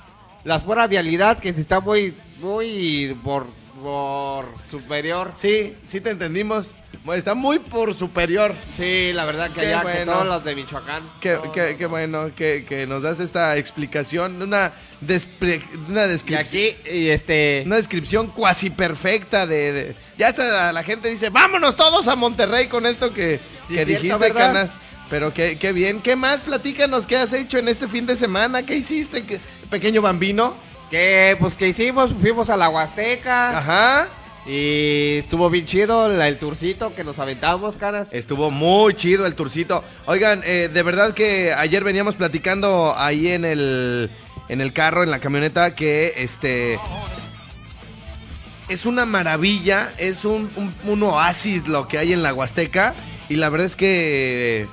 las 0.45 0.63
pura 0.63 0.87
vialidad 0.87 1.37
que 1.37 1.51
si 1.51 1.59
está 1.59 1.81
muy, 1.81 2.15
muy 2.39 3.13
por, 3.25 3.45
por 3.83 4.45
superior. 4.61 5.33
Sí, 5.35 5.75
sí 5.83 5.99
te 5.99 6.11
entendimos. 6.11 6.75
Está 7.15 7.33
muy 7.33 7.57
por 7.59 7.95
superior. 7.95 8.53
Sí, 8.77 9.11
la 9.13 9.25
verdad 9.25 9.49
que 9.51 9.61
Qué 9.61 9.67
allá 9.67 9.79
que 9.81 9.83
bueno. 9.83 10.11
todos 10.13 10.27
los 10.27 10.43
de 10.43 10.55
Michoacán. 10.55 11.03
Qué, 11.19 11.33
no, 11.33 11.51
qué- 11.51 11.71
no, 11.71 11.77
qué 11.77 11.83
no. 11.85 11.89
bueno 11.89 12.31
que, 12.35 12.65
que 12.67 12.85
nos 12.85 13.01
das 13.01 13.19
esta 13.19 13.57
explicación, 13.57 14.39
una, 14.41 14.73
despre- 15.01 15.61
una 15.87 16.05
Y 16.05 16.09
descripción. 16.09 16.39
aquí, 16.39 16.77
y 16.91 17.09
este, 17.09 17.63
Una 17.65 17.77
descripción 17.77 18.27
cuasi 18.27 18.69
perfecta 18.69 19.47
de, 19.47 19.71
de- 19.71 19.95
Ya 20.17 20.27
hasta 20.27 20.71
la 20.71 20.83
gente 20.83 21.09
dice, 21.09 21.29
vámonos 21.29 21.75
todos 21.75 22.07
a 22.07 22.15
Monterrey 22.15 22.67
con 22.67 22.85
esto 22.85 23.11
que, 23.13 23.39
Sí, 23.67 23.73
que 23.75 23.85
cierto, 23.85 23.91
dijiste, 24.03 24.17
¿verdad? 24.17 24.53
Canas. 24.53 24.71
Pero 25.09 25.33
qué, 25.33 25.57
qué 25.57 25.71
bien. 25.71 26.01
¿Qué 26.01 26.15
más? 26.15 26.41
Platícanos, 26.41 27.07
¿qué 27.07 27.17
has 27.17 27.33
hecho 27.33 27.57
en 27.57 27.67
este 27.69 27.87
fin 27.87 28.05
de 28.05 28.15
semana? 28.15 28.61
¿Qué 28.61 28.75
hiciste, 28.75 29.23
pequeño 29.71 30.01
bambino? 30.03 30.55
que 30.91 31.37
pues 31.39 31.55
que 31.55 31.67
hicimos, 31.67 32.11
fuimos 32.19 32.49
a 32.49 32.57
la 32.57 32.67
Huasteca 32.67 33.59
Ajá. 33.59 34.07
Y 34.45 35.17
estuvo 35.17 35.49
bien 35.49 35.65
chido 35.65 36.11
el 36.11 36.37
tourcito 36.37 36.95
que 36.95 37.03
nos 37.03 37.19
aventamos, 37.19 37.77
caras. 37.77 38.07
Estuvo 38.11 38.51
muy 38.51 38.93
chido 38.93 39.25
el 39.25 39.35
turcito. 39.35 39.83
Oigan, 40.05 40.41
eh, 40.45 40.69
de 40.73 40.83
verdad 40.83 41.13
que 41.13 41.53
ayer 41.53 41.83
veníamos 41.83 42.15
platicando 42.15 42.93
ahí 42.95 43.27
en 43.27 43.45
el, 43.45 44.09
en 44.47 44.61
el 44.61 44.73
carro, 44.73 45.03
en 45.03 45.11
la 45.11 45.19
camioneta, 45.19 45.75
que 45.75 46.13
este... 46.17 46.79
Es 48.69 48.85
una 48.85 49.05
maravilla, 49.07 49.91
es 49.97 50.25
un 50.25 50.49
oasis 51.03 51.67
lo 51.67 51.87
que 51.87 51.97
hay 51.97 52.13
en 52.13 52.21
la 52.21 52.33
Huasteca. 52.35 52.93
Y 53.27 53.35
la 53.35 53.49
verdad 53.49 53.65
es 53.65 53.75
que, 53.75 54.67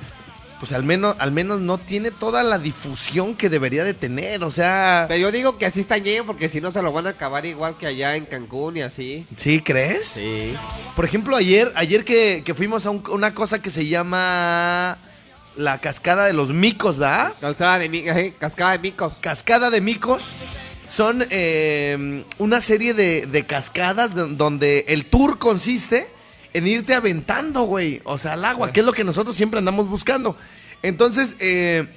pues 0.59 0.71
al 0.71 0.83
menos, 0.83 1.15
al 1.19 1.31
menos 1.31 1.59
no 1.59 1.77
tiene 1.77 2.09
toda 2.11 2.41
la 2.43 2.57
difusión 2.57 3.35
que 3.35 3.49
debería 3.49 3.83
de 3.83 3.93
tener. 3.93 4.43
O 4.43 4.49
sea, 4.51 5.05
Pero 5.07 5.19
yo 5.19 5.31
digo 5.31 5.57
que 5.57 5.65
así 5.65 5.79
está 5.81 5.97
bien 5.99 6.25
porque 6.25 6.49
si 6.49 6.59
no 6.61 6.71
se 6.71 6.81
lo 6.81 6.91
van 6.91 7.07
a 7.07 7.11
acabar 7.11 7.45
igual 7.45 7.77
que 7.77 7.85
allá 7.87 8.15
en 8.15 8.25
Cancún 8.25 8.77
y 8.77 8.81
así. 8.81 9.25
¿sí 9.35 9.61
crees? 9.61 10.07
Sí. 10.07 10.53
Por 10.95 11.05
ejemplo, 11.05 11.35
ayer, 11.35 11.71
ayer 11.75 12.03
que, 12.03 12.41
que 12.45 12.53
fuimos 12.55 12.85
a 12.85 12.89
un- 12.89 13.03
una 13.11 13.33
cosa 13.35 13.61
que 13.61 13.69
se 13.69 13.85
llama 13.87 14.97
la 15.55 15.79
cascada 15.81 16.25
de 16.25 16.33
los 16.33 16.49
micos, 16.49 16.97
¿verdad? 16.97 17.33
Cascada 17.39 17.79
de, 17.79 17.89
mi- 17.89 18.07
ajá, 18.09 18.19
cascada 18.39 18.71
de 18.73 18.79
micos. 18.79 19.13
Cascada 19.21 19.69
de 19.69 19.81
micos 19.81 20.21
son 20.87 21.25
eh, 21.29 22.23
una 22.37 22.61
serie 22.61 22.93
de, 22.93 23.25
de 23.25 23.45
cascadas 23.45 24.15
de- 24.15 24.27
donde 24.35 24.85
el 24.87 25.05
tour 25.05 25.37
consiste 25.37 26.09
en 26.57 26.67
irte 26.67 26.93
aventando, 26.93 27.63
güey. 27.63 28.01
O 28.05 28.17
sea, 28.17 28.33
al 28.33 28.45
agua, 28.45 28.71
que 28.71 28.79
es 28.81 28.85
lo 28.85 28.93
que 28.93 29.03
nosotros 29.03 29.35
siempre 29.35 29.59
andamos 29.59 29.87
buscando. 29.87 30.35
Entonces, 30.81 31.35
eh, 31.39 31.87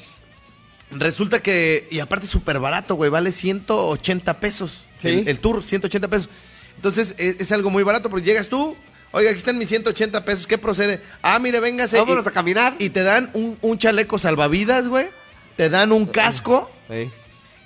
resulta 0.91 1.41
que, 1.41 1.87
y 1.91 2.01
aparte 2.01 2.27
súper 2.27 2.59
barato, 2.59 2.95
güey, 2.95 3.11
vale 3.11 3.33
180 3.33 4.41
pesos. 4.41 4.87
Sí. 4.99 5.09
El, 5.09 5.29
el 5.29 5.41
tour, 5.41 5.63
180 5.63 6.09
pesos. 6.09 6.31
Entonces, 6.77 7.15
es, 7.19 7.37
es 7.41 7.53
algo 7.53 7.71
muy 7.71 7.83
barato 7.83 8.11
porque 8.11 8.27
llegas 8.27 8.49
tú. 8.49 8.77
Oiga, 9.13 9.31
aquí 9.31 9.39
están 9.39 9.59
mis 9.59 9.69
180 9.69 10.25
pesos. 10.25 10.47
¿Qué 10.47 10.57
procede? 10.59 11.01
Ah, 11.23 11.39
mire, 11.39 11.61
véngase. 11.61 11.99
Vámonos 11.99 12.25
y- 12.25 12.29
a 12.29 12.33
caminar. 12.33 12.77
y 12.79 12.91
te 12.91 13.03
dan 13.03 13.31
un, 13.35 13.59
un 13.61 13.77
chaleco 13.79 14.19
salvavidas, 14.19 14.89
güey. 14.89 15.09
Te 15.57 15.69
dan 15.69 15.93
un 15.93 16.07
casco 16.07 16.71
Sí. 16.89 17.11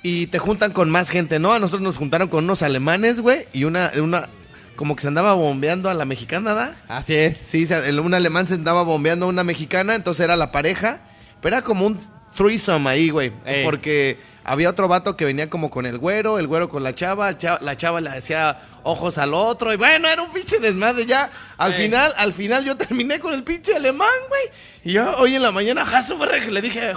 y 0.02 0.26
te 0.28 0.38
juntan 0.38 0.72
con 0.72 0.90
más 0.90 1.10
gente, 1.10 1.38
¿no? 1.38 1.52
A 1.52 1.58
nosotros 1.60 1.82
nos 1.82 1.96
juntaron 1.96 2.28
con 2.28 2.44
unos 2.44 2.62
alemanes, 2.62 3.20
güey. 3.20 3.46
Y 3.52 3.64
una, 3.64 3.92
una, 4.00 4.28
como 4.76 4.96
que 4.96 5.02
se 5.02 5.08
andaba 5.08 5.34
bombeando 5.34 5.88
a 5.88 5.94
la 5.94 6.04
mexicana, 6.04 6.54
¿da? 6.54 6.76
Así 6.88 7.14
es. 7.14 7.38
Sí, 7.42 7.66
un 7.98 8.14
alemán 8.14 8.46
se 8.46 8.54
andaba 8.54 8.82
bombeando 8.82 9.26
a 9.26 9.28
una 9.28 9.44
mexicana, 9.44 9.94
entonces 9.94 10.24
era 10.24 10.36
la 10.36 10.52
pareja. 10.52 11.00
Pero 11.40 11.56
era 11.56 11.64
como 11.64 11.86
un 11.86 12.00
threesome 12.34 12.90
ahí, 12.90 13.10
güey. 13.10 13.32
Ey. 13.44 13.64
Porque 13.64 14.18
había 14.44 14.68
otro 14.68 14.88
vato 14.88 15.16
que 15.16 15.24
venía 15.24 15.48
como 15.48 15.70
con 15.70 15.86
el 15.86 15.98
güero, 15.98 16.38
el 16.38 16.46
güero 16.46 16.68
con 16.68 16.82
la 16.82 16.94
chava, 16.94 17.38
cha- 17.38 17.58
la 17.62 17.76
chava 17.76 18.00
le 18.00 18.10
hacía 18.10 18.58
ojos 18.82 19.16
al 19.16 19.32
otro. 19.32 19.72
Y 19.72 19.76
bueno, 19.76 20.06
era 20.08 20.22
un 20.22 20.32
pinche 20.32 20.58
desmadre 20.58 21.06
ya. 21.06 21.30
Al 21.56 21.72
final, 21.74 22.12
al 22.16 22.32
final 22.34 22.64
yo 22.64 22.76
terminé 22.76 23.18
con 23.20 23.32
el 23.32 23.42
pinche 23.42 23.74
alemán, 23.74 24.08
güey. 24.28 24.42
Y 24.84 24.92
yo 24.92 25.16
hoy 25.16 25.34
en 25.34 25.42
la 25.42 25.50
mañana, 25.50 25.82
Hasu, 25.82 26.18
le 26.50 26.60
dije, 26.60 26.92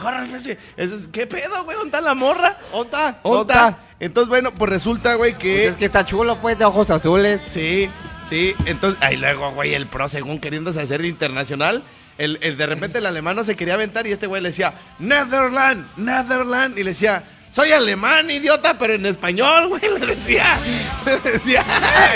¿qué 1.11 1.25
pedo, 1.27 1.63
güey? 1.63 1.77
¿Dónde 1.77 1.87
está 1.97 2.01
la 2.01 2.13
morra? 2.13 2.57
¿Onta? 2.73 3.19
¿Dónde 3.23 3.53
está? 3.53 3.79
Entonces, 3.99 4.27
bueno, 4.29 4.51
pues 4.53 4.69
resulta, 4.69 5.15
güey, 5.15 5.37
que... 5.37 5.53
Pues 5.55 5.67
es 5.69 5.75
que 5.77 5.85
está 5.85 6.05
chulo, 6.05 6.37
pues, 6.39 6.59
de 6.59 6.65
ojos 6.65 6.91
azules. 6.91 7.41
Sí, 7.47 7.89
sí. 8.29 8.53
Entonces, 8.65 9.01
ahí 9.01 9.15
luego, 9.17 9.51
güey, 9.53 9.73
el 9.73 9.87
pro, 9.87 10.07
según 10.09 10.39
queriéndose 10.39 10.81
hacer 10.81 11.03
internacional, 11.05 11.81
el, 12.17 12.39
el- 12.41 12.57
de 12.57 12.65
repente 12.65 12.99
el 12.99 13.05
alemán 13.05 13.35
no 13.35 13.43
se 13.43 13.55
quería 13.55 13.75
aventar 13.75 14.07
y 14.07 14.11
este 14.11 14.27
güey 14.27 14.41
le 14.41 14.49
decía, 14.49 14.73
Netherland, 14.99 15.87
Netherland. 15.97 16.77
Y 16.77 16.83
le 16.83 16.91
decía, 16.91 17.23
soy 17.51 17.71
alemán, 17.71 18.29
idiota, 18.29 18.77
pero 18.77 18.93
en 18.95 19.05
español, 19.05 19.67
güey, 19.69 19.81
le 19.99 20.15
decía. 20.15 20.57
Le 21.05 21.31
decía, 21.31 21.65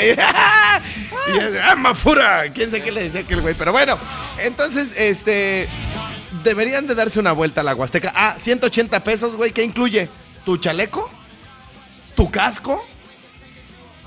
y 0.04 0.16
yo, 0.16 0.24
ah. 0.24 0.82
Quién 2.54 2.72
sé 2.72 2.82
qué 2.82 2.92
le 2.92 3.04
decía 3.04 3.22
aquel 3.22 3.42
güey. 3.42 3.54
Pero 3.56 3.72
bueno, 3.72 3.98
entonces, 4.40 4.94
este. 4.98 5.68
Deberían 6.44 6.88
de 6.88 6.96
darse 6.96 7.20
una 7.20 7.34
vuelta 7.34 7.62
a 7.62 7.64
la 7.64 7.76
Huasteca. 7.76 8.12
Ah, 8.16 8.36
180 8.40 9.04
pesos, 9.04 9.36
güey, 9.36 9.52
¿qué 9.52 9.64
incluye? 9.64 10.10
¿Tu 10.46 10.58
chaleco? 10.58 11.12
¿Tu 12.16 12.30
casco? 12.32 12.86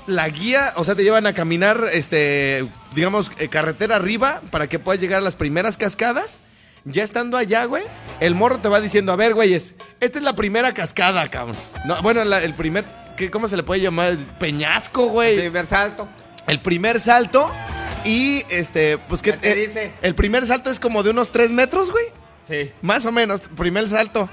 la 0.07 0.29
guía, 0.29 0.73
o 0.75 0.83
sea, 0.83 0.93
te 0.93 1.01
llevan 1.03 1.25
a 1.25 1.33
caminar, 1.33 1.83
este, 1.91 2.67
digamos, 2.95 3.31
eh, 3.37 3.47
carretera 3.49 3.97
arriba 3.97 4.41
para 4.51 4.67
que 4.67 4.79
puedas 4.79 5.01
llegar 5.01 5.19
a 5.19 5.21
las 5.23 5.35
primeras 5.35 5.77
cascadas. 5.77 6.39
Ya 6.87 7.03
estando 7.03 7.35
allá, 7.37 7.65
güey, 7.65 7.83
el 8.19 8.35
morro 8.35 8.59
te 8.59 8.69
va 8.69 8.79
diciendo, 8.79 9.11
a 9.11 9.15
ver, 9.15 9.33
güeyes, 9.33 9.73
esta 9.99 10.19
es 10.19 10.23
la 10.23 10.35
primera 10.35 10.71
cascada, 10.73 11.27
cabrón. 11.29 11.55
No, 11.85 11.99
bueno, 12.03 12.23
la- 12.23 12.43
el 12.43 12.53
primer, 12.53 12.85
¿qué, 13.17 13.31
¿cómo 13.31 13.47
se 13.47 13.57
le 13.57 13.63
puede 13.63 13.81
llamar? 13.81 14.15
Peñasco, 14.39 15.07
güey. 15.07 15.35
Primer 15.37 15.65
salto. 15.65 16.07
El 16.45 16.59
primer 16.61 16.99
salto 16.99 17.51
y, 18.03 18.43
este, 18.51 18.99
pues. 18.99 19.23
¿Qué 19.23 19.33
te 19.33 19.55
dice? 19.55 19.93
el 20.03 20.13
primer 20.13 20.45
salto 20.45 20.69
es 20.69 20.79
como 20.79 21.01
de 21.01 21.09
unos 21.09 21.31
3 21.31 21.49
metros, 21.49 21.91
güey. 21.91 22.05
Sí. 22.47 22.71
Más 22.83 23.03
o 23.07 23.11
menos, 23.11 23.41
primer 23.57 23.89
salto. 23.89 24.29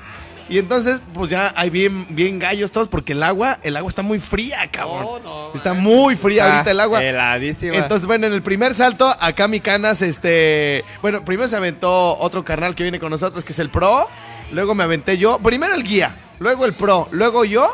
Y 0.52 0.58
entonces, 0.58 1.00
pues 1.14 1.30
ya 1.30 1.52
hay 1.56 1.70
bien, 1.70 2.06
bien 2.10 2.38
gallos 2.38 2.70
todos, 2.70 2.88
porque 2.88 3.12
el 3.12 3.22
agua, 3.22 3.58
el 3.62 3.76
agua 3.76 3.88
está 3.88 4.02
muy 4.02 4.18
fría, 4.18 4.68
cabrón. 4.70 5.02
No, 5.02 5.48
no, 5.48 5.54
está 5.54 5.72
man. 5.74 5.82
muy 5.82 6.14
fría 6.14 6.44
ahorita 6.56 6.70
el 6.72 6.80
agua. 6.80 7.02
heladísima. 7.02 7.74
Entonces, 7.74 8.06
bueno, 8.06 8.26
en 8.26 8.34
el 8.34 8.42
primer 8.42 8.74
salto, 8.74 9.14
acá 9.18 9.48
mi 9.48 9.60
canas, 9.60 10.02
este. 10.02 10.84
Bueno, 11.00 11.24
primero 11.24 11.48
se 11.48 11.56
aventó 11.56 12.16
otro 12.18 12.44
carnal 12.44 12.74
que 12.74 12.82
viene 12.82 13.00
con 13.00 13.10
nosotros, 13.10 13.44
que 13.44 13.52
es 13.52 13.58
el 13.58 13.70
pro. 13.70 14.06
Luego 14.52 14.74
me 14.74 14.84
aventé 14.84 15.16
yo. 15.16 15.38
Primero 15.38 15.74
el 15.74 15.82
guía, 15.82 16.14
luego 16.38 16.66
el 16.66 16.74
pro, 16.74 17.08
luego 17.12 17.44
yo. 17.46 17.66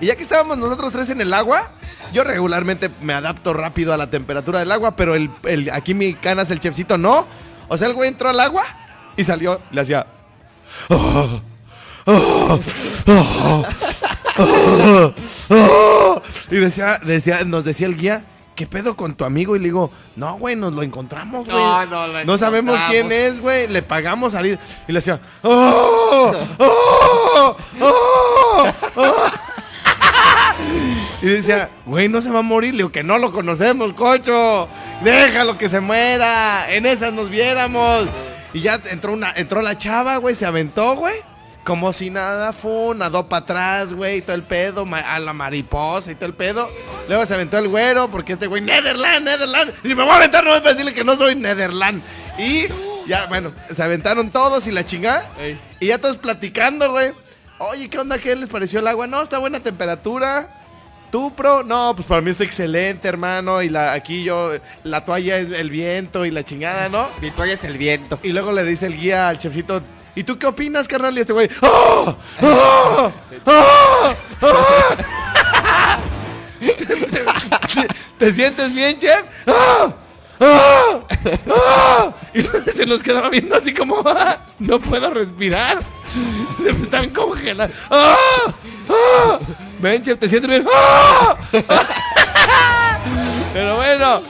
Y 0.00 0.06
ya 0.06 0.16
que 0.16 0.22
estábamos 0.22 0.58
nosotros 0.58 0.92
tres 0.92 1.08
en 1.08 1.22
el 1.22 1.32
agua, 1.32 1.70
yo 2.12 2.22
regularmente 2.22 2.90
me 3.00 3.14
adapto 3.14 3.54
rápido 3.54 3.94
a 3.94 3.96
la 3.96 4.10
temperatura 4.10 4.58
del 4.58 4.70
agua, 4.70 4.94
pero 4.94 5.14
el, 5.14 5.30
el- 5.44 5.70
aquí 5.70 5.94
mi 5.94 6.12
canas, 6.12 6.50
el 6.50 6.60
chefcito, 6.60 6.98
no. 6.98 7.26
O 7.68 7.78
sea, 7.78 7.88
el 7.88 7.94
güey 7.94 8.10
entró 8.10 8.28
al 8.28 8.38
agua 8.40 8.62
y 9.16 9.24
salió, 9.24 9.58
le 9.70 9.80
hacía. 9.80 10.06
"Oh, 10.90 11.40
oh, 12.06 12.60
oh, 13.06 13.64
oh, 14.38 15.14
oh". 15.50 16.22
Y 16.50 16.56
decía, 16.56 16.98
decía, 17.02 17.44
nos 17.44 17.64
decía 17.64 17.86
el 17.86 17.96
guía, 17.96 18.24
¿qué 18.54 18.66
pedo 18.66 18.96
con 18.96 19.14
tu 19.14 19.24
amigo? 19.24 19.54
Y 19.56 19.58
le 19.58 19.64
digo, 19.66 19.90
no, 20.16 20.38
güey, 20.38 20.56
nos 20.56 20.72
lo 20.72 20.82
encontramos, 20.82 21.46
güey. 21.46 21.56
No, 21.56 21.86
no 21.86 22.06
lo 22.08 22.24
No 22.24 22.38
sabemos 22.38 22.80
quién 22.88 23.12
es, 23.12 23.40
güey. 23.40 23.68
Le 23.68 23.82
pagamos 23.82 24.32
salir. 24.32 24.58
Y 24.88 24.92
le 24.92 24.98
decía, 24.98 25.20
¡Oh! 25.42 26.32
¡Oh! 26.58 27.56
¡Oh! 27.80 28.72
¡Oh! 28.96 29.30
Y 31.22 31.26
decía, 31.26 31.70
güey, 31.84 32.08
no 32.08 32.20
se 32.20 32.30
va 32.30 32.40
a 32.40 32.42
morir. 32.42 32.72
Le 32.72 32.78
digo, 32.78 32.92
que 32.92 33.02
no 33.02 33.18
lo 33.18 33.32
conocemos, 33.32 33.92
cocho. 33.92 34.68
Déjalo 35.02 35.58
que 35.58 35.68
se 35.68 35.80
muera. 35.80 36.72
En 36.72 36.86
esas 36.86 37.12
nos 37.12 37.28
viéramos. 37.30 38.06
Y 38.52 38.60
ya 38.60 38.80
entró 38.90 39.12
una, 39.12 39.32
entró 39.32 39.60
la 39.60 39.76
chava, 39.76 40.16
güey, 40.16 40.34
se 40.34 40.46
aventó, 40.46 40.96
güey. 40.96 41.14
Como 41.66 41.92
si 41.92 42.10
nada, 42.10 42.52
fue, 42.52 42.94
nadó 42.94 43.28
para 43.28 43.42
atrás, 43.42 43.92
güey, 43.92 44.18
y 44.18 44.22
todo 44.22 44.36
el 44.36 44.44
pedo, 44.44 44.86
a 44.88 45.18
la 45.18 45.32
mariposa 45.32 46.12
y 46.12 46.14
todo 46.14 46.26
el 46.26 46.34
pedo. 46.34 46.70
Luego 47.08 47.26
se 47.26 47.34
aventó 47.34 47.58
el 47.58 47.66
güero, 47.66 48.08
porque 48.08 48.34
este 48.34 48.46
güey, 48.46 48.62
Netherland, 48.62 49.26
Netherland. 49.26 49.74
Y 49.82 49.88
me 49.88 50.04
voy 50.04 50.12
a 50.12 50.16
aventar, 50.18 50.44
no 50.44 50.52
me 50.52 50.60
decirle 50.60 50.94
que 50.94 51.02
no 51.02 51.16
soy 51.16 51.34
Netherland. 51.34 52.04
Y 52.38 52.66
ya, 53.08 53.26
bueno, 53.26 53.50
se 53.68 53.82
aventaron 53.82 54.30
todos 54.30 54.68
y 54.68 54.70
la 54.70 54.84
chingada. 54.84 55.28
Ey. 55.40 55.58
Y 55.80 55.86
ya 55.86 55.98
todos 55.98 56.16
platicando, 56.18 56.92
güey. 56.92 57.10
Oye, 57.58 57.90
¿qué 57.90 57.98
onda? 57.98 58.18
¿Qué 58.18 58.36
les 58.36 58.48
pareció 58.48 58.78
el 58.78 58.86
agua? 58.86 59.08
No, 59.08 59.20
está 59.20 59.38
buena 59.38 59.58
temperatura. 59.58 60.48
¿Tú, 61.10 61.34
pro? 61.34 61.64
No, 61.64 61.94
pues 61.96 62.06
para 62.06 62.20
mí 62.20 62.30
es 62.30 62.40
excelente, 62.40 63.08
hermano. 63.08 63.60
Y 63.60 63.70
la, 63.70 63.92
aquí 63.92 64.22
yo, 64.22 64.52
la 64.84 65.04
toalla 65.04 65.38
es 65.38 65.50
el 65.50 65.70
viento 65.70 66.24
y 66.26 66.30
la 66.30 66.44
chingada, 66.44 66.88
¿no? 66.88 67.08
Mi 67.20 67.32
toalla 67.32 67.54
es 67.54 67.64
el 67.64 67.76
viento. 67.76 68.20
Y 68.22 68.28
luego 68.28 68.52
le 68.52 68.62
dice 68.62 68.86
el 68.86 68.96
guía 68.96 69.28
al 69.28 69.38
chefcito, 69.38 69.82
¿y 70.16 70.24
tú 70.24 70.36
qué 70.38 70.46
opinas, 70.46 70.88
carnal? 70.88 71.16
Y 71.16 71.20
este 71.20 71.32
güey, 71.32 71.48
¡Oh! 71.62 72.16
¡Oh! 72.42 73.12
¡Oh! 73.46 74.14
¡Oh! 74.42 74.96
¿Te, 76.58 77.86
te 78.18 78.32
sientes 78.32 78.74
bien, 78.74 78.98
chef? 78.98 79.22
¡Oh! 79.46 79.94
¡Ah! 80.40 82.12
Y 82.34 82.42
se 82.70 82.86
nos 82.86 83.02
quedaba 83.02 83.28
viendo 83.30 83.56
así 83.56 83.72
como, 83.72 84.04
no 84.58 84.78
puedo 84.80 85.10
respirar. 85.10 85.82
Se 86.62 86.72
me 86.72 86.82
están 86.82 87.10
congelando. 87.10 87.74
¡Ah! 87.90 88.16
¡Ah! 88.88 89.38
Ven, 89.78 90.02
chef, 90.02 90.18
te 90.18 90.28
sientes 90.28 90.50
bien. 90.50 90.66
¡Ah! 90.74 91.36
Pero 93.52 93.76
bueno, 93.76 94.22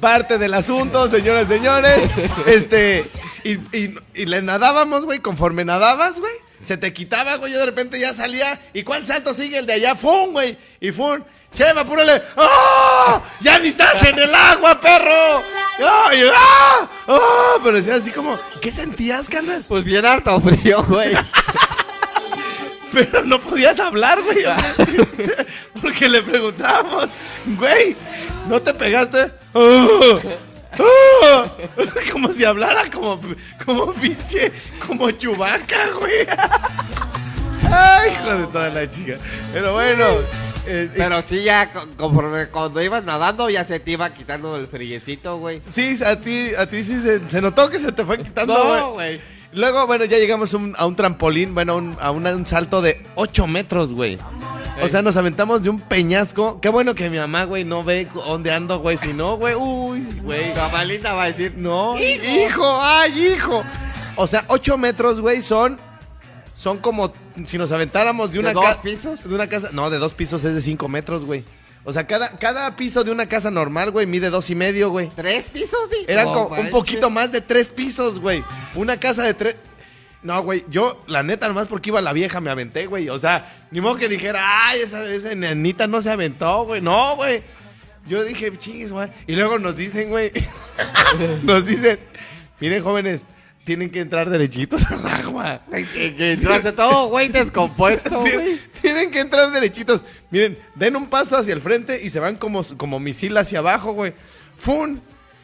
parte 0.00 0.38
del 0.38 0.54
asunto, 0.54 1.08
señoras 1.08 1.44
y 1.44 1.54
señores. 1.54 2.10
Este, 2.46 3.10
y, 3.44 3.52
y- 3.76 3.94
y 4.14 4.26
le 4.26 4.42
nadábamos, 4.42 5.04
güey, 5.04 5.20
conforme 5.20 5.64
nadabas, 5.64 6.18
güey. 6.18 6.32
Se 6.62 6.76
te 6.78 6.92
quitaba, 6.94 7.36
güey, 7.36 7.52
yo 7.52 7.58
de 7.58 7.66
repente 7.66 8.00
ya 8.00 8.14
salía. 8.14 8.58
¿Y 8.72 8.82
cuál 8.84 9.04
salto 9.04 9.34
sigue? 9.34 9.58
El 9.58 9.66
de 9.66 9.74
allá, 9.74 9.94
¡fum, 9.94 10.32
güey! 10.32 10.56
Y 10.80 10.92
¡fum! 10.92 11.22
Chema, 11.52 11.82
apúrale. 11.82 12.22
¡Ah! 12.36 13.20
¡Ya 13.40 13.58
ni 13.58 13.68
estás 13.68 14.02
en 14.04 14.18
el 14.18 14.34
agua, 14.34 14.80
perro! 14.80 15.42
¡Ay, 15.78 16.22
¡Ah! 16.34 16.88
Pero 17.62 17.76
decía 17.76 17.96
así 17.96 18.10
como, 18.10 18.38
¿qué 18.60 18.72
sentías, 18.72 19.28
canas? 19.28 19.66
Pues 19.68 19.84
bien 19.84 20.04
harto 20.06 20.40
frío, 20.40 20.82
güey. 20.84 21.14
Pero 22.92 23.24
no 23.24 23.40
podías 23.40 23.78
hablar, 23.80 24.22
güey. 24.22 24.38
Porque 25.82 26.08
le 26.08 26.22
preguntábamos, 26.22 27.08
güey, 27.58 27.96
¿no 28.48 28.60
te 28.62 28.72
pegaste? 28.72 29.32
¡Ah! 29.54 30.18
¡Ah! 30.78 31.46
Como 32.12 32.32
si 32.32 32.44
hablara 32.44 32.88
como, 32.90 33.20
como 33.64 33.92
pinche, 33.94 34.52
como 34.86 35.10
chubaca, 35.10 35.90
güey. 35.98 36.26
Ay, 37.70 38.12
hijo 38.12 38.38
de 38.38 38.46
toda 38.48 38.68
la 38.70 38.90
chica. 38.90 39.16
Pero 39.52 39.72
bueno. 39.72 40.04
eh, 40.66 40.90
Pero 40.94 41.22
sí, 41.22 41.42
ya 41.42 41.70
co- 41.72 41.88
conforme 41.96 42.48
cuando 42.48 42.80
ibas 42.82 43.04
nadando, 43.04 43.48
ya 43.50 43.64
se 43.64 43.80
te 43.80 43.92
iba 43.92 44.12
quitando 44.12 44.56
el 44.56 44.66
friecito, 44.68 45.38
güey. 45.38 45.60
sí, 45.70 45.98
a 46.04 46.20
ti, 46.20 46.50
a 46.56 46.66
ti 46.66 46.82
sí 46.82 47.00
se, 47.00 47.28
se 47.28 47.40
notó 47.42 47.68
que 47.70 47.78
se 47.78 47.92
te 47.92 48.04
fue 48.04 48.18
quitando, 48.22 48.54
No, 48.54 48.90
güey. 48.92 49.20
Luego, 49.54 49.86
bueno, 49.86 50.04
ya 50.04 50.18
llegamos 50.18 50.52
un- 50.54 50.74
a 50.76 50.86
un 50.86 50.96
trampolín, 50.96 51.54
bueno, 51.54 51.76
un- 51.76 51.96
a 52.00 52.10
un, 52.10 52.26
un 52.26 52.46
salto 52.46 52.82
de 52.82 53.04
8 53.14 53.46
metros, 53.46 53.92
güey. 53.92 54.18
O 54.82 54.88
sea, 54.88 55.02
nos 55.02 55.16
aventamos 55.16 55.62
de 55.62 55.70
un 55.70 55.80
peñasco. 55.80 56.60
Qué 56.60 56.68
bueno 56.68 56.94
que 56.96 57.08
mi 57.08 57.16
mamá, 57.18 57.44
güey, 57.44 57.64
no 57.64 57.84
ve 57.84 58.08
dónde 58.12 58.52
ando, 58.52 58.80
güey. 58.80 58.96
Si 58.98 59.12
no, 59.12 59.36
güey, 59.36 59.54
uy, 59.54 60.04
güey. 60.22 60.52
Camalita 60.54 61.14
va 61.14 61.24
a 61.24 61.26
decir, 61.26 61.54
No, 61.56 61.96
hijo. 61.98 62.80
ay, 62.82 63.34
hijo. 63.34 63.62
O 64.16 64.26
sea, 64.26 64.44
8 64.48 64.76
metros, 64.76 65.20
güey, 65.20 65.42
son. 65.42 65.78
Son 66.56 66.78
como 66.78 67.12
si 67.46 67.58
nos 67.58 67.70
aventáramos 67.72 68.28
de 68.28 68.34
¿De 68.34 68.38
una 68.40 68.52
dos 68.52 68.64
ca- 68.64 68.82
pisos? 68.82 69.28
De 69.28 69.34
una 69.34 69.48
casa. 69.48 69.68
No, 69.72 69.90
de 69.90 69.98
dos 69.98 70.14
pisos 70.14 70.44
es 70.44 70.54
de 70.54 70.60
5 70.60 70.88
metros, 70.88 71.24
güey. 71.24 71.44
O 71.84 71.92
sea, 71.92 72.06
cada, 72.06 72.38
cada 72.38 72.74
piso 72.76 73.04
de 73.04 73.10
una 73.10 73.28
casa 73.28 73.50
normal, 73.50 73.90
güey, 73.90 74.06
mide 74.06 74.30
dos 74.30 74.48
y 74.48 74.54
medio, 74.54 74.90
güey. 74.90 75.10
¿tres 75.14 75.50
pisos? 75.50 75.90
Di? 75.90 75.98
Eran 76.08 76.26
No 76.26 76.48
como 76.48 76.60
un 76.60 76.70
poquito 76.70 77.10
más 77.10 77.30
de 77.30 77.42
tres 77.42 77.68
pisos, 77.68 78.18
güey. 78.20 78.42
Una 78.74 78.98
casa 78.98 79.22
de 79.22 79.34
tres. 79.34 79.56
No, 80.22 80.42
güey, 80.42 80.64
yo, 80.70 81.04
la 81.06 81.22
neta, 81.22 81.46
nomás 81.46 81.68
porque 81.68 81.90
iba 81.90 82.00
la 82.00 82.14
vieja 82.14 82.40
me 82.40 82.50
aventé, 82.50 82.86
güey. 82.86 83.10
O 83.10 83.18
sea, 83.18 83.66
ni 83.70 83.82
modo 83.82 83.96
que 83.96 84.08
dijera, 84.08 84.66
ay, 84.66 84.80
esa, 84.80 85.04
esa 85.06 85.34
nenita 85.34 85.86
no 85.86 86.00
se 86.00 86.10
aventó, 86.10 86.64
güey. 86.64 86.80
No, 86.80 87.16
güey. 87.16 87.42
Yo 88.06 88.24
dije, 88.24 88.50
chingues, 88.56 88.90
güey. 88.90 89.10
Y 89.26 89.36
luego 89.36 89.58
nos 89.58 89.76
dicen, 89.76 90.08
güey. 90.08 90.32
nos 91.42 91.66
dicen, 91.66 91.98
miren, 92.60 92.82
jóvenes, 92.82 93.26
tienen 93.64 93.90
que 93.90 94.00
entrar 94.00 94.28
derechitos 94.30 94.90
al 94.90 95.06
agua. 95.06 95.62
Entraste 95.72 96.72
todo, 96.72 97.08
güey, 97.08 97.28
descompuesto, 97.28 98.20
güey. 98.20 98.60
Tienen, 98.80 99.10
que 99.10 99.20
entrar 99.20 99.50
derechitos. 99.50 100.02
Miren, 100.30 100.58
den 100.74 100.96
un 100.96 101.06
paso 101.06 101.36
hacia 101.36 101.54
el 101.54 101.60
frente 101.60 102.02
y 102.02 102.10
se 102.10 102.20
van 102.20 102.36
como, 102.36 102.62
como 102.76 103.00
misil 103.00 103.36
hacia 103.36 103.60
abajo, 103.60 103.92
güey. 103.92 104.12
¡Fun! 104.56 105.00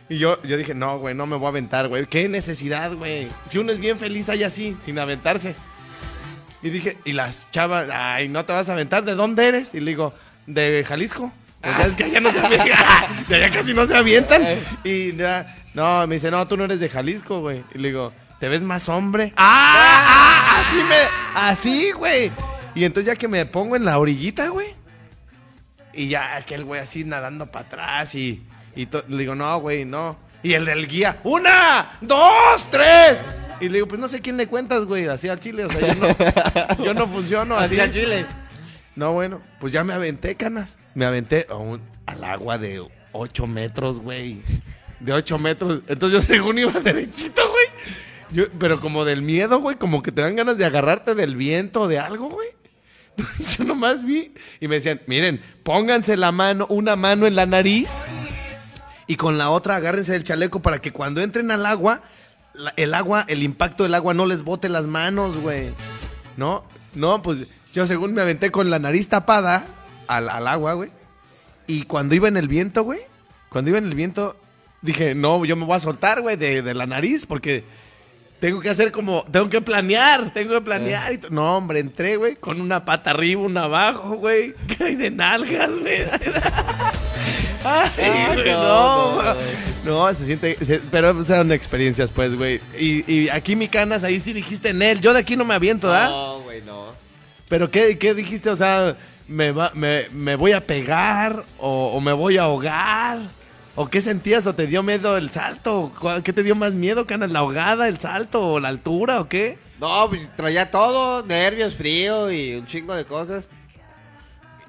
Y 0.09 0.18
yo, 0.18 0.40
yo 0.42 0.56
dije, 0.56 0.74
no, 0.74 0.98
güey, 0.98 1.14
no 1.14 1.24
me 1.26 1.37
voy 1.37 1.46
a 1.46 1.48
aventar, 1.50 1.88
güey. 1.88 2.06
¿Qué 2.06 2.28
necesidad, 2.28 2.94
güey? 2.94 3.28
Si 3.46 3.59
uno 3.59 3.72
es 3.72 3.78
bien 3.78 3.98
feliz 3.98 4.28
ahí 4.28 4.42
así, 4.42 4.76
sin 4.80 4.98
aventarse. 4.98 5.54
Y 6.62 6.70
dije, 6.70 6.98
y 7.04 7.12
las 7.12 7.50
chavas, 7.50 7.88
ay, 7.92 8.28
¿no 8.28 8.44
te 8.44 8.52
vas 8.52 8.68
a 8.68 8.72
aventar? 8.72 9.04
¿De 9.04 9.14
dónde 9.14 9.46
eres? 9.46 9.72
Y 9.74 9.80
le 9.80 9.92
digo, 9.92 10.12
de 10.46 10.85
Jalisco. 10.87 11.33
Pues 11.61 11.77
ya 11.77 11.85
es 11.85 11.96
que 11.96 12.05
allá 12.05 12.20
no 12.20 12.33
se 12.33 12.38
avientan. 12.38 12.77
De 13.29 13.37
allá 13.37 13.51
casi 13.51 13.75
no 13.75 13.87
se 13.87 13.96
avientan. 13.96 14.42
Y 14.83 15.14
ya, 15.14 15.57
no, 15.75 16.07
me 16.07 16.16
dice, 16.16 16.31
no, 16.31 16.46
tú 16.49 16.57
no 16.57 16.64
eres 16.64 16.81
de 16.81 16.88
Jalisco, 16.88 17.40
güey. 17.40 17.62
Y 17.75 17.79
le 17.79 17.88
digo, 17.88 18.12
¿te 18.38 18.49
ves 18.49 18.62
más 18.62 18.88
hombre? 18.88 19.33
¡Ah! 19.37 20.05
ah 20.07 20.61
así 20.61 20.77
me. 20.77 20.96
Así, 21.35 21.92
güey. 21.92 22.31
Y 22.75 22.85
entonces 22.85 23.12
ya 23.12 23.16
que 23.16 23.29
me 23.29 23.44
pongo 23.46 23.77
en 23.77 23.85
la 23.85 23.99
orillita, 23.99 24.49
güey. 24.49 24.75
Y 25.92 26.09
ya 26.09 26.37
aquel 26.37 26.64
güey 26.64 26.81
así 26.81 27.05
nadando 27.05 27.46
para 27.51 27.66
atrás 27.66 28.14
y, 28.14 28.42
y 28.77 28.88
le 29.09 29.18
digo, 29.18 29.35
no, 29.35 29.59
güey, 29.61 29.85
no. 29.85 30.16
Y 30.42 30.55
el 30.55 30.64
del 30.64 30.88
guía, 30.88 31.18
una, 31.25 31.99
dos, 32.01 32.66
tres. 32.70 33.18
Y 33.61 33.66
le 33.68 33.75
digo, 33.75 33.88
pues 33.88 34.01
no 34.01 34.09
sé 34.09 34.20
quién 34.20 34.38
le 34.38 34.46
cuentas, 34.46 34.85
güey, 34.87 35.07
así 35.07 35.29
al 35.29 35.38
chile. 35.38 35.66
O 35.66 35.70
sea, 35.70 35.81
yo 35.81 35.94
no, 35.94 36.85
yo 36.85 36.94
no 36.94 37.07
funciono 37.07 37.57
así. 37.59 37.79
Hacia 37.79 37.92
Chile. 37.92 38.27
No, 38.96 39.12
bueno, 39.12 39.40
pues 39.61 39.72
ya 39.72 39.85
me 39.85 39.92
aventé, 39.92 40.35
canas. 40.35 40.79
Me 40.94 41.05
aventé 41.05 41.46
a 41.48 41.55
un- 41.57 41.81
al 42.07 42.24
agua 42.24 42.59
de 42.59 42.85
8 43.12 43.46
metros, 43.46 44.00
güey. 44.00 44.42
De 44.98 45.12
8 45.12 45.38
metros. 45.38 45.81
Entonces 45.88 46.20
yo 46.26 46.35
según 46.35 46.59
iba 46.59 46.72
derechito, 46.81 47.42
güey. 47.48 47.66
Yo- 48.31 48.50
pero 48.59 48.81
como 48.81 49.05
del 49.05 49.22
miedo, 49.22 49.61
güey, 49.61 49.76
como 49.76 50.03
que 50.03 50.12
te 50.12 50.22
dan 50.22 50.37
ganas 50.37 50.59
de 50.59 50.64
agarrarte 50.66 51.14
del 51.14 51.37
viento 51.37 51.83
o 51.83 51.88
de 51.88 51.98
algo, 51.98 52.29
güey. 52.29 52.48
Yo 53.59 53.64
nomás 53.64 54.05
vi 54.05 54.33
y 54.61 54.68
me 54.68 54.76
decían, 54.76 55.00
miren, 55.07 55.42
pónganse 55.62 56.16
la 56.16 56.33
mano, 56.33 56.66
una 56.70 56.96
mano 56.96 57.26
en 57.26 57.35
la 57.35 57.44
nariz 57.44 57.90
y 59.07 59.16
con 59.16 59.37
la 59.37 59.50
otra 59.50 59.76
agárrense 59.76 60.12
del 60.12 60.24
chaleco 60.24 60.62
para 60.62 60.81
que 60.81 60.92
cuando 60.92 61.20
entren 61.20 61.50
al 61.50 61.66
agua, 61.66 62.03
el 62.76 62.94
agua, 62.94 63.24
el 63.29 63.42
impacto 63.42 63.83
del 63.83 63.94
agua 63.94 64.14
no 64.14 64.24
les 64.26 64.42
bote 64.42 64.68
las 64.68 64.87
manos, 64.87 65.37
güey. 65.37 65.70
No, 66.37 66.64
no, 66.94 67.20
pues 67.20 67.46
yo 67.72 67.87
según 67.87 68.14
me 68.14 68.22
aventé 68.22 68.50
con 68.50 68.70
la 68.70 68.78
nariz 68.78 69.09
tapada 69.09 69.64
al, 70.06 70.28
al 70.28 70.46
agua, 70.48 70.74
güey. 70.74 70.90
Y 71.66 71.83
cuando 71.83 72.14
iba 72.14 72.28
en 72.28 72.37
el 72.37 72.48
viento, 72.48 72.83
güey, 72.83 73.00
cuando 73.48 73.70
iba 73.70 73.78
en 73.78 73.87
el 73.87 73.94
viento, 73.94 74.37
dije, 74.83 75.14
no, 75.14 75.44
yo 75.44 75.56
me 75.56 75.64
voy 75.66 75.76
a 75.76 75.80
soltar, 75.80 76.20
güey, 76.20 76.37
de, 76.37 76.62
de 76.62 76.74
la 76.74 76.87
nariz 76.87 77.26
porque 77.26 77.64
tengo 78.40 78.61
que 78.61 78.70
hacer 78.70 78.90
como, 78.90 79.22
tengo 79.30 79.48
que 79.50 79.61
planear, 79.61 80.33
tengo 80.33 80.54
que 80.54 80.61
planear. 80.62 81.12
y 81.12 81.18
to- 81.18 81.30
no, 81.30 81.56
hombre, 81.59 81.78
entré, 81.80 82.16
güey, 82.16 82.37
con 82.37 82.61
una 82.61 82.85
pata 82.85 83.11
arriba, 83.11 83.42
una 83.42 83.64
abajo, 83.64 84.16
güey. 84.16 84.54
Que 84.66 84.85
hay 84.85 84.94
de 84.96 85.11
nalgas, 85.11 85.78
güey. 85.78 86.02
Ay, 87.64 88.35
güey, 88.35 88.50
no, 88.52 89.22
no, 89.22 89.22
no, 89.22 89.37
no, 90.09 90.14
se 90.14 90.24
siente, 90.24 90.56
se- 90.64 90.80
pero 90.90 91.22
son 91.24 91.52
experiencias, 91.52 92.11
pues, 92.11 92.35
güey. 92.37 92.61
Y, 92.78 93.11
y 93.12 93.28
aquí 93.28 93.54
mi 93.56 93.68
canas, 93.68 94.02
ahí 94.02 94.20
sí 94.20 94.33
dijiste 94.33 94.70
en 94.70 94.80
él. 94.83 95.00
Yo 95.00 95.12
de 95.12 95.20
aquí 95.20 95.37
no 95.37 95.44
me 95.44 95.54
aviento, 95.54 95.88
¿verdad? 95.88 96.09
No, 96.09 96.40
güey, 96.40 96.62
no. 96.62 96.90
Pero 97.51 97.71
¿qué, 97.71 97.99
qué 97.99 98.15
dijiste? 98.15 98.49
O 98.49 98.57
sea, 98.57 98.97
¿me, 99.29 99.53
va- 99.53 99.73
me, 99.75 100.09
me 100.13 100.37
voy 100.37 100.53
a 100.53 100.65
pegar 100.67 101.45
o, 101.59 101.89
o 101.93 102.01
me 102.01 102.13
voy 102.15 102.39
a 102.39 102.45
ahogar? 102.45 103.19
¿O 103.77 103.89
qué 103.91 104.01
sentías? 104.01 104.47
¿O 104.47 104.55
te 104.55 104.67
dio 104.67 104.83
miedo 104.83 105.17
el 105.19 105.31
salto? 105.31 105.93
¿Cuál- 106.01 106.23
¿Qué 106.23 106.33
te 106.33 106.43
dio 106.43 106.55
más 106.55 106.73
miedo, 106.73 107.07
canas? 107.07 107.31
¿La 107.31 107.41
ahogada, 107.41 107.89
el 107.89 107.99
salto 108.01 108.41
o 108.47 108.61
la 108.61 108.69
altura 108.69 109.21
o 109.21 109.29
qué? 109.29 109.59
No, 109.81 110.09
pues 110.09 110.31
traía 110.37 110.71
todo, 110.71 111.25
nervios, 111.27 111.75
frío 111.75 112.31
y 112.31 112.55
un 112.55 112.67
chingo 112.67 112.95
de 112.95 113.05
cosas. 113.05 113.51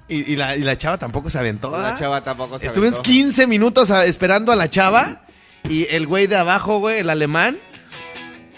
Y, 0.08 0.34
y 0.34 0.36
la, 0.36 0.56
y 0.58 0.62
la 0.62 0.78
chava 0.78 0.98
tampoco 0.98 1.30
se 1.30 1.38
aventó, 1.39 1.72
La 1.72 1.78
¿verdad? 1.78 2.00
chava 2.00 2.24
tampoco 2.24 2.60
se 2.60 2.65
Estuve 2.67 2.88
aventó. 2.88 3.04
15 3.04 3.48
minutos 3.48 3.91
a- 3.91 4.06
esperando 4.06 4.52
a 4.52 4.56
la 4.56 4.70
chava 4.70 5.22
y 5.70 5.88
el 5.94 6.08
güey 6.08 6.28
de 6.28 6.36
abajo, 6.36 6.80
güey, 6.80 7.00
el 7.00 7.10
alemán. 7.10 7.60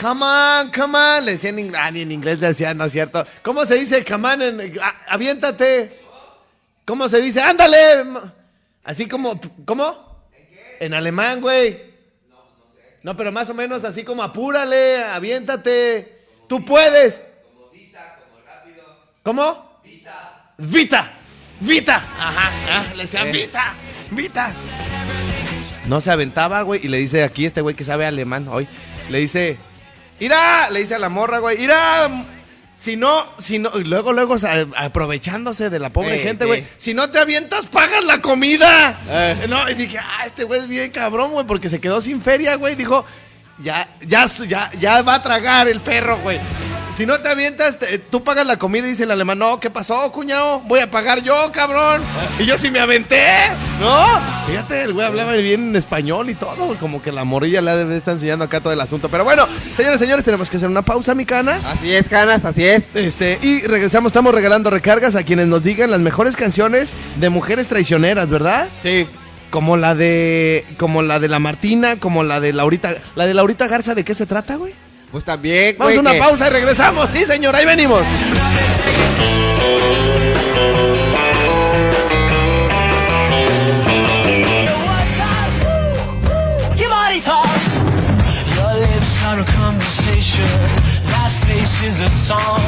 Come 0.03 0.21
on, 0.25 0.69
come 0.71 0.97
on. 0.97 1.25
Le 1.25 1.31
decía 1.31 1.49
en 1.51 1.59
inglés. 1.59 1.81
Ah, 1.81 1.89
ni 1.91 2.01
en 2.01 2.11
inglés 2.11 2.39
le 2.39 2.47
decía, 2.47 2.73
no 2.73 2.83
es 2.83 2.91
cierto. 2.91 3.25
¿Cómo 3.41 3.65
se 3.65 3.75
dice 3.75 4.03
come 4.03 4.33
on? 4.33 4.41
en- 4.41 4.77
ah, 4.81 4.95
aviéntate. 5.07 5.97
¿Cómo 6.85 7.07
se 7.07 7.21
dice? 7.21 7.41
Ándale. 7.41 7.77
Así 8.83 9.07
como, 9.07 9.39
¿cómo? 9.63 10.25
¿En 10.81 10.93
alemán, 10.93 11.39
güey. 11.39 11.93
No, 13.01 13.15
pero 13.15 13.31
más 13.31 13.49
o 13.49 13.53
menos 13.53 13.85
así 13.85 14.03
como 14.03 14.21
apúrale, 14.23 15.01
aviéntate. 15.05 16.25
Tú 16.49 16.65
puedes. 16.65 17.23
¿Cómo? 19.23 19.79
Vita. 19.85 20.51
Vita. 20.57 21.13
Vita. 21.61 21.95
Ajá, 21.95 22.51
ah, 22.69 22.93
le 22.93 23.03
decía 23.03 23.25
Eh. 23.25 23.31
Vita. 23.31 23.73
Vita. 24.11 24.53
No 25.85 26.01
se 26.01 26.11
aventaba, 26.11 26.61
güey, 26.63 26.81
y 26.83 26.89
le 26.89 26.97
dice 26.97 27.23
aquí 27.23 27.45
este 27.45 27.61
güey 27.61 27.73
que 27.75 27.85
sabe 27.85 28.05
alemán 28.05 28.47
hoy, 28.49 28.67
le 29.09 29.19
dice, 29.19 29.57
¡Ira! 30.19 30.69
Le 30.69 30.81
dice 30.81 30.95
a 30.95 30.99
la 30.99 31.09
morra, 31.09 31.39
güey, 31.39 31.61
¡Ira! 31.61 32.09
Si 32.75 32.97
no, 32.97 33.25
si 33.37 33.59
no, 33.59 33.69
y 33.75 33.85
luego, 33.85 34.11
luego, 34.11 34.33
o 34.33 34.39
sea, 34.39 34.67
aprovechándose 34.75 35.69
de 35.69 35.79
la 35.79 35.91
pobre 35.91 36.19
gente, 36.19 36.43
sí. 36.43 36.47
güey. 36.47 36.65
Si 36.77 36.93
no 36.93 37.09
te 37.09 37.19
avientas, 37.19 37.67
pagas 37.67 38.03
la 38.03 38.19
comida. 38.19 38.99
Eh. 39.07 39.45
No, 39.47 39.69
y 39.69 39.73
dije, 39.75 39.99
ah, 39.99 40.25
este 40.25 40.43
güey 40.43 40.59
es 40.59 40.67
bien 40.67 40.91
cabrón, 40.91 41.31
güey, 41.31 41.45
porque 41.45 41.69
se 41.69 41.79
quedó 41.79 42.01
sin 42.01 42.21
feria, 42.21 42.55
güey. 42.55 42.75
Dijo, 42.75 43.05
ya, 43.59 43.87
ya, 44.01 44.25
ya, 44.25 44.69
ya 44.79 45.01
va 45.01 45.15
a 45.15 45.21
tragar 45.21 45.69
el 45.69 45.79
perro, 45.79 46.17
güey. 46.19 46.39
Si 46.95 47.07
no 47.07 47.19
te 47.21 47.27
avientas, 47.27 47.79
te- 47.79 47.97
tú 47.97 48.23
pagas 48.23 48.45
la 48.45 48.57
comida 48.57 48.85
y 48.85 48.91
dice 48.91 49.05
el 49.05 49.09
alemán, 49.11 49.39
no, 49.39 49.59
¿qué 49.59 49.71
pasó, 49.71 50.11
cuñado? 50.11 50.59
Voy 50.67 50.79
a 50.79 50.91
pagar 50.91 51.23
yo, 51.23 51.51
cabrón. 51.51 52.03
Y 52.37 52.45
yo 52.45 52.55
sí 52.59 52.69
me 52.69 52.79
aventé, 52.79 53.25
¿no? 53.79 54.05
Fíjate, 54.45 54.83
el 54.83 54.93
güey 54.93 55.07
hablaba 55.07 55.33
bien 55.33 55.69
en 55.69 55.75
español 55.75 56.29
y 56.29 56.35
todo, 56.35 56.75
como 56.79 57.01
que 57.01 57.11
la 57.11 57.23
morilla 57.23 57.61
le 57.61 57.75
debe 57.75 57.97
estar 57.97 58.13
enseñando 58.13 58.45
acá 58.45 58.61
todo 58.61 58.73
el 58.73 58.79
asunto. 58.79 59.09
Pero 59.09 59.23
bueno, 59.23 59.47
señores, 59.75 59.99
señores, 59.99 60.23
tenemos 60.23 60.51
que 60.51 60.57
hacer 60.57 60.69
una 60.69 60.83
pausa, 60.83 61.15
mi 61.15 61.25
canas. 61.25 61.65
Así 61.65 61.91
es, 61.91 62.07
canas, 62.07 62.45
así 62.45 62.63
es. 62.63 62.83
Este, 62.93 63.39
y 63.41 63.61
regresamos, 63.61 64.11
estamos 64.11 64.35
regalando 64.35 64.69
recargas 64.69 65.15
a 65.15 65.23
quienes 65.23 65.47
nos 65.47 65.63
digan 65.63 65.89
las 65.89 65.99
mejores 66.01 66.35
canciones 66.35 66.93
de 67.15 67.29
mujeres 67.31 67.69
traicioneras, 67.69 68.29
¿verdad? 68.29 68.69
Sí. 68.83 69.07
Como 69.49 69.77
la 69.77 69.95
de. 69.95 70.63
Como 70.77 71.01
la 71.01 71.19
de 71.19 71.27
la 71.27 71.39
Martina, 71.39 71.99
como 71.99 72.23
la 72.23 72.39
de 72.39 72.53
Laurita. 72.53 72.91
La 73.15 73.25
de 73.25 73.33
Laurita 73.33 73.67
Garza, 73.67 73.95
¿de 73.95 74.03
qué 74.03 74.13
se 74.13 74.25
trata, 74.27 74.57
güey? 74.57 74.73
Pues 75.13 75.23
también, 75.23 75.75
Vamos 75.77 75.93
güey, 75.93 75.97
a 75.97 76.01
una 76.01 76.11
que- 76.13 76.17
pausa 76.19 76.47
y 76.47 76.49
regresamos. 76.49 77.11
Sí, 77.11 77.19
señor, 77.19 77.55
ahí 77.55 77.65
venimos. 77.67 78.01
Your 86.75 86.89
body 86.89 87.21
talks. 87.21 87.77
Your 88.55 88.73
lips 88.81 89.23
are 89.25 89.39
a 89.39 89.45
conversation. 89.61 90.47
That 91.13 91.31
face 91.45 91.83
is 91.83 92.01
a 92.01 92.09
song. 92.09 92.63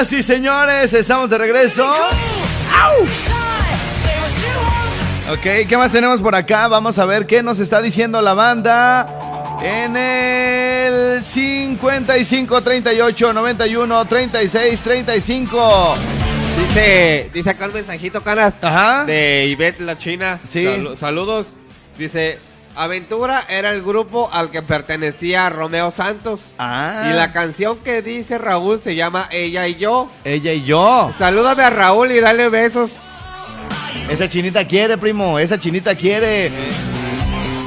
Señoras 0.00 0.12
y 0.14 0.22
señores, 0.22 0.92
estamos 0.94 1.28
de 1.28 1.36
regreso. 1.36 1.84
¡Au! 1.84 3.02
Ok, 5.34 5.66
¿qué 5.68 5.76
más 5.76 5.92
tenemos 5.92 6.22
por 6.22 6.34
acá? 6.34 6.68
Vamos 6.68 6.98
a 6.98 7.04
ver 7.04 7.26
qué 7.26 7.42
nos 7.42 7.58
está 7.58 7.82
diciendo 7.82 8.22
la 8.22 8.32
banda. 8.32 9.58
En 9.62 9.94
el 9.96 11.22
55 11.22 12.62
38 12.62 13.32
91 13.34 14.04
36 14.06 14.80
35. 14.80 15.94
Dice, 16.66 17.30
dice 17.34 17.50
acá 17.50 17.66
un 17.66 17.74
mensajito, 17.74 18.22
canas. 18.22 18.54
Ajá. 18.62 19.04
De 19.04 19.46
Ivette 19.50 19.80
la 19.80 19.98
China. 19.98 20.40
Sí. 20.48 20.64
Salu- 20.64 20.96
saludos. 20.96 21.56
Dice, 21.98 22.38
Aventura 22.76 23.44
era 23.48 23.72
el 23.72 23.82
grupo 23.82 24.30
al 24.32 24.50
que 24.50 24.62
pertenecía 24.62 25.48
Romeo 25.48 25.90
Santos. 25.90 26.52
Ah. 26.58 27.08
Y 27.10 27.14
la 27.14 27.32
canción 27.32 27.78
que 27.78 28.02
dice 28.02 28.38
Raúl 28.38 28.80
se 28.80 28.94
llama 28.94 29.28
Ella 29.30 29.66
y 29.66 29.76
yo. 29.76 30.10
Ella 30.24 30.52
y 30.52 30.62
yo. 30.62 31.12
Salúdame 31.18 31.62
a 31.64 31.70
Raúl 31.70 32.12
y 32.12 32.20
dale 32.20 32.48
besos. 32.48 32.96
Esa 34.08 34.28
chinita 34.28 34.66
quiere, 34.66 34.98
primo. 34.98 35.38
Esa 35.38 35.58
chinita 35.58 35.94
quiere. 35.94 36.52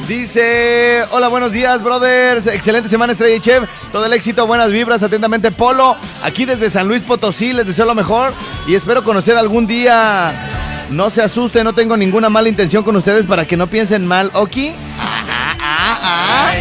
Dice, 0.08 1.04
hola, 1.12 1.30
buenos 1.30 1.52
días, 1.54 1.82
brothers. 1.82 2.48
Excelente 2.48 2.90
semana, 2.90 3.14
Estrella 3.14 3.36
y 3.36 3.40
Chef. 3.40 3.64
Todo 3.92 4.06
el 4.06 4.14
éxito, 4.14 4.46
buenas 4.46 4.70
vibras. 4.70 5.02
Atentamente, 5.02 5.52
Polo. 5.52 5.96
Aquí 6.24 6.46
desde 6.46 6.70
San 6.70 6.88
Luis 6.88 7.04
Potosí, 7.04 7.54
les 7.54 7.66
deseo 7.66 7.86
lo 7.86 7.96
mejor. 7.96 8.34
Y 8.68 8.76
espero 8.76 9.04
conocer 9.04 9.38
algún 9.38 9.66
día. 9.66 10.34
No 10.94 11.10
se 11.10 11.24
asuste, 11.24 11.64
no 11.64 11.74
tengo 11.74 11.98
ninguna 11.98 12.30
mala 12.30 12.50
intención 12.50 12.84
con 12.84 12.96
ustedes 12.96 13.26
para 13.26 13.48
que 13.48 13.58
no 13.58 13.66
piensen 13.66 14.06
mal, 14.06 14.30
¿ok? 14.36 14.58
Ah, 15.00 15.56
ah, 15.60 16.00
ah. 16.02 16.54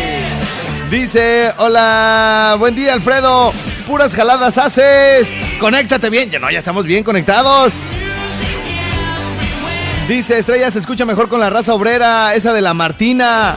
Dice, 0.90 1.53
hola, 1.59 2.57
buen 2.59 2.75
día, 2.75 2.95
Alfredo. 2.95 3.53
Puras 3.87 4.16
jaladas 4.16 4.57
haces. 4.57 5.29
Conéctate 5.61 6.09
bien. 6.09 6.31
Ya 6.31 6.38
no, 6.38 6.51
ya 6.51 6.61
estamos 6.61 6.87
bien 6.87 7.05
conectados. 7.05 7.75
Dice 10.09 10.38
Estrella 10.38 10.71
se 10.71 10.79
escucha 10.79 11.05
mejor 11.05 11.29
con 11.29 11.38
la 11.38 11.51
raza 11.51 11.75
obrera, 11.75 12.35
esa 12.35 12.55
de 12.55 12.62
la 12.62 12.73
Martina. 12.73 13.57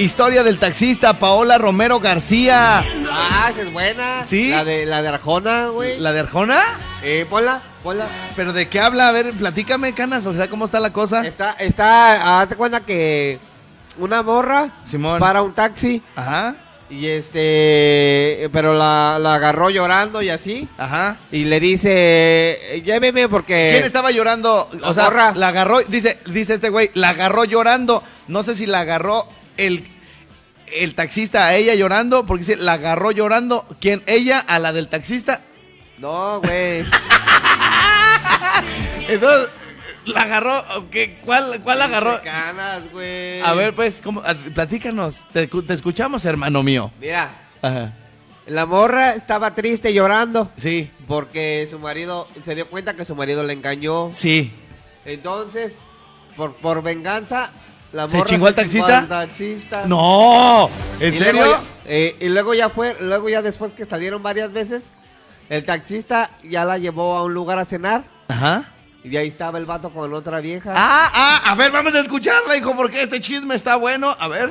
Historia 0.00 0.42
del 0.42 0.58
taxista 0.58 1.18
Paola 1.18 1.58
Romero 1.58 2.00
García. 2.00 2.78
Ah, 3.10 3.48
esa 3.50 3.60
es 3.62 3.70
buena. 3.72 4.24
¿Sí? 4.24 4.48
La 4.50 4.64
de, 4.64 4.86
la 4.86 5.02
de 5.02 5.08
Arjona, 5.08 5.66
güey. 5.68 5.98
¿La 6.00 6.12
de 6.12 6.20
Arjona? 6.20 6.58
Eh, 7.02 7.26
ponla, 7.28 7.60
ponla. 7.82 8.06
¿Pero 8.34 8.54
de 8.54 8.66
qué 8.68 8.80
habla? 8.80 9.08
A 9.08 9.12
ver, 9.12 9.30
platícame, 9.32 9.92
canas, 9.92 10.24
o 10.24 10.32
sea, 10.32 10.48
¿cómo 10.48 10.64
está 10.64 10.80
la 10.80 10.90
cosa? 10.92 11.26
Está, 11.26 11.52
está, 11.52 12.40
hazte 12.40 12.56
cuenta 12.56 12.80
que 12.80 13.38
una 13.98 14.22
morra 14.22 14.70
Simón. 14.82 15.18
para 15.20 15.42
un 15.42 15.52
taxi 15.54 16.02
Ajá, 16.16 16.54
y 16.88 17.06
este, 17.08 18.48
pero 18.52 18.72
la, 18.72 19.18
la 19.20 19.34
agarró 19.34 19.68
llorando 19.68 20.22
y 20.22 20.30
así 20.30 20.66
ajá. 20.78 21.16
y 21.30 21.44
le 21.44 21.60
dice, 21.60 22.82
lléveme 22.86 23.28
porque... 23.28 23.70
¿Quién 23.72 23.84
estaba 23.84 24.10
llorando? 24.10 24.66
O 24.82 24.86
La 24.88 24.94
sea, 24.94 25.04
morra. 25.04 25.32
la 25.36 25.48
agarró, 25.48 25.80
dice, 25.82 26.18
dice 26.26 26.54
este 26.54 26.70
güey, 26.70 26.90
la 26.94 27.10
agarró 27.10 27.44
llorando. 27.44 28.02
No 28.28 28.42
sé 28.42 28.54
si 28.54 28.64
la 28.66 28.80
agarró 28.80 29.26
el, 29.66 29.86
el 30.74 30.94
taxista 30.94 31.46
a 31.46 31.54
ella 31.56 31.74
llorando, 31.74 32.26
porque 32.26 32.44
dice, 32.44 32.56
la 32.56 32.74
agarró 32.74 33.10
llorando. 33.12 33.66
¿Quién? 33.80 34.02
¿Ella 34.06 34.38
a 34.40 34.58
la 34.58 34.72
del 34.72 34.88
taxista? 34.88 35.42
No, 35.98 36.40
güey. 36.40 36.84
Entonces, 39.08 39.48
la 40.06 40.22
agarró, 40.22 40.64
¿qué? 40.90 41.18
¿cuál, 41.24 41.60
cuál 41.62 41.78
la 41.78 41.84
agarró? 41.86 42.20
Canas, 42.22 42.90
güey. 42.92 43.40
A 43.40 43.52
ver, 43.54 43.74
pues, 43.74 44.00
¿cómo? 44.02 44.20
A- 44.24 44.34
platícanos. 44.34 45.26
Te, 45.32 45.46
te 45.46 45.74
escuchamos, 45.74 46.24
hermano 46.24 46.62
mío. 46.62 46.90
Mira, 47.00 47.30
Ajá. 47.62 47.92
la 48.46 48.66
morra 48.66 49.14
estaba 49.14 49.54
triste 49.54 49.92
llorando 49.92 50.50
Sí, 50.56 50.90
porque 51.06 51.66
su 51.70 51.78
marido 51.78 52.26
se 52.44 52.54
dio 52.54 52.68
cuenta 52.68 52.94
que 52.94 53.04
su 53.04 53.14
marido 53.14 53.42
le 53.44 53.52
engañó. 53.52 54.10
sí. 54.12 54.52
Entonces, 55.04 55.74
por, 56.36 56.54
por 56.56 56.82
venganza, 56.82 57.50
la 57.92 58.08
¿Se 58.08 58.22
chingó 58.24 58.46
al 58.46 58.54
taxista? 58.54 59.06
taxista. 59.08 59.84
¡No! 59.86 60.70
¿En 61.00 61.14
Y 61.14 61.18
serio? 61.18 61.42
luego 61.44 61.62
eh, 61.86 62.16
y 62.20 62.28
luego 62.28 62.54
ya 62.54 62.68
fue, 62.70 62.96
luego 63.00 63.28
ya 63.28 63.42
después 63.42 63.72
que 63.72 63.84
salieron 63.84 64.22
varias 64.22 64.52
veces, 64.52 64.82
el 65.48 65.64
taxista 65.64 66.30
ya 66.44 66.64
la 66.64 66.78
llevó 66.78 67.16
a 67.16 67.24
un 67.24 67.34
lugar 67.34 67.58
a 67.58 67.64
cenar 67.64 68.04
Ajá. 68.28 68.72
y 69.02 69.16
ahí 69.16 69.26
estaba 69.28 69.58
el 69.58 69.66
vato 69.66 69.90
con 69.90 70.12
otra 70.14 70.38
vieja. 70.40 70.72
Ah, 70.76 71.10
ah, 71.12 71.42
a 71.50 71.54
ver, 71.56 71.72
vamos 71.72 71.92
a 71.94 72.00
escucharla, 72.00 72.56
hijo, 72.56 72.76
porque 72.76 73.02
este 73.02 73.20
chisme 73.20 73.56
está 73.56 73.74
bueno. 73.76 74.14
A 74.20 74.28
ver. 74.28 74.50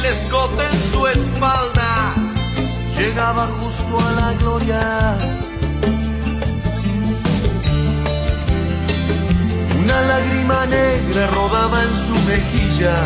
el 0.00 0.06
escote 0.06 0.64
en 0.64 0.92
su 0.92 1.06
espalda, 1.06 2.14
llegaba 2.96 3.46
justo 3.58 3.98
a 3.98 4.12
la 4.20 4.32
gloria. 4.40 5.18
Una 9.82 10.00
lágrima 10.02 10.66
negra 10.66 11.26
rodaba 11.28 11.82
en 11.82 11.94
su 12.06 12.14
mejilla, 12.32 12.96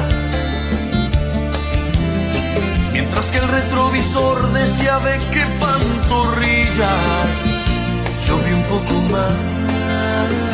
mientras 2.93 3.27
que 3.27 3.39
el 3.39 3.49
retrovisor 3.49 4.53
decía 4.53 4.99
ve 4.99 5.19
qué 5.33 5.45
pantorrillas. 5.61 7.37
Yo 8.27 8.37
un 8.37 8.63
poco 8.65 8.95
más. 9.13 10.54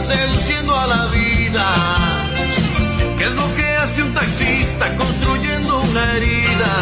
Seduciendo 0.00 0.76
a 0.76 0.86
la 0.86 1.06
vida? 1.06 1.64
¿Qué 3.16 3.24
es 3.24 3.32
lo 3.32 3.54
que 3.56 3.76
hace 3.76 4.02
un 4.02 4.14
taxista 4.14 4.96
construyendo 4.96 5.80
una 5.80 6.12
herida? 6.12 6.72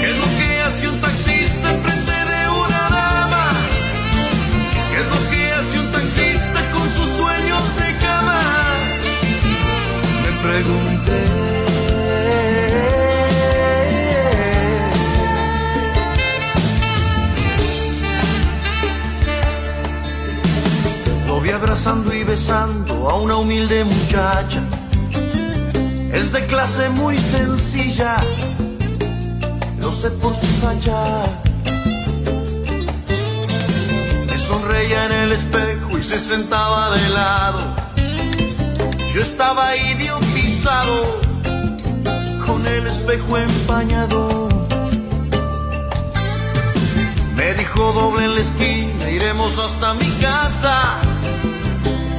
¿Qué 0.00 0.10
es 0.10 0.16
lo 0.16 0.28
que 0.38 0.60
hace 0.66 0.88
un 0.88 1.00
taxista 1.00 1.70
enfrente 1.70 2.12
de 2.12 2.48
una 2.48 2.82
dama? 2.90 3.46
¿Qué 4.90 5.00
es 5.00 5.08
lo 5.08 5.30
que 5.30 5.52
hace 5.52 5.78
un 5.80 5.92
taxista 5.92 6.70
con 6.72 6.90
sus 6.90 7.08
sueños 7.20 7.76
de 7.76 7.96
cama? 8.04 8.40
Me 10.24 10.48
pregunté. 10.48 10.83
Vi 21.44 21.50
abrazando 21.50 22.14
y 22.14 22.24
besando 22.24 23.10
a 23.10 23.16
una 23.16 23.36
humilde 23.36 23.84
muchacha. 23.84 24.62
Es 26.10 26.32
de 26.32 26.46
clase 26.46 26.88
muy 26.88 27.18
sencilla, 27.18 28.16
lo 29.78 29.92
sé 29.92 30.10
por 30.22 30.34
su 30.34 30.46
facha. 30.62 31.24
Me 34.26 34.38
sonreía 34.38 35.04
en 35.04 35.12
el 35.12 35.32
espejo 35.32 35.98
y 35.98 36.02
se 36.02 36.18
sentaba 36.18 36.96
de 36.96 37.08
lado. 37.10 37.60
Yo 39.12 39.20
estaba 39.20 39.76
idiotizado 39.76 41.20
con 42.46 42.66
el 42.66 42.86
espejo 42.86 43.36
empañado. 43.36 44.48
Me 47.36 47.52
dijo 47.52 47.92
doble 47.92 48.24
en 48.24 48.34
la 48.34 48.40
esquina, 48.40 49.10
iremos 49.10 49.58
hasta 49.58 49.92
mi 49.92 50.08
casa. 50.22 51.03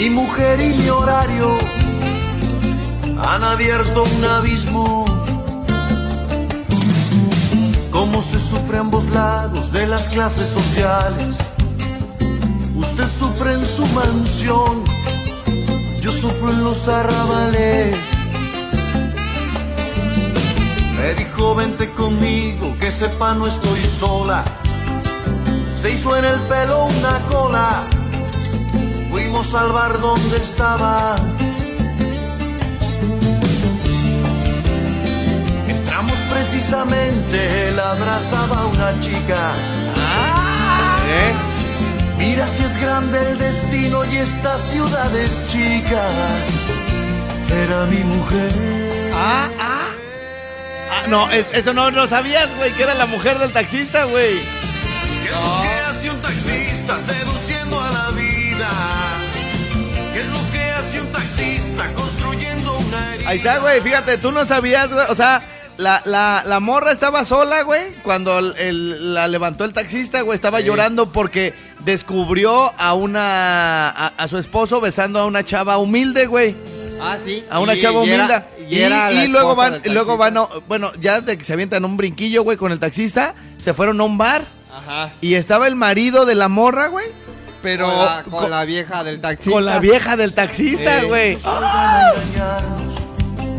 Mi 0.00 0.08
mujer 0.08 0.58
y 0.62 0.72
mi 0.72 0.88
horario 0.88 1.58
han 3.22 3.44
abierto 3.44 4.02
un 4.02 4.24
abismo. 4.24 5.04
Cómo 7.90 8.22
se 8.22 8.40
sufre 8.40 8.78
a 8.78 8.80
ambos 8.80 9.04
lados 9.10 9.70
de 9.72 9.86
las 9.86 10.08
clases 10.08 10.48
sociales. 10.48 11.34
Usted 12.74 13.08
sufre 13.18 13.52
en 13.52 13.66
su 13.66 13.84
mansión, 13.88 14.84
yo 16.00 16.12
sufro 16.12 16.48
en 16.48 16.64
los 16.64 16.88
arrabales. 16.88 17.94
Me 20.96 21.12
dijo 21.12 21.54
vente 21.54 21.90
conmigo, 21.90 22.74
que 22.80 22.90
sepa 22.90 23.34
no 23.34 23.46
estoy 23.46 23.84
sola. 23.84 24.44
Se 25.78 25.90
hizo 25.90 26.16
en 26.16 26.24
el 26.24 26.40
pelo 26.48 26.86
una 26.86 27.18
cola, 27.30 27.84
fuimos 29.42 29.54
al 29.54 29.72
bar 29.72 30.00
donde 30.00 30.36
estaba. 30.36 31.16
Entramos 35.68 36.18
precisamente, 36.30 37.72
la 37.72 37.92
abrazaba 37.92 38.66
una 38.66 38.98
chica. 39.00 39.52
¿Eh? 41.08 41.32
Mira 42.18 42.46
si 42.46 42.64
es 42.64 42.76
grande 42.80 43.18
el 43.30 43.38
destino 43.38 44.04
y 44.04 44.16
esta 44.18 44.58
ciudad 44.70 45.14
es 45.16 45.46
chica. 45.46 46.02
Era 47.50 47.84
mi 47.86 47.98
mujer. 48.04 48.52
Ah, 49.14 49.48
ah. 49.58 49.86
Ah, 50.92 51.06
no, 51.08 51.30
es- 51.30 51.48
eso 51.52 51.72
no 51.72 51.90
lo 51.90 52.06
sabías, 52.06 52.48
güey, 52.56 52.72
que 52.72 52.82
era 52.82 52.94
la 52.94 53.06
mujer 53.06 53.38
del 53.38 53.52
taxista, 53.52 54.04
güey. 54.04 54.34
¿Qué 55.22 55.80
hace 55.88 56.10
un 56.10 56.20
taxista 56.20 56.98
seduciendo 57.00 57.39
construyendo 61.94 62.76
una 62.78 63.14
herida? 63.14 63.28
Ahí 63.30 63.38
está, 63.38 63.58
güey, 63.58 63.80
fíjate, 63.80 64.18
tú 64.18 64.32
no 64.32 64.44
sabías, 64.44 64.92
güey, 64.92 65.06
o 65.08 65.14
sea, 65.14 65.42
la, 65.78 66.02
la, 66.04 66.42
la 66.44 66.60
morra 66.60 66.92
estaba 66.92 67.24
sola, 67.24 67.62
güey, 67.62 67.94
cuando 68.02 68.38
el- 68.38 68.54
el- 68.58 69.14
la 69.14 69.28
levantó 69.28 69.64
el 69.64 69.72
taxista, 69.72 70.20
güey, 70.22 70.34
estaba 70.36 70.58
Sí. 70.58 70.64
llorando 70.64 71.10
porque 71.12 71.54
descubrió 71.80 72.72
a 72.78 72.94
una, 72.94 73.88
a, 73.88 74.06
a 74.08 74.28
su 74.28 74.36
esposo 74.38 74.80
besando 74.80 75.18
a 75.20 75.26
una 75.26 75.44
chava 75.44 75.78
humilde, 75.78 76.26
güey. 76.26 76.54
Ah, 77.00 77.16
sí. 77.22 77.44
A 77.50 77.60
una 77.60 77.74
Y- 77.74 77.80
chava 77.80 78.00
y 78.04 78.08
humilde. 78.12 78.44
y 79.24 79.26
luego 79.28 79.56
van, 79.56 79.80
luego 79.86 80.16
van, 80.18 80.36
a- 80.36 80.48
bueno, 80.68 80.90
ya 81.00 81.20
de 81.22 81.38
que 81.38 81.44
se 81.44 81.54
avientan 81.54 81.84
un 81.84 81.96
brinquillo, 81.96 82.42
güey, 82.42 82.58
con 82.58 82.72
el 82.72 82.78
taxista, 82.78 83.34
se 83.58 83.72
fueron 83.72 84.00
a 84.00 84.04
un 84.04 84.18
bar 84.18 84.44
Ajá. 84.70 85.12
y 85.22 85.34
estaba 85.34 85.66
el 85.66 85.76
marido 85.76 86.26
de 86.26 86.34
la 86.34 86.48
morra, 86.48 86.88
güey, 86.88 87.06
pero 87.62 87.86
con, 87.86 88.04
la, 88.04 88.22
con 88.24 88.32
con, 88.42 88.50
la 88.50 88.64
vieja 88.64 89.04
del 89.04 89.20
taxista. 89.20 89.50
con 89.52 89.64
la 89.64 89.78
vieja 89.78 90.16
del 90.16 90.34
taxista, 90.34 91.00
Sí. 91.00 91.06
güey. 91.06 91.38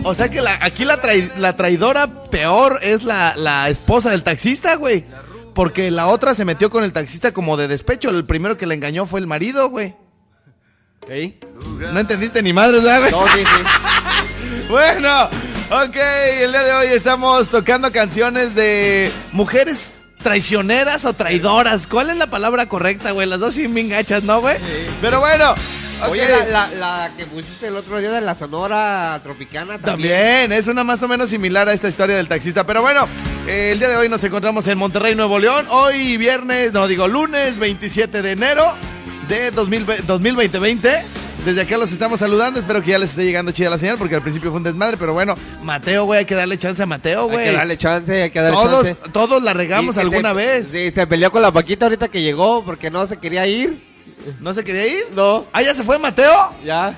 O 0.04 0.16
sea 0.16 0.30
que 0.30 0.42
la- 0.42 0.58
aquí 0.62 0.84
la, 0.84 1.00
trai- 1.02 1.32
la 1.38 1.56
traidora 1.56 2.08
peor 2.30 2.80
es 2.82 3.04
la, 3.04 3.34
la 3.36 3.70
esposa 3.70 4.10
del 4.10 4.24
taxista, 4.24 4.76
güey. 4.76 5.06
Porque 5.54 5.92
la 5.92 6.08
otra 6.08 6.34
se 6.34 6.46
metió 6.46 6.70
con 6.70 6.84
el 6.84 6.94
taxista 6.94 7.34
como 7.34 7.58
de 7.58 7.68
despecho. 7.68 8.10
El 8.10 8.26
primero 8.26 8.58
que 8.58 8.66
le 8.66 8.74
engañó 8.74 9.06
fue 9.06 9.20
el 9.20 9.28
marido, 9.28 9.70
güey. 9.70 9.96
¿Sí? 11.08 11.38
No 11.78 12.00
entendiste 12.00 12.42
ni 12.42 12.54
madre, 12.54 12.78
¿verdad, 12.78 13.00
güey? 13.00 13.12
No, 13.12 13.28
sí, 13.28 13.40
sí. 13.40 13.64
Bueno, 14.70 15.26
ok, 15.70 15.96
el 16.42 16.52
día 16.52 16.64
de 16.64 16.72
hoy 16.74 16.88
estamos 16.94 17.50
tocando 17.50 17.92
canciones 17.92 18.56
de 18.56 19.12
mujeres 19.34 19.90
traicioneras 20.22 21.06
o 21.06 21.14
traidoras. 21.14 21.88
¿Cuál 21.88 22.10
es 22.10 22.18
la 22.18 22.28
palabra 22.28 22.68
correcta, 22.68 23.12
güey? 23.12 23.28
Las 23.28 23.40
dos 23.40 23.56
sí 23.56 23.68
me 23.68 23.82
engachas, 23.82 24.24
¿no, 24.24 24.42
güey? 24.42 24.58
Pero 25.02 25.20
bueno. 25.20 25.56
Oye, 26.10 26.28
la, 26.28 26.46
la, 26.46 26.70
la 26.80 27.12
que 27.16 27.28
pusiste 27.28 27.68
el 27.68 27.78
otro 27.78 28.00
día 28.00 28.12
de 28.12 28.22
la 28.22 28.34
Sonora 28.34 29.20
Tropicana 29.22 29.78
también. 29.78 30.10
También, 30.10 30.52
es 30.52 30.68
una 30.68 30.84
más 30.84 31.04
o 31.04 31.08
menos 31.08 31.30
similar 31.30 31.70
a 31.70 31.74
esta 31.74 31.88
historia 31.88 32.16
del 32.16 32.28
taxista. 32.28 32.66
Pero 32.66 32.82
bueno, 32.82 33.08
eh, 33.48 33.70
el 33.74 33.80
día 33.80 33.90
de 33.90 33.98
hoy 33.98 34.10
nos 34.10 34.24
encontramos 34.24 34.66
en 34.68 34.80
Monterrey, 34.80 35.14
Nuevo 35.14 35.38
León. 35.38 35.68
Hoy 35.70 36.18
viernes, 36.18 36.74
no 36.74 36.88
digo 36.88 37.08
lunes 37.08 37.60
27 37.60 38.24
de 38.24 38.32
enero 38.32 38.76
de 39.28 39.52
2020. 39.52 40.04
2020 40.08 41.21
Desde 41.46 41.62
acá 41.62 41.76
los 41.78 41.92
estamos 41.92 42.20
saludando. 42.20 42.60
Espero 42.60 42.84
que 42.84 42.92
ya 42.92 43.00
les 43.00 43.10
esté 43.12 43.24
llegando 43.26 43.52
chida 43.52 43.70
la 43.72 43.80
señal 43.80 43.98
porque 43.98 44.14
al 44.16 44.22
principio 44.22 44.52
fue 44.52 44.58
un 44.58 44.64
desmadre. 44.64 44.98
Pero 44.98 45.14
bueno, 45.14 45.36
Mateo, 45.64 46.06
güey, 46.06 46.20
hay 46.20 46.26
que 46.26 46.36
darle 46.36 46.58
chance 46.60 46.84
a 46.84 46.86
Mateo, 46.86 47.24
Hay 47.24 47.30
que 47.30 47.34
güey. 47.34 47.56
darle 47.56 47.78
chance, 47.78 48.22
hay 48.24 48.30
que 48.30 48.40
darle 48.42 48.58
Todos, 48.58 48.84
chance. 48.86 49.02
todos 49.12 49.42
la 49.42 49.54
regamos 49.54 49.96
Sí, 49.96 50.02
alguna 50.02 50.30
se- 50.30 50.36
vez. 50.36 50.68
Sí, 50.68 50.92
se 50.92 51.08
peleó 51.08 51.32
con 51.32 51.42
la 51.42 51.52
Paquita 51.52 51.86
ahorita 51.86 52.10
que 52.10 52.22
llegó 52.22 52.64
porque 52.64 52.92
no 52.92 53.08
se 53.08 53.18
quería 53.18 53.48
ir. 53.48 53.90
¿No 54.40 54.54
se 54.54 54.64
quería 54.64 54.86
ir? 54.86 55.06
No, 55.16 55.48
¿Ah, 55.52 55.64
ya 55.64 55.74
se 55.74 55.84
fue 55.84 55.98
Mateo? 55.98 56.52
ya. 56.64 56.94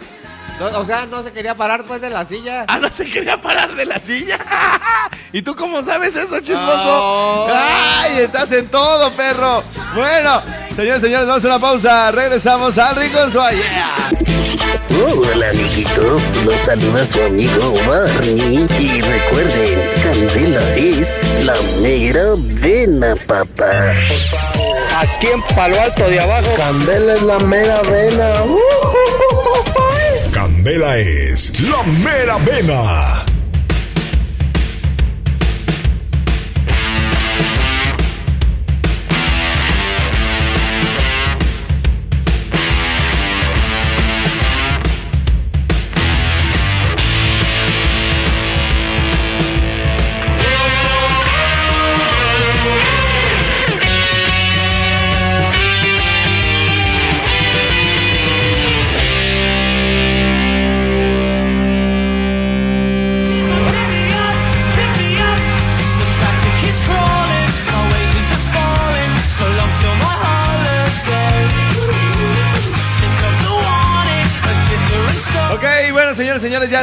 No, 0.59 0.79
o 0.79 0.85
sea, 0.85 1.05
no 1.05 1.23
se 1.23 1.31
quería 1.31 1.55
parar 1.55 1.83
pues 1.83 2.01
de 2.01 2.09
la 2.09 2.25
silla. 2.25 2.65
Ah, 2.67 2.79
no 2.79 2.89
se 2.89 3.05
quería 3.05 3.41
parar 3.41 3.75
de 3.75 3.85
la 3.85 3.99
silla. 3.99 4.39
¿Y 5.31 5.41
tú 5.41 5.55
cómo 5.55 5.83
sabes 5.83 6.15
eso, 6.15 6.39
chismoso? 6.39 6.83
Oh. 6.85 7.47
¡Ay, 7.51 8.19
estás 8.19 8.51
en 8.51 8.67
todo, 8.67 9.11
perro! 9.15 9.63
Bueno, 9.95 10.41
señores, 10.75 11.01
señores, 11.01 11.27
vamos 11.27 11.43
a 11.43 11.47
una 11.47 11.59
pausa. 11.59 12.11
Regresamos 12.11 12.77
al 12.77 12.95
Rincón 12.95 13.31
Suárez. 13.31 13.65
Hola 15.05 15.49
amiguitos, 15.49 16.23
los 16.45 16.55
saluda 16.55 17.05
su 17.05 17.23
amigo 17.23 17.73
Barney 17.87 18.67
y 18.79 19.01
recuerden, 19.01 19.91
Candela 20.03 20.75
es 20.75 21.19
la 21.43 21.55
mera 21.81 22.35
vena, 22.37 23.15
papá. 23.27 23.69
Aquí 24.97 25.27
en 25.27 25.41
Palo 25.55 25.81
Alto 25.81 26.07
de 26.07 26.19
abajo. 26.19 26.47
Candela 26.55 27.13
es 27.15 27.21
la 27.23 27.39
mera 27.39 27.81
vena. 27.81 28.33
Candela 30.33 30.97
es 30.97 31.59
la 31.69 31.83
mera 31.83 32.37
vena. 32.39 33.32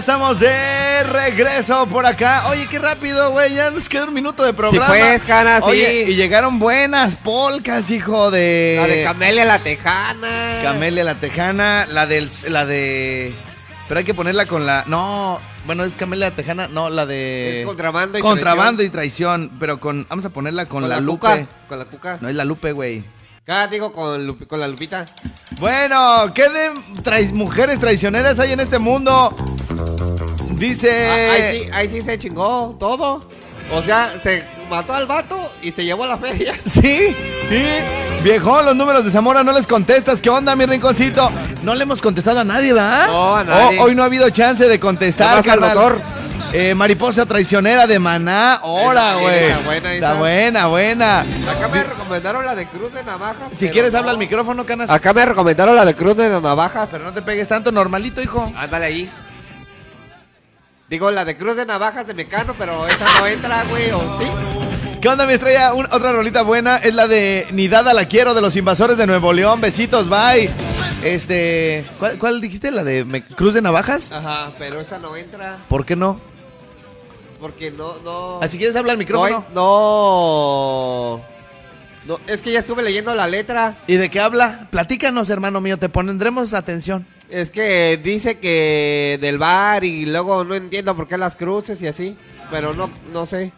Estamos 0.01 0.40
de 0.40 1.03
regreso 1.03 1.86
por 1.86 2.07
acá. 2.07 2.48
Oye, 2.48 2.66
qué 2.68 2.78
rápido, 2.78 3.32
güey, 3.32 3.53
ya 3.53 3.70
nos 3.70 3.86
queda 3.86 4.07
un 4.07 4.14
minuto 4.14 4.42
de 4.42 4.55
programa. 4.55 4.86
pues, 4.86 5.22
cara, 5.24 5.59
sí. 5.59 5.66
Oye, 5.66 6.05
y 6.09 6.14
llegaron 6.14 6.59
buenas 6.59 7.16
polcas, 7.16 7.90
hijo 7.90 8.30
de... 8.30 8.78
La 8.80 8.86
de 8.86 9.05
Camelia 9.05 9.44
la 9.44 9.59
Tejana. 9.59 10.61
Camelia 10.62 11.05
la 11.05 11.16
Tejana, 11.16 11.86
la 11.86 12.07
del... 12.07 12.30
La 12.48 12.64
de... 12.64 13.34
Pero 13.88 13.98
hay 13.98 14.05
que 14.07 14.14
ponerla 14.14 14.46
con 14.46 14.64
la... 14.64 14.84
No, 14.86 15.38
bueno, 15.66 15.84
es 15.84 15.94
Camelia 15.96 16.30
la 16.30 16.34
Tejana, 16.34 16.66
no, 16.66 16.88
la 16.88 17.05
de... 17.05 17.61
Es 17.61 17.66
contrabando 17.66 18.18
y 18.18 18.22
Contrabando 18.22 18.82
y 18.82 18.88
traición, 18.88 19.51
pero 19.61 19.80
con... 19.80 20.07
Vamos 20.09 20.24
a 20.24 20.30
ponerla 20.30 20.64
con, 20.64 20.88
la, 20.88 20.98
Lupe. 20.98 21.20
Cuca. 21.20 21.46
Con 21.68 21.78
la 21.78 21.84
Cuca. 21.84 22.18
No 22.22 22.30
es 22.30 22.34
la 22.34 22.46
Lupe, 22.46 22.72
güey. 22.72 23.05
Ah, 23.49 23.66
digo 23.66 23.93
con, 23.93 24.34
con 24.47 24.61
la 24.61 24.68
Lupita. 24.68 25.07
Bueno, 25.59 26.32
¿qué 26.34 26.49
de 26.49 27.32
mujeres 27.32 27.80
traicioneras 27.80 28.38
hay 28.38 28.53
en 28.53 28.61
este 28.61 28.78
mundo? 28.78 29.34
Dice... 30.53 31.07
Ah, 31.09 31.32
ahí, 31.32 31.61
sí, 31.61 31.70
ahí 31.72 31.88
sí 31.88 32.01
se 32.03 32.18
chingó 32.18 32.76
todo. 32.78 33.20
O 33.72 33.82
sea, 33.82 34.12
se 34.22 34.45
mató 34.68 34.95
al 34.95 35.07
vato 35.07 35.53
y 35.62 35.72
se 35.72 35.84
llevó 35.84 36.05
a 36.05 36.09
la 36.09 36.18
feria. 36.18 36.55
Sí, 36.64 37.14
sí. 37.49 37.64
Viejón, 38.22 38.66
los 38.66 38.76
números 38.76 39.05
de 39.05 39.11
Zamora 39.11 39.43
no 39.43 39.53
les 39.53 39.66
contestas. 39.66 40.20
¿Qué 40.20 40.28
onda, 40.28 40.55
mi 40.55 40.66
rinconcito? 40.66 41.30
No 41.62 41.74
le 41.74 41.84
hemos 41.84 42.03
contestado 42.03 42.41
a 42.41 42.45
nadie, 42.45 42.72
¿verdad? 42.72 43.07
No, 43.09 43.36
a 43.36 43.45
nadie. 43.45 43.78
Oh, 43.78 43.84
hoy 43.84 43.95
no 43.95 44.03
ha 44.03 44.07
habido 44.07 44.28
chance 44.30 44.68
de 44.68 44.78
contestar, 44.78 45.43
carnal. 45.43 46.03
Eh, 46.53 46.74
mariposa 46.74 47.26
traicionera 47.26 47.86
de 47.86 47.98
Maná. 47.98 48.59
Hora, 48.62 49.11
Esa- 49.12 49.20
güey. 49.20 49.64
buena, 49.64 49.94
Está 49.94 50.14
buena, 50.14 50.66
buena. 50.66 51.20
Acá 51.20 51.68
me 51.68 51.84
recomendaron 51.84 52.44
la 52.44 52.55
de 52.55 52.66
Cruz 52.66 52.92
de 52.92 53.05
Navajas. 53.05 53.51
Si 53.53 53.57
pero 53.66 53.72
quieres, 53.72 53.92
no. 53.92 53.98
habla 54.01 54.11
al 54.12 54.18
micrófono, 54.18 54.66
canas. 54.66 54.90
Acá 54.90 55.12
me 55.12 55.24
recomendaron 55.24 55.76
la 55.76 55.84
de 55.84 55.94
Cruz 55.94 56.16
de 56.16 56.28
Navajas. 56.28 56.88
Pero 56.90 57.05
no 57.05 57.12
te 57.12 57.22
pegues 57.22 57.46
tanto, 57.48 57.70
normalito, 57.70 58.20
hijo. 58.20 58.53
Ándale 58.57 58.84
ahí. 58.86 59.11
Digo, 60.88 61.11
la 61.12 61.24
de 61.24 61.36
Cruz 61.36 61.55
de 61.57 61.66
Navajas 61.66 62.05
de 62.07 62.14
Mecano, 62.14 62.53
pero 62.59 62.86
esa 62.88 63.05
no 63.20 63.26
entra, 63.28 63.62
güey, 63.70 63.90
¿o 63.92 64.01
sí? 64.18 64.26
¿Qué 65.01 65.09
onda, 65.09 65.24
mi 65.24 65.34
estrella? 65.34 65.72
Un- 65.72 65.86
otra 65.92 66.12
rolita 66.12 66.42
buena 66.42 66.76
es 66.76 66.94
la 66.94 67.07
de 67.07 67.46
Nidada 67.53 67.94
la 67.94 68.07
quiero 68.07 68.34
de 68.34 68.40
los 68.40 68.57
invasores 68.57 68.96
de 68.98 69.07
Nuevo 69.07 69.32
León. 69.32 69.61
Besitos, 69.61 70.09
bye. 70.09 70.51
Este. 71.03 71.86
¿Cuál, 71.98 72.18
cuál 72.18 72.40
dijiste? 72.40 72.70
¿La 72.72 72.82
de 72.84 73.05
Me- 73.05 73.22
Cruz 73.22 73.55
de 73.55 73.62
Navajas? 73.62 74.11
Ajá, 74.12 74.51
pero 74.59 74.80
esa 74.80 74.98
no 74.98 75.16
entra. 75.16 75.59
¿Por 75.68 75.86
qué 75.86 75.94
no? 75.96 76.20
Porque 77.41 77.70
no, 77.70 77.99
no. 78.01 78.38
Así 78.43 78.59
quieres 78.59 78.76
hablar 78.76 78.93
al 78.93 78.99
micrófono. 78.99 79.47
No, 79.55 81.18
no. 81.18 81.30
No, 82.07 82.18
es 82.26 82.41
que 82.41 82.53
ya 82.53 82.61
estuve 82.61 82.82
leyendo 82.82 83.14
la 83.14 83.26
letra. 83.28 83.78
¿Y 83.86 83.97
de 83.97 84.11
qué 84.11 84.20
habla? 84.20 84.68
Platícanos, 84.70 85.30
hermano 85.30 85.61
mío, 85.61 85.78
te 85.78 85.88
pondremos 85.88 86.55
atención. 86.55 87.07
Es 87.28 87.51
que 87.51 88.01
dice 88.03 88.38
que 88.38 89.18
del 89.20 89.38
bar 89.38 89.84
y 89.84 90.07
luego 90.07 90.45
no 90.45 90.55
entiendo 90.55 90.97
por 90.97 91.07
qué 91.07 91.16
las 91.16 91.36
cruces 91.36 91.80
y 91.82 91.86
así. 91.86 92.16
Pero 92.51 92.74
no, 92.74 92.91
no 93.12 93.26
sé. 93.26 93.53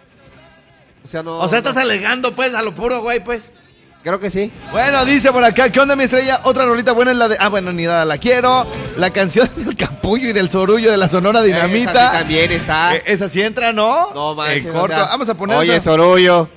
O 1.04 1.08
sea, 1.08 1.22
no. 1.22 1.38
o 1.38 1.48
sea, 1.48 1.58
estás 1.58 1.74
no. 1.74 1.80
alegando, 1.80 2.34
pues, 2.34 2.54
a 2.54 2.62
lo 2.62 2.74
puro, 2.74 3.00
güey, 3.00 3.24
pues. 3.24 3.50
Creo 4.02 4.18
que 4.18 4.30
sí. 4.30 4.50
Bueno, 4.72 5.04
dice 5.04 5.30
por 5.30 5.44
acá, 5.44 5.70
¿qué 5.70 5.78
onda, 5.78 5.94
mi 5.94 6.02
estrella? 6.04 6.40
Otra 6.42 6.64
rolita 6.66 6.90
buena 6.92 7.12
es 7.12 7.16
la 7.16 7.28
de. 7.28 7.36
Ah, 7.38 7.48
bueno, 7.48 7.72
ni 7.72 7.84
nada, 7.84 8.04
la 8.04 8.18
quiero. 8.18 8.66
La 8.96 9.10
canción 9.10 9.48
del 9.56 9.76
capullo 9.76 10.28
y 10.28 10.32
del 10.32 10.50
sorullo 10.50 10.90
de 10.90 10.96
la 10.96 11.08
Sonora 11.08 11.38
Esa 11.38 11.46
sí 11.46 11.52
Dinamita. 11.52 12.12
también 12.12 12.50
está. 12.50 12.96
Eh, 12.96 13.02
esa 13.06 13.28
sí 13.28 13.40
entra, 13.42 13.72
¿no? 13.72 14.12
no 14.12 14.34
manches. 14.34 14.64
En 14.66 14.70
o 14.72 14.80
corto. 14.80 14.96
sea, 14.96 15.04
Vamos 15.06 15.28
a 15.28 15.34
poner. 15.34 15.56
Oye. 15.56 15.78
Sorullo. 15.80 16.48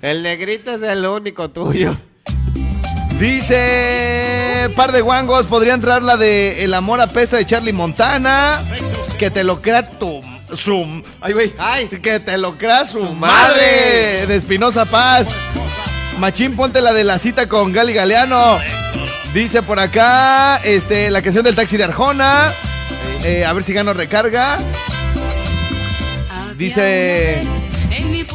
El 0.00 0.22
negrito 0.22 0.72
es 0.74 0.82
el 0.82 1.04
único 1.04 1.50
tuyo. 1.50 1.96
Dice. 3.18 4.70
Par 4.76 4.92
de 4.92 5.00
guangos, 5.00 5.46
podría 5.46 5.74
entrar 5.74 6.02
la 6.02 6.16
de 6.16 6.64
El 6.64 6.72
amor 6.74 7.00
apesta 7.00 7.36
de 7.36 7.46
Charlie 7.46 7.72
Montana. 7.72 8.60
Que 9.18 9.30
te 9.30 9.42
lo 9.44 9.60
crea 9.60 9.88
tu. 9.98 10.20
Su. 10.54 11.02
Ay, 11.20 11.32
güey. 11.32 11.52
Ay. 11.58 11.88
Que 11.88 12.20
te 12.20 12.36
lo 12.38 12.56
crea 12.58 12.86
su, 12.86 12.98
Su 13.00 13.04
madre. 13.14 13.54
madre. 13.56 14.26
De 14.28 14.36
Espinosa 14.36 14.84
Paz. 14.84 15.26
Machín, 16.18 16.54
ponte 16.56 16.80
la 16.80 16.92
de 16.92 17.04
la 17.04 17.18
cita 17.18 17.48
con 17.48 17.72
Gali 17.72 17.92
Galeano. 17.92 18.58
Dice 19.34 19.62
por 19.62 19.80
acá. 19.80 20.58
Este, 20.58 21.10
la 21.10 21.22
canción 21.22 21.44
del 21.44 21.54
taxi 21.54 21.76
de 21.76 21.84
Arjona. 21.84 22.52
Eh, 23.24 23.44
a 23.44 23.52
ver 23.52 23.64
si 23.64 23.72
gano 23.72 23.92
recarga. 23.92 24.58
Dice. 26.56 27.42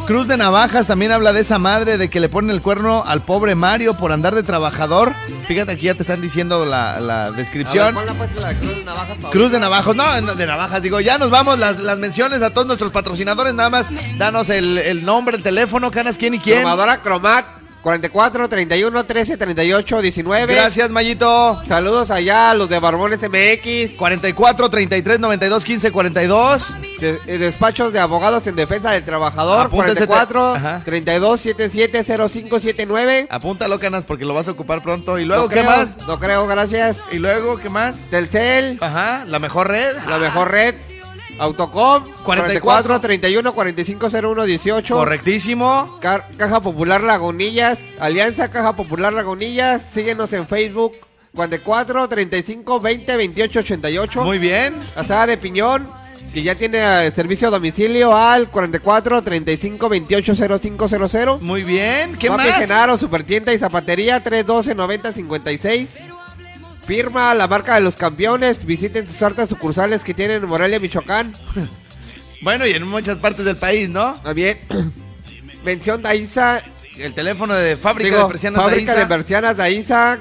Cruz 0.06 0.28
de 0.28 0.36
Navajas 0.36 0.86
también 0.86 1.10
habla 1.12 1.32
de 1.32 1.40
esa 1.40 1.58
madre 1.58 1.98
de 1.98 2.08
que 2.08 2.20
le 2.20 2.28
ponen 2.28 2.50
el 2.50 2.62
cuerno 2.62 3.02
al 3.04 3.22
pobre 3.22 3.54
Mario 3.54 3.96
por 3.96 4.12
andar 4.12 4.34
de 4.34 4.42
trabajador. 4.42 5.14
Fíjate 5.46 5.72
aquí 5.72 5.86
ya 5.86 5.94
te 5.94 6.02
están 6.02 6.20
diciendo 6.20 6.64
la, 6.64 7.00
la 7.00 7.30
ver, 7.30 7.36
descripción. 7.36 7.94
ponla, 7.94 8.14
pues, 8.14 8.30
la 8.36 8.54
Cruz 8.54 8.76
de 8.76 8.84
Navajas. 8.84 9.16
Cruz 9.18 9.32
de 9.32 9.38
ahorita. 9.40 9.58
Navajos, 9.58 9.96
no, 9.96 10.20
no, 10.20 10.34
de 10.34 10.46
Navajas, 10.46 10.82
digo, 10.82 11.00
ya 11.00 11.18
nos 11.18 11.30
vamos, 11.30 11.58
las, 11.58 11.78
las 11.78 11.98
menciones 11.98 12.40
a 12.42 12.50
todos 12.50 12.66
nuestros 12.66 12.92
patrocinadores, 12.92 13.52
nada 13.54 13.70
más, 13.70 13.86
danos 14.16 14.48
el, 14.50 14.78
el 14.78 15.04
nombre, 15.04 15.36
el 15.36 15.42
teléfono, 15.42 15.90
canas, 15.90 16.18
quién 16.18 16.34
y 16.34 16.38
quién. 16.38 16.60
Cromadora 16.60 17.02
Cromat 17.02 17.57
44 17.82 18.48
31 18.48 19.06
13 19.06 19.36
38 19.36 20.00
19. 20.02 20.54
Gracias, 20.54 20.90
Mayito. 20.90 21.60
Saludos 21.66 22.10
allá 22.10 22.50
a 22.50 22.54
los 22.54 22.68
de 22.68 22.78
Barbones 22.80 23.20
MX. 23.22 23.96
44 23.96 24.68
33 24.68 25.20
92 25.20 25.64
15 25.64 25.90
42. 25.92 26.66
De- 27.00 27.20
eh, 27.26 27.38
despachos 27.38 27.92
de 27.92 28.00
abogados 28.00 28.46
en 28.46 28.56
defensa 28.56 28.90
del 28.90 29.04
trabajador. 29.04 29.66
Apúntate, 29.66 30.06
44 30.06 30.54
ajá. 30.56 30.82
32 30.84 31.40
77 31.40 32.04
0579. 32.04 33.26
Apúntalo, 33.30 33.78
canas, 33.78 34.04
porque 34.04 34.24
lo 34.24 34.34
vas 34.34 34.48
a 34.48 34.50
ocupar 34.50 34.82
pronto. 34.82 35.18
¿Y 35.18 35.24
luego 35.24 35.44
No 35.44 35.48
qué 35.48 35.60
creo, 35.60 35.70
más? 35.70 35.96
No 36.06 36.18
creo, 36.18 36.46
gracias. 36.46 37.00
¿Y 37.12 37.18
luego 37.18 37.58
qué 37.58 37.70
más? 37.70 38.02
Telcel, 38.10 38.78
Ajá, 38.80 39.24
la 39.26 39.38
mejor 39.38 39.68
red. 39.68 39.96
la 40.08 40.18
mejor 40.18 40.50
red. 40.50 40.74
Autocom 41.38 42.04
44 42.24 43.00
31 43.00 43.52
45 43.52 44.06
01 44.08 44.44
18. 44.44 44.94
Correctísimo. 44.94 45.98
Caja 46.00 46.60
Popular 46.60 47.02
Lagunillas, 47.02 47.78
Alianza 48.00 48.50
Caja 48.50 48.74
Popular 48.74 49.12
Lagunillas, 49.12 49.82
síguenos 49.92 50.32
en 50.32 50.46
Facebook, 50.46 50.96
44 51.34 52.08
35 52.08 52.80
20 52.80 53.16
28 53.16 53.58
88. 53.60 54.24
Muy 54.24 54.38
bien. 54.38 54.74
Asada 54.96 55.26
de 55.28 55.36
Piñón, 55.36 55.88
que 56.32 56.42
ya 56.42 56.54
tiene 56.54 57.10
servicio 57.12 57.48
a 57.48 57.50
domicilio 57.52 58.16
al 58.16 58.50
44 58.50 59.22
35 59.22 59.88
28 59.88 60.34
0500. 60.34 61.42
Muy 61.42 61.62
bien. 61.62 62.16
¿Qué 62.16 62.28
Papi 62.28 62.48
más? 62.48 62.58
Genaro, 62.58 62.98
Supertienda 62.98 63.52
y 63.52 63.58
Zapatería, 63.58 64.22
312 64.22 64.74
90 64.74 65.12
56. 65.12 65.88
Firma 66.88 67.34
la 67.34 67.46
marca 67.46 67.76
de 67.76 67.82
los 67.82 67.94
campeones. 67.96 68.64
Visiten 68.64 69.06
sus 69.06 69.22
hartas 69.22 69.48
sucursales 69.50 70.02
que 70.02 70.12
tienen 70.14 70.42
en 70.42 70.48
Morelia, 70.48 70.80
Michoacán. 70.80 71.32
Bueno, 72.40 72.64
y 72.66 72.70
en 72.70 72.86
muchas 72.86 73.16
partes 73.16 73.44
del 73.44 73.56
país, 73.56 73.88
¿no? 73.88 74.14
También. 74.22 74.60
Mención 75.64 76.00
Daiza. 76.02 76.62
El 76.96 77.12
teléfono 77.12 77.52
de 77.54 77.76
fábrica 77.76 78.10
Digo, 78.10 78.22
de 78.22 78.28
persianas 78.30 78.62
fábrica 78.62 78.92
Daiza. 78.94 79.00
de 79.08 79.14
persianas 79.16 79.56
Daiza. 79.56 80.18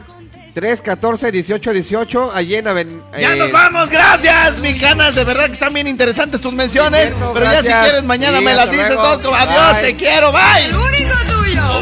314 0.55 1.31
18 1.31 1.71
18 1.73 2.31
allí 2.33 2.55
en 2.55 2.65
Aven- 2.65 3.01
Ya 3.19 3.33
eh, 3.33 3.35
nos 3.35 3.51
vamos, 3.51 3.91
gracias, 3.91 4.57
mi 4.57 4.75
canas. 4.79 5.13
De 5.13 5.23
verdad 5.23 5.45
que 5.45 5.51
están 5.53 5.71
bien 5.71 5.85
interesantes 5.85 6.41
tus 6.41 6.51
menciones. 6.53 7.09
Cierto, 7.09 7.31
pero 7.35 7.45
ya 7.45 7.61
si 7.61 7.67
quieres, 7.67 8.03
mañana 8.03 8.39
Sí, 8.39 8.43
me 8.45 8.53
las 8.55 8.71
dices 8.71 8.89
todos 8.95 9.21
como 9.21 9.35
adiós, 9.35 9.73
Bye. 9.75 9.81
te 9.83 9.95
quiero, 9.95 10.31
bye. 10.31 10.75
único 10.75 11.13
tuyo. 11.29 11.81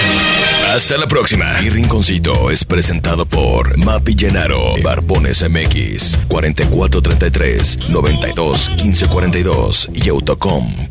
Hasta 0.71 0.95
la 0.97 1.05
próxima. 1.05 1.59
Mi 1.59 1.69
rinconcito 1.69 2.49
es 2.49 2.63
presentado 2.63 3.25
por 3.25 3.77
Mapi 3.77 4.15
Llenaro, 4.15 4.75
Barbones 4.81 5.43
MX, 5.43 6.17
4433 6.29 7.89
92 7.89 8.69
1542 8.77 9.89
y 9.93 10.07
autocom.mx. 10.07 10.81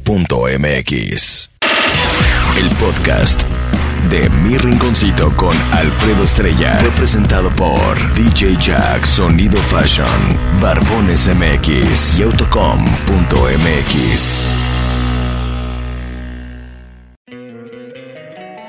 El 2.59 2.68
podcast 2.76 3.45
de 4.11 4.28
Mi 4.28 4.59
Rinconcito 4.59 5.35
con 5.35 5.57
Alfredo 5.72 6.24
Estrella 6.24 6.74
fue 6.74 6.91
presentado 6.91 7.49
por 7.57 7.97
DJ 8.12 8.59
Jack 8.61 9.07
Sonido 9.07 9.57
Fashion, 9.62 10.07
Barbones 10.61 11.26
MX 11.26 12.18
y 12.18 12.22
autocom.mx. 12.24 12.91